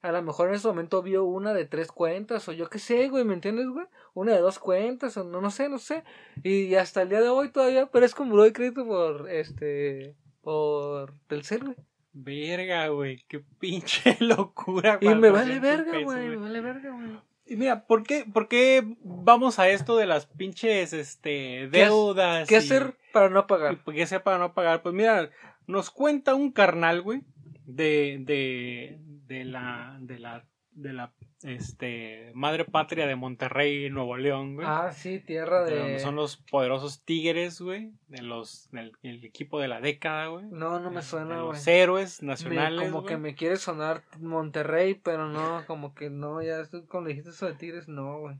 A 0.00 0.12
lo 0.12 0.22
mejor 0.22 0.48
en 0.48 0.54
ese 0.54 0.68
momento 0.68 1.02
vio 1.02 1.24
una 1.24 1.52
de 1.52 1.64
tres 1.64 1.88
cuentas, 1.90 2.48
o 2.48 2.52
yo 2.52 2.68
qué 2.70 2.78
sé, 2.78 3.08
güey, 3.08 3.24
¿me 3.24 3.34
entiendes, 3.34 3.66
güey? 3.68 3.86
Una 4.14 4.32
de 4.32 4.38
dos 4.40 4.58
cuentas, 4.60 5.16
o 5.16 5.24
no, 5.24 5.40
no 5.40 5.50
sé, 5.50 5.68
no 5.68 5.78
sé. 5.78 6.04
Y 6.44 6.74
hasta 6.76 7.02
el 7.02 7.08
día 7.08 7.20
de 7.20 7.28
hoy 7.28 7.50
todavía 7.50 7.86
parezco 7.86 8.22
un 8.22 8.30
buró 8.30 8.44
de 8.44 8.52
crédito 8.52 8.86
por, 8.86 9.28
este, 9.30 10.14
por 10.40 11.14
Telcel, 11.26 11.64
güey. 11.64 11.76
Verga, 12.12 12.88
güey. 12.88 13.24
Qué 13.28 13.40
pinche 13.58 14.16
locura, 14.20 14.98
Y 15.00 15.06
güey. 15.06 15.18
me 15.18 15.30
vale 15.30 15.58
400 15.60 15.62
verga, 15.92 16.04
güey, 16.04 16.28
me 16.28 16.36
vale 16.36 16.60
verga, 16.60 16.90
güey. 16.92 17.10
Y 17.46 17.56
mira, 17.56 17.86
¿por 17.86 18.02
qué, 18.02 18.24
¿por 18.30 18.46
qué 18.46 18.84
vamos 19.02 19.58
a 19.58 19.68
esto 19.70 19.96
de 19.96 20.06
las 20.06 20.26
pinches 20.26 20.92
este, 20.92 21.68
¿Qué 21.72 21.82
ha- 21.84 21.86
deudas? 21.88 22.46
¿Qué 22.48 22.54
y- 22.54 22.58
hacer 22.58 22.94
para 23.12 23.30
no 23.30 23.40
y 23.40 23.42
pagar? 23.44 23.82
por 23.82 23.94
qué 23.94 24.06
sea 24.06 24.22
para 24.22 24.38
no 24.38 24.52
pagar? 24.54 24.82
Pues 24.82 24.94
mira, 24.94 25.30
nos 25.66 25.90
cuenta 25.90 26.34
un 26.34 26.52
carnal, 26.52 27.00
güey, 27.02 27.22
de, 27.64 28.18
de, 28.20 28.98
de 29.28 29.44
la, 29.44 29.96
de 30.00 30.18
la 30.18 30.44
de 30.72 30.92
la 30.92 31.12
este, 31.42 32.30
madre 32.34 32.64
patria 32.64 33.06
de 33.08 33.16
Monterrey, 33.16 33.90
Nuevo 33.90 34.16
León, 34.16 34.54
güey. 34.54 34.66
Ah, 34.68 34.92
sí, 34.92 35.18
tierra 35.18 35.64
de 35.64 35.72
de. 35.72 35.78
donde 35.80 35.98
son 35.98 36.14
los 36.14 36.36
poderosos 36.36 37.02
Tigres, 37.04 37.60
güey. 37.60 37.92
De 38.06 38.22
los, 38.22 38.68
del 38.70 38.92
el 39.02 39.24
equipo 39.24 39.58
de 39.58 39.66
la 39.66 39.80
década, 39.80 40.28
güey. 40.28 40.44
No, 40.46 40.78
no 40.78 40.90
me 40.90 40.96
de 40.96 41.02
suena, 41.02 41.40
güey. 41.42 41.56
los 41.56 41.66
héroes 41.66 42.22
Me- 42.22 42.28
nacionales. 42.28 42.90
como 42.92 43.04
que 43.04 43.16
me 43.16 43.34
quiere 43.34 43.56
sonar 43.56 44.04
Monterrey, 44.20 44.94
pero 44.94 45.26
no, 45.28 45.64
como 45.66 45.94
que 45.94 46.10
no, 46.10 46.42
ya 46.42 46.62
cuando 46.88 47.08
dijiste 47.08 47.30
eso 47.30 47.46
de 47.46 47.54
Tigres, 47.54 47.88
no, 47.88 48.20
güey. 48.20 48.36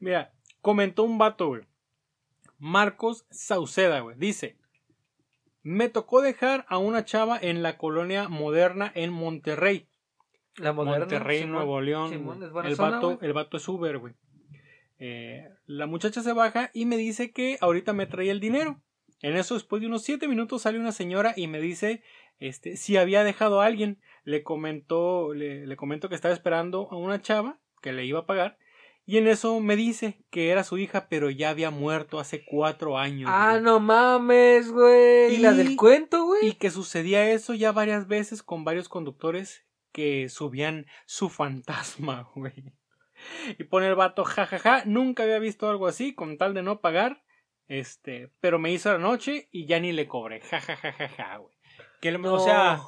Mira, 0.00 0.32
comentó 0.60 1.02
un 1.04 1.16
vato, 1.16 1.48
güey. 1.48 1.62
Marcos 2.58 3.24
Sauceda, 3.30 4.00
güey. 4.00 4.16
Dice: 4.18 4.58
Me 5.62 5.88
tocó 5.88 6.20
dejar 6.20 6.66
a 6.68 6.76
una 6.76 7.06
chava 7.06 7.38
en 7.40 7.62
la 7.62 7.78
colonia 7.78 8.28
moderna 8.28 8.92
en 8.94 9.12
Monterrey. 9.12 9.86
La 10.60 10.72
moderna. 10.72 11.00
Monterrey, 11.00 11.38
Simón. 11.40 11.52
Nuevo 11.52 11.80
León. 11.80 12.10
Simón, 12.10 12.36
güey. 12.36 12.46
es 12.46 12.52
buena 12.52 12.68
el, 12.68 12.76
zona, 12.76 12.90
vato, 12.90 13.18
el 13.20 13.32
vato 13.32 13.56
es 13.56 13.68
Uber, 13.68 13.98
güey. 13.98 14.14
Eh, 14.98 15.48
la 15.66 15.86
muchacha 15.86 16.22
se 16.22 16.32
baja 16.32 16.70
y 16.74 16.84
me 16.84 16.96
dice 16.96 17.32
que 17.32 17.56
ahorita 17.60 17.92
me 17.92 18.06
trae 18.06 18.30
el 18.30 18.40
dinero. 18.40 18.80
En 19.22 19.36
eso, 19.36 19.54
después 19.54 19.80
de 19.80 19.88
unos 19.88 20.02
siete 20.02 20.28
minutos, 20.28 20.62
sale 20.62 20.78
una 20.78 20.92
señora 20.92 21.32
y 21.36 21.46
me 21.46 21.60
dice 21.60 22.02
este, 22.38 22.76
si 22.76 22.96
había 22.96 23.24
dejado 23.24 23.60
a 23.60 23.66
alguien. 23.66 23.98
Le 24.24 24.42
comentó, 24.42 25.32
le, 25.32 25.66
le 25.66 25.76
comento 25.76 26.08
que 26.08 26.14
estaba 26.14 26.34
esperando 26.34 26.88
a 26.90 26.96
una 26.96 27.22
chava 27.22 27.58
que 27.80 27.92
le 27.92 28.04
iba 28.04 28.20
a 28.20 28.26
pagar. 28.26 28.58
Y 29.06 29.16
en 29.16 29.26
eso 29.26 29.58
me 29.60 29.74
dice 29.76 30.22
que 30.30 30.50
era 30.50 30.62
su 30.62 30.78
hija, 30.78 31.08
pero 31.08 31.30
ya 31.30 31.50
había 31.50 31.70
muerto 31.70 32.20
hace 32.20 32.44
cuatro 32.44 32.98
años. 32.98 33.30
Ah, 33.32 33.52
güey. 33.52 33.62
no 33.62 33.80
mames, 33.80 34.70
güey. 34.70 35.34
¿Y 35.34 35.38
la 35.38 35.52
del 35.52 35.74
cuento, 35.76 36.24
güey? 36.26 36.48
Y 36.48 36.52
que 36.52 36.70
sucedía 36.70 37.28
eso 37.30 37.54
ya 37.54 37.72
varias 37.72 38.06
veces 38.06 38.42
con 38.42 38.64
varios 38.64 38.88
conductores 38.88 39.64
que 39.92 40.28
subían 40.28 40.86
su 41.06 41.28
fantasma, 41.28 42.28
güey. 42.34 42.72
Y 43.58 43.64
pone 43.64 43.86
el 43.88 43.94
vato, 43.96 44.24
jajaja, 44.24 44.84
nunca 44.86 45.24
había 45.24 45.38
visto 45.38 45.68
algo 45.68 45.86
así, 45.86 46.14
con 46.14 46.38
tal 46.38 46.54
de 46.54 46.62
no 46.62 46.80
pagar, 46.80 47.22
este, 47.68 48.32
pero 48.40 48.58
me 48.58 48.72
hizo 48.72 48.90
la 48.92 48.98
noche 48.98 49.48
y 49.52 49.66
ya 49.66 49.78
ni 49.78 49.92
le 49.92 50.08
cobré, 50.08 50.40
jajajajaja, 50.40 51.36
güey. 51.36 51.56
Que, 52.00 52.08
el- 52.08 52.20
No. 52.22 52.34
O 52.34 52.40
sea, 52.40 52.80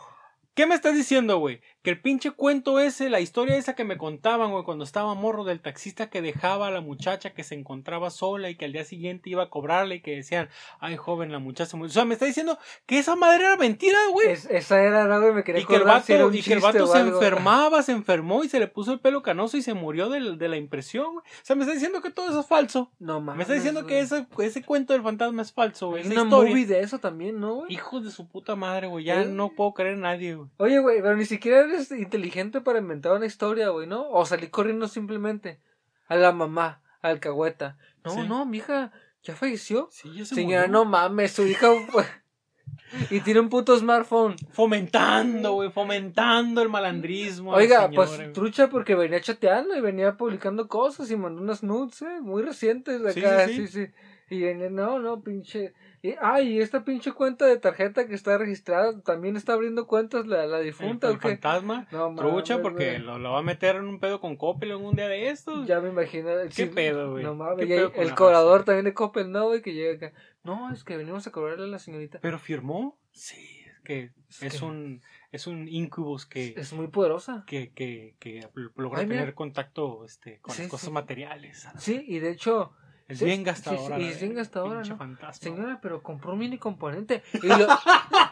¿qué 0.55 0.66
me 0.66 0.74
estás 0.74 0.94
diciendo, 0.94 1.36
güey? 1.38 1.61
Que 1.83 1.91
el 1.91 2.01
pinche 2.01 2.30
cuento 2.30 2.78
ese, 2.78 3.11
la 3.11 3.20
historia 3.20 3.57
esa 3.57 3.74
que 3.74 3.83
me 3.85 3.99
contaban, 3.99 4.53
güey, 4.53 4.62
cuando 4.64 4.85
estaba 4.85 5.14
morro 5.14 5.43
del 5.43 5.61
taxista 5.61 6.09
que 6.11 6.22
dejaba 6.22 6.68
a 6.68 6.70
la 6.70 6.80
muchacha 6.80 7.30
que 7.35 7.43
se 7.43 7.57
encontraba 7.57 8.11
sola 8.11 8.51
y 8.51 8.55
que 8.55 8.66
al 8.66 8.72
día 8.72 8.85
siguiente 8.85 9.30
iba 9.30 9.43
a 9.43 9.51
cobrarle 9.51 9.97
y 9.97 10.01
que 10.01 10.14
decían, 10.16 10.49
ay, 10.78 10.97
joven, 10.97 11.33
la 11.33 11.41
muchacha 11.41 11.76
murió. 11.76 11.91
O 11.91 11.93
sea, 11.93 12.05
me 12.05 12.14
está 12.14 12.26
diciendo 12.26 12.57
que 12.87 12.99
esa 13.01 13.16
madre 13.16 13.45
era 13.47 13.57
mentira, 13.57 13.99
güey. 14.12 14.28
Es- 14.30 14.47
esa 14.49 14.80
era, 14.80 15.07
no, 15.07 15.20
güey, 15.20 15.33
me 15.35 15.43
quería 15.43 15.62
Y 15.62 15.64
que 15.66 15.74
el 15.74 15.80
si 15.83 15.87
vato, 15.89 16.33
y 16.33 16.43
que 16.43 16.53
el 16.53 16.61
vato 16.61 16.87
se 16.87 16.99
algo. 16.99 17.16
enfermaba, 17.16 17.83
se 17.83 17.91
enfermó 17.93 18.45
y 18.45 18.49
se 18.49 18.61
le 18.61 18.68
puso 18.68 18.93
el 18.93 19.01
pelo 19.01 19.22
canoso 19.22 19.57
y 19.57 19.62
se 19.62 19.74
murió 19.74 20.09
del- 20.09 20.39
de, 20.39 20.49
la 20.49 20.57
impresión, 20.57 21.14
güey. 21.14 21.24
O 21.26 21.45
sea, 21.45 21.57
me 21.57 21.62
está 21.62 21.74
diciendo 21.74 22.01
que 22.01 22.11
todo 22.11 22.28
eso 22.30 22.41
es 22.41 22.47
falso. 22.47 22.93
No 23.01 23.20
mames. 23.20 23.39
Me 23.39 23.43
está 23.43 23.55
diciendo 23.55 23.87
que 23.87 23.99
ese, 23.99 24.26
ese 24.39 24.62
cuento 24.62 24.93
del 24.93 25.03
fantasma 25.03 25.43
es 25.43 25.53
falso, 25.53 25.89
güey. 25.89 26.03
Esa 26.03 26.12
una 26.12 26.22
historia. 26.22 26.51
movie 26.51 26.66
de 26.66 26.80
eso 26.80 27.01
también, 27.01 27.41
¿no, 27.41 27.55
güey? 27.57 27.72
Hijos 27.74 28.05
de 28.05 28.12
su 28.12 28.28
puta 28.28 28.55
madre, 28.55 28.87
güey. 28.87 29.05
Ya 29.05 29.22
¿Eh? 29.22 29.26
no 29.26 29.49
puedo 29.51 29.72
creer 29.74 29.95
en 29.95 30.03
nadie, 30.03 30.37
güey. 30.37 30.49
Oye, 30.59 30.78
güey, 30.78 31.03
pero 31.03 31.16
ni 31.16 31.24
siquiera 31.24 31.66
eres 31.73 31.91
inteligente 31.93 32.61
para 32.61 32.79
inventar 32.79 33.12
una 33.12 33.27
historia, 33.27 33.68
güey, 33.70 33.87
¿no? 33.87 34.09
O 34.09 34.25
salir 34.27 34.51
corriendo 34.51 34.89
simplemente 34.89 35.61
a 36.07 36.16
la 36.16 36.33
mamá, 36.33 36.83
al 37.01 37.20
cagüeta. 37.20 37.77
No, 38.05 38.12
Sí. 38.14 38.20
no, 38.29 38.45
mi 38.47 38.59
hija 38.59 38.93
ya 39.23 39.35
falleció. 39.37 39.89
Sí, 39.91 40.12
ya 40.14 40.25
se 40.25 40.35
Señora, 40.35 40.62
murió. 40.66 40.73
no 40.73 40.85
mames, 40.85 41.33
su 41.33 41.47
hija 41.47 41.68
fue- 41.91 42.05
y 43.11 43.20
tiene 43.20 43.41
un 43.41 43.49
puto 43.49 43.77
smartphone. 43.79 44.37
Fomentando, 44.51 45.53
güey, 45.55 45.70
fomentando 45.70 46.61
el 46.62 46.68
malandrismo. 46.68 47.53
Oiga, 47.53 47.87
señora, 47.89 47.95
pues 47.95 48.33
trucha 48.33 48.68
porque 48.68 48.95
venía 48.95 49.20
chateando 49.20 49.77
y 49.77 49.81
venía 49.81 50.16
publicando 50.16 50.68
cosas 50.68 51.11
y 51.11 51.16
mandó 51.16 51.41
unas 51.43 51.62
nudes, 51.62 52.03
eh, 52.03 52.20
muy 52.20 52.43
recientes 52.43 53.01
de 53.03 53.11
acá, 53.11 53.47
sí, 53.49 53.55
sí, 53.55 53.66
sí. 53.68 53.87
sí. 53.87 53.93
Y 54.31 54.43
venía, 54.43 54.70
no, 54.70 54.99
no, 54.99 55.20
pinche. 55.23 55.75
Y, 56.05 56.14
ah, 56.20 56.40
y 56.40 56.59
esta 56.61 56.84
pinche 56.84 57.12
cuenta 57.12 57.46
de 57.46 57.59
tarjeta 57.59 58.09
que 58.09 58.14
está 58.16 58.36
registrada 58.36 59.00
también 59.03 59.36
está 59.36 59.53
abriendo 59.53 59.86
cuentas 59.86 60.26
la, 60.26 60.46
la 60.46 60.59
El, 60.59 60.64
difunta, 60.64 61.09
el 61.09 61.14
¿o 61.14 61.18
qué? 61.20 61.28
fantasma. 61.28 61.86
No 61.92 62.12
Trucha 62.16 62.55
mames, 62.55 62.62
porque 62.62 62.98
lo, 62.98 63.18
lo 63.20 63.30
va 63.32 63.38
a 63.38 63.42
meter 63.42 63.76
en 63.76 63.84
un 63.84 64.00
pedo 64.00 64.20
con 64.20 64.36
Coppel 64.36 64.72
en 64.72 64.78
un 64.78 64.96
día 64.96 65.07
de 65.07 65.28
estos. 65.30 65.64
Ya 65.68 65.80
me 65.80 65.90
imagino. 65.90 66.28
¿Qué 66.55 66.66
pedo, 66.66 67.12
güey? 67.12 67.22
No 67.22 67.32
¿Qué 67.32 67.36
mames, 67.38 67.68
y 67.68 67.72
el 67.72 68.14
cobrador 68.16 68.55
raza? 68.59 68.64
también 68.66 68.84
de 68.86 68.94
Coppel, 68.94 69.30
¿no, 69.30 69.46
güey? 69.46 69.62
Que 69.62 69.74
llega 69.74 69.94
acá. 70.09 70.12
No, 70.42 70.72
es 70.72 70.82
que 70.82 70.96
venimos 70.96 71.24
a 71.28 71.30
cobrarle 71.30 71.66
a 71.66 71.68
la 71.68 71.78
señorita. 71.78 72.18
Pero 72.20 72.40
firmó. 72.40 72.98
Sí, 73.12 73.61
es 73.72 73.80
que 73.84 74.11
Es 74.28 74.42
es, 74.42 74.59
que- 74.59 74.64
un 74.66 75.00
es 75.30 75.46
un 75.46 75.68
incubus 75.68 76.26
que 76.26 76.55
Es 76.57 76.72
muy 76.72 76.88
poderosa. 76.88 77.44
que, 77.46 77.70
que, 77.72 78.16
que 78.18 78.48
logra 78.74 79.00
Ay, 79.03 79.07
mira. 79.07 79.20
tener 79.20 79.34
contacto 79.34 80.05
este, 80.05 80.40
con 80.40 80.53
Sí, 80.53 80.62
las 80.62 80.70
cosas 80.72 80.86
sí. 80.86 80.92
materiales. 80.92 81.68
Sí, 81.78 82.05
y 82.09 82.18
de 82.18 82.30
hecho, 82.32 82.72
Es 83.12 83.18
sí, 83.18 83.24
bien 83.26 83.38
sí, 83.38 83.44
gastadora. 83.44 83.96
sí, 83.96 84.02
y 84.02 84.08
es 84.08 84.20
bien 84.20 84.34
gastadora, 84.34 84.82
¿no? 84.82 84.96
fantasma. 84.96 85.32
señora, 85.34 85.78
pero 85.82 86.02
compró 86.02 86.32
un 86.32 86.38
mini 86.38 86.58
componente. 86.58 87.22
Y 87.42 87.46
lo, 87.46 87.66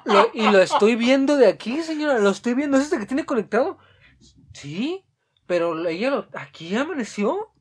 lo- 0.04 0.30
y 0.34 0.50
lo 0.50 0.58
estoy 0.60 0.96
viendo 0.96 1.36
de 1.36 1.46
aquí, 1.48 1.82
señora. 1.82 2.18
Lo 2.18 2.30
estoy 2.30 2.54
viendo. 2.54 2.76
¿Es 2.76 2.84
este 2.84 2.98
que 2.98 3.06
tiene 3.06 3.24
conectado? 3.24 3.78
Sí, 4.52 5.04
pero 5.46 5.86
ella 5.88 6.10
lo, 6.10 6.28
aquí 6.34 6.74
amaneció. 6.76 7.52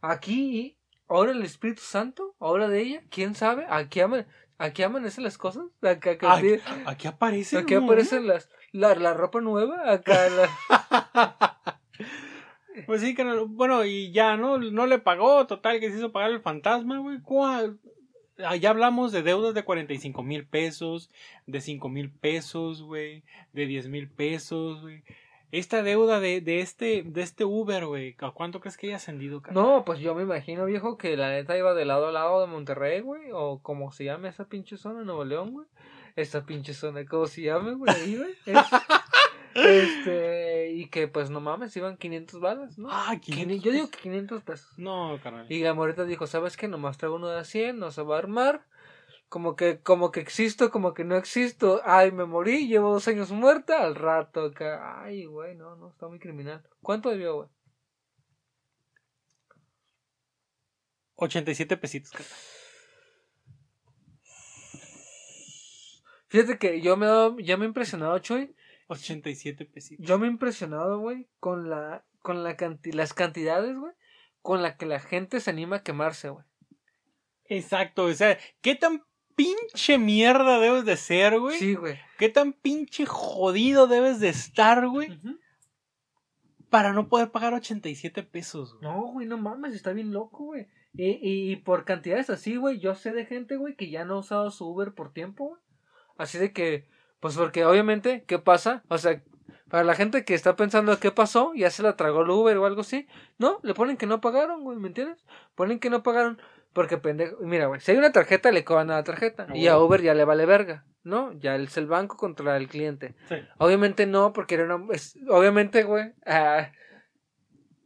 Aquí, 0.00 0.78
ahora 1.08 1.32
el 1.32 1.42
Espíritu 1.42 1.82
Santo, 1.82 2.34
ahora 2.40 2.68
de 2.68 2.80
ella, 2.82 3.02
quién 3.10 3.34
sabe. 3.34 3.66
Aquí, 3.70 4.00
ama- 4.00 4.26
aquí 4.58 4.82
amanecen 4.82 5.24
las 5.24 5.38
cosas. 5.38 5.64
Acá, 5.82 6.12
acá, 6.12 6.34
Aquí, 6.34 6.56
aquí 6.86 7.08
aparece. 7.08 7.58
Aquí 7.58 7.74
aparecen 7.74 8.26
las, 8.26 8.48
la, 8.72 8.94
la 8.94 9.14
ropa 9.14 9.40
nueva, 9.40 9.90
acá 9.90 10.28
la- 10.28 11.70
Pues 12.86 13.00
sí, 13.02 13.14
carnal. 13.14 13.44
bueno, 13.48 13.84
y 13.84 14.10
ya, 14.12 14.36
¿no? 14.36 14.58
No 14.58 14.86
le 14.86 14.98
pagó, 14.98 15.46
total, 15.46 15.80
que 15.80 15.90
se 15.90 15.98
hizo 15.98 16.12
pagar 16.12 16.30
el 16.30 16.40
fantasma, 16.40 16.98
güey. 16.98 17.20
¿Cuál? 17.22 17.78
Ah, 18.44 18.56
Ya 18.56 18.70
hablamos 18.70 19.12
de 19.12 19.22
deudas 19.22 19.54
de 19.54 19.62
45 19.64 20.22
mil 20.22 20.44
pesos, 20.46 21.08
de 21.46 21.60
5 21.60 21.88
mil 21.88 22.10
pesos, 22.10 22.82
güey, 22.82 23.22
de 23.52 23.66
10 23.66 23.88
mil 23.88 24.08
pesos, 24.10 24.80
güey. 24.82 25.02
Esta 25.52 25.84
deuda 25.84 26.18
de, 26.18 26.40
de 26.40 26.58
este 26.60 27.04
de 27.04 27.22
este 27.22 27.44
Uber, 27.44 27.86
güey, 27.86 28.16
¿a 28.18 28.32
cuánto 28.32 28.58
crees 28.58 28.76
que 28.76 28.88
haya 28.88 28.96
ascendido, 28.96 29.40
carnal? 29.40 29.62
No, 29.62 29.84
pues 29.84 30.00
yo 30.00 30.12
me 30.16 30.24
imagino, 30.24 30.64
viejo, 30.66 30.98
que 30.98 31.16
la 31.16 31.30
neta 31.30 31.56
iba 31.56 31.74
de 31.74 31.84
lado 31.84 32.08
a 32.08 32.12
lado 32.12 32.40
de 32.40 32.48
Monterrey, 32.48 33.02
güey, 33.02 33.30
o 33.32 33.60
como 33.62 33.92
se 33.92 34.02
llame 34.04 34.28
esa 34.30 34.48
pinche 34.48 34.76
zona, 34.76 35.04
Nuevo 35.04 35.24
León, 35.24 35.52
güey. 35.52 35.66
Esa 36.16 36.44
pinche 36.44 36.74
zona, 36.74 37.04
¿cómo 37.06 37.28
se 37.28 37.42
llame, 37.42 37.74
güey? 37.74 37.94
Ahí, 37.94 38.16
güey. 38.16 38.32
Es- 38.46 38.56
este, 39.54 40.70
y 40.72 40.88
que 40.88 41.08
pues 41.08 41.30
no 41.30 41.40
mames, 41.40 41.76
iban 41.76 41.96
500 41.96 42.40
balas, 42.40 42.78
¿no? 42.78 42.88
Ah, 42.90 43.14
Quini- 43.20 43.46
500 43.60 43.62
yo 43.62 43.72
digo 43.72 43.90
que 43.90 43.98
500 43.98 44.42
pesos. 44.42 44.78
No, 44.78 45.18
carnal. 45.22 45.46
Y 45.50 45.60
la 45.62 45.74
moreta 45.74 46.04
dijo, 46.04 46.26
¿sabes 46.26 46.56
qué? 46.56 46.68
Nomás 46.68 46.98
traigo 46.98 47.16
uno 47.16 47.28
de 47.28 47.40
a 47.40 47.44
100, 47.44 47.78
no 47.78 47.90
se 47.90 48.02
va 48.02 48.16
a 48.16 48.18
armar. 48.18 48.66
Como 49.28 49.56
que, 49.56 49.80
como 49.80 50.12
que 50.12 50.20
existo, 50.20 50.70
como 50.70 50.94
que 50.94 51.02
no 51.04 51.16
existo. 51.16 51.80
Ay, 51.84 52.12
me 52.12 52.24
morí, 52.24 52.68
llevo 52.68 52.92
dos 52.92 53.08
años 53.08 53.32
muerta. 53.32 53.82
Al 53.82 53.94
rato 53.96 54.44
acá. 54.44 55.02
Ay, 55.02 55.24
güey, 55.24 55.56
no, 55.56 55.74
no, 55.76 55.88
está 55.88 56.06
muy 56.06 56.18
criminal. 56.20 56.62
¿Cuánto 56.82 57.10
debió, 57.10 57.34
güey? 57.36 57.48
87 61.16 61.76
pesitos. 61.76 62.12
Fíjate 66.28 66.58
que 66.58 66.80
yo 66.80 66.96
me 66.96 67.06
ya 67.44 67.56
me 67.56 67.64
he 67.64 67.68
impresionado, 67.68 68.18
Choy. 68.18 68.53
87 68.86 69.64
pesitos. 69.66 70.06
Yo 70.06 70.18
me 70.18 70.26
he 70.26 70.30
impresionado, 70.30 70.98
güey, 70.98 71.28
con 71.40 71.68
la, 71.70 72.04
con 72.20 72.42
la 72.44 72.56
canti- 72.56 72.92
las 72.92 73.14
cantidades, 73.14 73.76
güey, 73.78 73.92
con 74.42 74.62
la 74.62 74.76
que 74.76 74.86
la 74.86 75.00
gente 75.00 75.40
se 75.40 75.50
anima 75.50 75.76
a 75.76 75.82
quemarse, 75.82 76.28
güey. 76.30 76.44
Exacto, 77.46 78.04
o 78.04 78.12
sea, 78.14 78.38
¿qué 78.62 78.74
tan 78.74 79.02
pinche 79.36 79.98
mierda 79.98 80.58
debes 80.60 80.84
de 80.84 80.96
ser, 80.96 81.38
güey? 81.38 81.58
Sí, 81.58 81.74
güey. 81.74 81.98
¿Qué 82.18 82.28
tan 82.28 82.52
pinche 82.52 83.04
jodido 83.06 83.86
debes 83.86 84.20
de 84.20 84.28
estar, 84.28 84.86
güey? 84.88 85.18
Para 86.70 86.92
no 86.92 87.08
poder 87.08 87.30
pagar 87.30 87.54
87 87.54 88.22
pesos, 88.22 88.72
güey. 88.74 88.82
No, 88.82 89.02
güey, 89.12 89.26
no 89.26 89.36
mames, 89.38 89.74
está 89.74 89.92
bien 89.92 90.12
loco, 90.12 90.44
güey. 90.44 90.66
Y, 90.94 91.10
y, 91.10 91.52
y 91.52 91.56
por 91.56 91.84
cantidades 91.84 92.30
así, 92.30 92.56
güey, 92.56 92.78
yo 92.80 92.94
sé 92.94 93.12
de 93.12 93.26
gente, 93.26 93.56
güey, 93.56 93.76
que 93.76 93.90
ya 93.90 94.04
no 94.04 94.14
ha 94.14 94.18
usado 94.20 94.50
su 94.50 94.66
Uber 94.66 94.92
por 94.94 95.12
tiempo, 95.12 95.48
güey. 95.48 95.60
Así 96.16 96.38
de 96.38 96.52
que, 96.52 96.86
pues 97.24 97.36
porque 97.38 97.64
obviamente, 97.64 98.22
¿qué 98.26 98.38
pasa? 98.38 98.84
O 98.88 98.98
sea, 98.98 99.22
para 99.70 99.82
la 99.82 99.94
gente 99.94 100.26
que 100.26 100.34
está 100.34 100.56
pensando 100.56 101.00
qué 101.00 101.10
pasó, 101.10 101.54
ya 101.54 101.70
se 101.70 101.82
la 101.82 101.96
tragó 101.96 102.20
el 102.20 102.28
Uber 102.28 102.58
o 102.58 102.66
algo 102.66 102.82
así. 102.82 103.06
No, 103.38 103.60
le 103.62 103.72
ponen 103.72 103.96
que 103.96 104.04
no 104.04 104.20
pagaron, 104.20 104.62
güey, 104.62 104.76
¿me 104.76 104.88
entiendes? 104.88 105.24
Ponen 105.54 105.78
que 105.80 105.88
no 105.88 106.02
pagaron 106.02 106.38
porque 106.74 106.98
pendejo. 106.98 107.38
Mira, 107.40 107.64
güey, 107.68 107.80
si 107.80 107.92
hay 107.92 107.96
una 107.96 108.12
tarjeta, 108.12 108.52
le 108.52 108.62
cobran 108.62 108.90
a 108.90 108.96
la 108.96 109.04
tarjeta. 109.04 109.46
Ah, 109.48 109.56
Y 109.56 109.68
a. 109.68 109.78
Uber 109.78 110.02
ya 110.02 110.12
le 110.12 110.26
vale 110.26 110.44
verga, 110.44 110.84
¿no? 111.02 111.32
Ya 111.32 111.56
es 111.56 111.78
el 111.78 111.86
banco 111.86 112.18
contra 112.18 112.58
el 112.58 112.68
cliente. 112.68 113.14
Sí. 113.30 113.36
Obviamente 113.56 114.04
no, 114.04 114.34
porque 114.34 114.56
era 114.56 114.64
una... 114.74 114.92
es- 114.94 115.16
obviamente, 115.30 115.82
güey, 115.84 116.12
ah, 116.26 116.70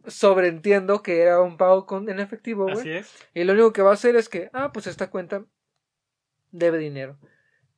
sobreentiendo 0.06 1.00
que 1.02 1.20
era 1.22 1.40
un 1.40 1.56
pago 1.56 1.86
con, 1.86 2.08
en 2.08 2.18
efectivo, 2.18 2.68
Así 2.68 2.82
güey. 2.82 2.96
es. 2.96 3.14
Y 3.34 3.44
lo 3.44 3.52
único 3.52 3.72
que 3.72 3.82
va 3.82 3.90
a 3.90 3.94
hacer 3.94 4.16
es 4.16 4.28
que, 4.28 4.50
ah, 4.52 4.72
pues 4.72 4.88
esta 4.88 5.10
cuenta 5.10 5.44
debe 6.50 6.78
dinero. 6.78 7.18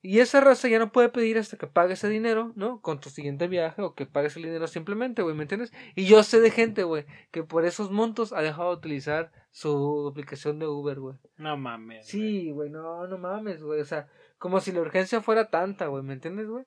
Y 0.03 0.21
esa 0.21 0.41
raza 0.41 0.69
ya 0.69 0.79
no 0.79 0.93
puede 0.93 1.11
pedir 1.11 1.37
hasta 1.37 1.59
que 1.59 1.67
pague 1.67 1.93
ese 1.93 2.09
dinero, 2.09 2.53
¿no? 2.57 2.81
Con 2.81 3.01
tu 3.01 3.11
siguiente 3.11 3.49
viaje 3.49 3.83
o 3.83 3.95
que 3.95 4.07
pagues 4.07 4.35
el 4.37 4.45
dinero 4.45 4.67
simplemente, 4.67 5.21
güey, 5.21 5.35
¿me 5.35 5.43
entiendes? 5.43 5.73
Y 5.95 6.07
yo 6.07 6.23
sé 6.23 6.41
de 6.41 6.51
gente, 6.51 6.85
güey, 6.85 7.05
que 7.31 7.43
por 7.43 7.67
esos 7.67 7.91
montos 7.91 8.33
ha 8.33 8.41
dejado 8.41 8.71
de 8.71 8.77
utilizar 8.77 9.31
su 9.51 10.09
aplicación 10.11 10.59
de 10.59 10.67
Uber, 10.67 11.01
güey. 11.01 11.17
No 11.37 11.57
mames. 11.59 12.07
Sí, 12.07 12.51
güey, 12.51 12.71
no, 12.71 13.07
no 13.07 13.19
mames, 13.19 13.63
güey. 13.63 13.81
O 13.81 13.85
sea, 13.85 14.09
como 14.39 14.61
si 14.61 14.73
la 14.73 14.81
urgencia 14.81 15.21
fuera 15.21 15.51
tanta, 15.51 15.89
güey, 15.89 16.03
¿me 16.03 16.15
entiendes, 16.15 16.49
güey? 16.49 16.65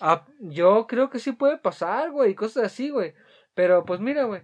Ah, 0.00 0.26
yo 0.40 0.86
creo 0.86 1.08
que 1.08 1.20
sí 1.20 1.32
puede 1.32 1.56
pasar, 1.56 2.10
güey, 2.10 2.32
y 2.32 2.34
cosas 2.34 2.64
así, 2.64 2.90
güey. 2.90 3.14
Pero 3.54 3.86
pues 3.86 4.00
mira, 4.00 4.24
güey. 4.24 4.42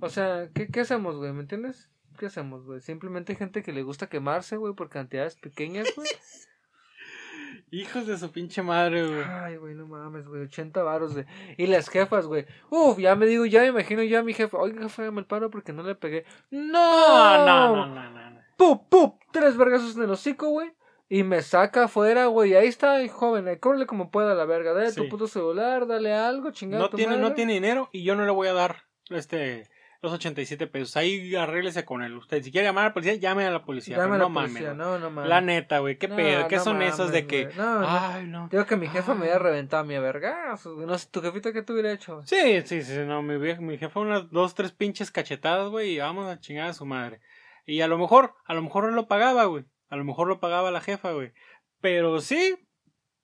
O 0.00 0.08
sea, 0.08 0.48
¿qué, 0.54 0.68
qué 0.68 0.80
hacemos, 0.80 1.16
güey? 1.16 1.32
¿Me 1.32 1.40
entiendes? 1.40 1.90
¿Qué 2.18 2.26
hacemos, 2.26 2.64
güey? 2.64 2.80
Simplemente 2.80 3.32
hay 3.32 3.36
gente 3.36 3.64
que 3.64 3.72
le 3.72 3.82
gusta 3.82 4.08
quemarse, 4.08 4.56
güey, 4.56 4.74
por 4.74 4.88
cantidades 4.88 5.34
pequeñas, 5.34 5.88
güey. 5.96 6.08
Hijos 7.74 8.06
de 8.06 8.16
su 8.16 8.30
pinche 8.30 8.62
madre, 8.62 9.06
güey. 9.06 9.22
Ay, 9.28 9.56
güey, 9.56 9.74
no 9.74 9.86
mames, 9.86 10.28
güey, 10.28 10.42
80 10.42 10.82
varos, 10.82 11.12
güey. 11.14 11.24
Y 11.56 11.66
las 11.66 11.88
jefas, 11.88 12.26
güey. 12.26 12.46
Uf, 12.70 12.98
ya 12.98 13.16
me 13.16 13.26
digo, 13.26 13.46
ya 13.46 13.62
me 13.62 13.68
imagino 13.68 14.02
ya 14.02 14.20
a 14.20 14.22
mi 14.22 14.32
jefa. 14.32 14.58
Oiga, 14.58 14.82
jefa, 14.82 15.02
hágame 15.02 15.20
el 15.20 15.26
paro 15.26 15.50
porque 15.50 15.72
no 15.72 15.82
le 15.82 15.94
pegué. 15.94 16.24
No, 16.50 17.38
no, 17.44 17.76
no, 17.76 17.86
no, 17.86 18.10
no. 18.10 18.30
no. 18.30 18.40
¡Pup, 18.56 18.88
pup! 18.88 19.20
Tres 19.32 19.56
vergazos 19.56 19.96
en 19.96 20.04
el 20.04 20.10
hocico, 20.10 20.48
güey. 20.50 20.72
Y 21.08 21.22
me 21.22 21.42
saca 21.42 21.84
afuera, 21.84 22.26
güey. 22.26 22.52
Y 22.52 22.54
ahí 22.54 22.68
está, 22.68 23.06
joven. 23.08 23.48
Ahí 23.48 23.58
córrele 23.58 23.86
como 23.86 24.10
pueda 24.10 24.32
a 24.32 24.34
la 24.34 24.44
verga. 24.44 24.72
Dale 24.72 24.90
Sí. 24.90 25.02
tu 25.02 25.08
puto 25.08 25.26
celular, 25.26 25.86
dale 25.86 26.12
algo, 26.14 26.50
chingada. 26.50 26.84
No 26.84 26.90
tiene, 26.90 27.16
no 27.18 27.34
tiene 27.34 27.54
dinero 27.54 27.88
y 27.92 28.04
yo 28.04 28.14
no 28.14 28.24
le 28.24 28.30
voy 28.30 28.48
a 28.48 28.52
dar 28.52 28.84
este 29.10 29.68
los 30.04 30.12
87 30.12 30.66
pesos. 30.68 30.96
Ahí 30.96 31.34
arréglese 31.34 31.84
con 31.84 32.02
él. 32.02 32.16
Usted, 32.16 32.42
si 32.42 32.52
quiere 32.52 32.68
llamar 32.68 32.84
a 32.84 32.88
la 32.88 32.94
policía, 32.94 33.14
llame 33.14 33.44
a 33.44 33.50
la 33.50 33.64
policía. 33.64 33.96
Llame 33.96 34.14
a 34.16 34.18
pero 34.18 34.22
la 34.24 34.28
no 34.28 34.34
policía, 34.34 34.60
mames. 34.74 34.76
No, 34.76 34.98
no 34.98 35.10
mames. 35.10 35.28
La 35.28 35.40
neta, 35.40 35.78
güey. 35.80 35.98
¿Qué 35.98 36.06
No, 36.08 36.16
pedo? 36.16 36.46
¿Qué 36.48 36.56
no 36.56 36.62
son 36.64 36.82
esos 36.82 37.10
de 37.10 37.22
mames, 37.22 37.26
que.? 37.26 37.44
güey. 37.46 37.56
No, 37.56 37.80
no. 37.80 37.86
Ay, 37.88 38.26
no. 38.26 38.48
Digo 38.50 38.66
que 38.66 38.76
mi 38.76 38.86
jefa 38.88 39.14
me 39.14 39.26
había 39.26 39.38
reventado 39.38 39.82
a 39.82 39.86
mi 39.86 39.98
verga. 39.98 40.54
No 40.64 40.98
sé, 40.98 41.08
tu 41.10 41.20
jefita, 41.20 41.52
¿qué 41.52 41.62
te 41.62 41.72
hubiera 41.72 41.90
hecho? 41.92 42.22
Sí, 42.26 42.62
sí, 42.64 42.82
sí. 42.82 42.98
No, 43.06 43.22
mi, 43.22 43.36
mi 43.38 43.78
jefa 43.78 43.98
unas 44.00 44.30
dos, 44.30 44.54
tres 44.54 44.70
pinches 44.72 45.10
cachetadas, 45.10 45.68
güey. 45.70 45.94
Y 45.94 45.98
vamos 45.98 46.26
a 46.30 46.38
chingar 46.38 46.68
a 46.68 46.74
su 46.74 46.84
madre. 46.86 47.20
Y 47.66 47.80
a 47.80 47.88
lo 47.88 47.98
mejor, 47.98 48.34
a 48.44 48.54
lo 48.54 48.62
mejor 48.62 48.84
no 48.84 48.90
lo 48.90 49.08
pagaba, 49.08 49.44
güey. 49.46 49.64
A 49.88 49.96
lo 49.96 50.04
mejor 50.04 50.28
lo 50.28 50.38
pagaba 50.40 50.70
la 50.70 50.80
jefa, 50.80 51.12
güey. 51.12 51.32
Pero 51.80 52.20
sí, 52.20 52.56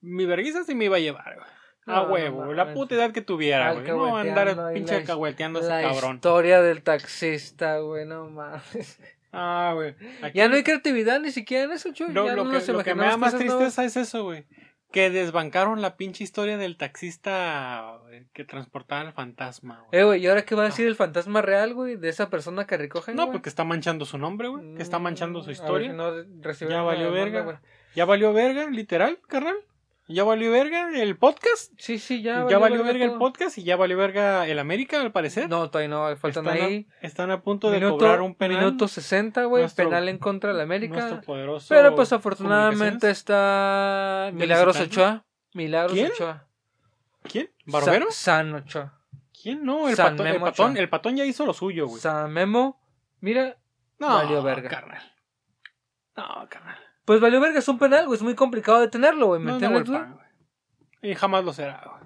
mi 0.01 0.25
vergüenza 0.27 0.65
sí 0.65 0.75
me 0.75 0.87
iba 0.87 0.97
a 0.97 1.01
llevar, 1.01 1.35
güey. 1.37 1.49
A 1.91 1.97
No, 2.03 2.07
no 2.07 2.13
huevo, 2.13 2.45
güey. 2.45 2.57
La 2.57 2.73
puta 2.73 2.95
edad 2.95 3.13
que 3.13 3.21
tuviera, 3.23 3.73
güey. 3.73 3.87
No 3.87 4.17
andar 4.17 4.49
Alcahueteando 4.49 4.75
pinche 4.75 5.01
la- 5.01 5.05
cahueteando 5.07 5.61
ese 5.61 5.69
La 5.69 5.83
cabrón. 5.83 6.15
historia 6.17 6.63
del 6.63 6.83
taxista, 6.83 7.79
güey, 7.79 8.07
no 8.07 8.29
mames. 8.31 8.99
Ah, 9.33 9.73
güey. 9.75 9.95
Aquí- 10.23 10.39
Ya 10.39 10.49
no 10.49 10.57
hay 10.57 10.63
creatividad 10.65 11.21
ni 11.21 11.31
siquiera 11.31 11.65
en 11.65 11.73
eso, 11.73 11.93
chuy. 11.93 12.13
Lo, 12.13 12.27
ya 12.27 12.35
lo 12.35 12.45
no 12.45 12.51
que, 12.59 12.73
lo 12.73 12.83
que 12.83 12.95
me 12.95 13.05
da 13.05 13.17
más 13.17 13.37
tristeza 13.37 13.85
es 13.85 13.97
eso, 13.97 14.25
güey. 14.25 14.45
Que 14.91 15.09
desbancaron 15.09 15.81
la 15.83 15.97
pinche 15.97 16.25
historia 16.25 16.57
del 16.57 16.77
taxista 16.77 17.99
que 18.33 18.45
transportaba 18.45 19.03
al 19.03 19.13
fantasma, 19.13 19.85
güey. 19.89 20.01
Eh, 20.01 20.05
güey, 20.05 20.21
¿y 20.25 20.27
ahora 20.27 20.43
qué 20.45 20.57
va 20.57 20.63
a 20.63 20.67
decir 20.67 20.87
el 20.89 20.97
fantasma 20.97 21.43
real, 21.43 21.75
güey? 21.75 21.95
De 21.95 22.09
esa 22.09 22.29
persona 22.29 22.67
que 22.67 22.77
recogen, 22.77 23.15
No, 23.15 23.31
porque 23.31 23.49
está 23.49 23.63
manchando 23.63 24.05
su 24.05 24.19
nombre, 24.19 24.49
güey. 24.49 24.75
Que 24.75 24.83
está 24.83 24.99
manchando 24.99 25.41
su 25.43 25.45
Mm, 25.45 25.47
ver 25.47 25.53
historia. 25.55 25.93
no 25.93 26.13
Ya 26.69 26.83
valió 26.83 27.13
verga. 27.13 27.61
Ya 27.95 28.05
valió 28.05 28.33
verga, 28.33 28.69
literal, 28.69 29.19
carnal. 29.29 29.57
Ya 30.13 30.25
valió 30.25 30.51
verga 30.51 30.91
el 31.01 31.17
podcast. 31.17 31.73
Sí, 31.79 31.99
sí, 31.99 32.21
ya 32.23 32.47
Ya, 32.49 32.59
valió 32.59 32.83
verga 32.83 33.05
el 33.05 33.13
podcast 33.19 33.57
y 33.59 33.63
ya 33.63 33.77
valió 33.77 33.97
verga 33.97 34.47
el 34.47 34.59
América, 34.59 35.01
al 35.01 35.13
parecer. 35.13 35.49
No, 35.49 35.71
todavía 35.71 35.89
no, 35.89 36.17
faltan 36.17 36.47
están, 36.47 36.63
ahí. 36.67 36.89
a, 37.03 37.07
están 37.07 37.31
a 37.31 37.43
punto 37.43 37.71
de 37.71 37.81
cobrar 37.81 38.21
un 38.21 38.35
penal. 38.35 38.59
Minuto 38.59 38.89
60, 38.89 39.45
güey, 39.45 39.69
penal 39.69 40.09
en 40.09 40.19
contra 40.19 40.51
de 40.51 40.57
la 40.57 40.65
América. 40.65 40.95
Nuestro 40.97 41.21
poderoso 41.23 41.67
Pero 41.75 41.95
pues 41.95 42.13
afortunadamente 42.13 43.09
está 43.11 44.25
¿Del 44.27 44.35
Milagros 44.35 44.77
visitante? 44.77 45.01
Ochoa. 45.01 45.25
Milagros 45.55 45.93
¿Quién? 45.93 46.13
Ochoa. 46.13 46.47
¿Quién? 47.23 47.51
¿Barbero? 47.67 48.07
Sa- 48.11 48.13
San 48.37 48.55
Ochoa. 48.55 49.01
¿Quién? 49.43 49.65
No, 49.65 49.89
el 49.89 49.97
San 49.97 50.13
patón, 50.13 50.27
el 50.27 50.33
Memo 50.35 50.45
patón, 50.47 50.71
Ochoa. 50.73 50.83
el 50.83 50.89
patón 50.89 51.17
ya 51.17 51.25
hizo 51.25 51.47
lo 51.47 51.53
suyo, 51.55 51.87
güey. 51.87 52.01
San 52.01 52.33
Memo. 52.33 52.81
Mira, 53.21 53.57
No, 53.99 54.09
valió 54.09 54.43
verga. 54.43 54.69
carnal. 54.69 55.03
No, 56.17 56.47
carnal. 56.51 56.79
Pues 57.05 57.21
valió 57.21 57.41
verga, 57.41 57.59
es 57.59 57.69
un 57.69 57.79
penal, 57.79 58.07
güey. 58.07 58.17
Es 58.17 58.23
muy 58.23 58.35
complicado 58.35 58.81
detenerlo, 58.81 59.27
güey. 59.29 59.41
¿Me 59.41 59.53
No, 59.53 59.59
güey, 59.59 59.71
güey? 59.71 59.85
pan, 59.85 60.15
güey. 60.15 61.13
Y 61.13 61.15
jamás 61.15 61.45
lo 61.45 61.53
será, 61.53 61.83
güey. 61.85 62.01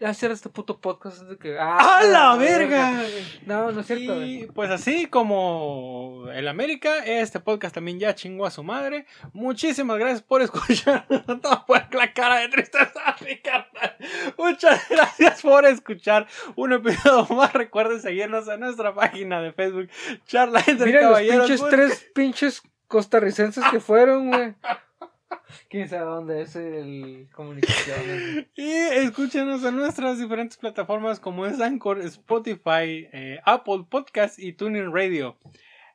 Ya 0.00 0.14
cierra 0.14 0.32
este 0.32 0.48
puto 0.48 0.80
podcast 0.80 1.22
antes 1.22 1.30
de 1.30 1.38
que. 1.38 1.58
¡A 1.58 2.04
la 2.04 2.36
verga! 2.36 3.02
No, 3.46 3.72
no 3.72 3.80
es 3.80 3.86
cierto, 3.88 4.14
güey. 4.14 4.42
Y 4.42 4.46
pues 4.46 4.70
así 4.70 5.06
como 5.06 6.26
el 6.32 6.46
América, 6.46 7.04
este 7.04 7.40
podcast 7.40 7.74
también 7.74 7.98
ya 7.98 8.14
chingó 8.14 8.46
a 8.46 8.52
su 8.52 8.62
madre. 8.62 9.06
Muchísimas 9.32 9.98
gracias 9.98 10.22
por 10.22 10.40
escuchar. 10.40 11.04
No, 11.26 11.66
por 11.66 11.92
la 11.92 12.12
cara 12.12 12.36
de 12.36 12.48
tristeza. 12.48 13.16
Muchas 14.38 14.88
gracias 14.88 15.42
por 15.42 15.66
escuchar 15.66 16.28
un 16.54 16.74
episodio 16.74 17.34
más. 17.34 17.52
Recuerden 17.52 18.00
seguirnos 18.00 18.46
en 18.46 18.60
nuestra 18.60 18.94
página 18.94 19.42
de 19.42 19.52
Facebook, 19.52 19.88
Charla 20.26 20.62
entre 20.66 20.86
Mira 20.86 21.00
los 21.00 21.10
Caballeros. 21.10 21.40
pinches 21.48 21.60
Busquen- 21.62 21.70
tres 21.70 22.10
pinches 22.14 22.62
costarricenses 22.88 23.64
que 23.70 23.80
fueron, 23.80 24.28
güey. 24.28 24.54
Quién 25.70 25.88
sabe 25.88 26.04
dónde 26.04 26.42
es 26.42 26.56
el 26.56 27.28
comunicaciones. 27.32 28.46
Y 28.56 28.70
escúchenos 28.70 29.62
en 29.64 29.76
nuestras 29.76 30.18
diferentes 30.18 30.56
plataformas 30.56 31.20
como 31.20 31.46
es 31.46 31.60
Anchor, 31.60 32.00
Spotify, 32.00 33.08
eh, 33.12 33.38
Apple 33.44 33.84
Podcast 33.88 34.38
y 34.38 34.52
Tuning 34.52 34.92
Radio. 34.92 35.38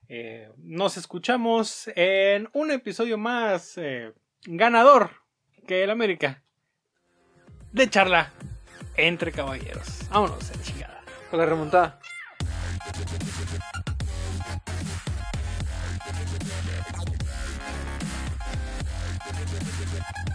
Eh, 0.08 0.50
nos 0.58 0.98
escuchamos 0.98 1.90
en 1.96 2.50
un 2.54 2.72
episodio 2.72 3.18
más 3.18 3.78
eh, 3.78 4.14
ganador 4.46 5.12
que 5.66 5.84
el 5.84 5.90
América 5.90 6.44
de 7.72 7.90
charla 7.90 8.32
entre 8.96 9.32
caballeros. 9.32 10.08
Vámonos, 10.12 10.52
a 10.52 10.56
la 10.56 10.64
chingada. 10.64 11.02
Con 11.32 11.40
la 11.40 11.46
remontada. 11.46 12.00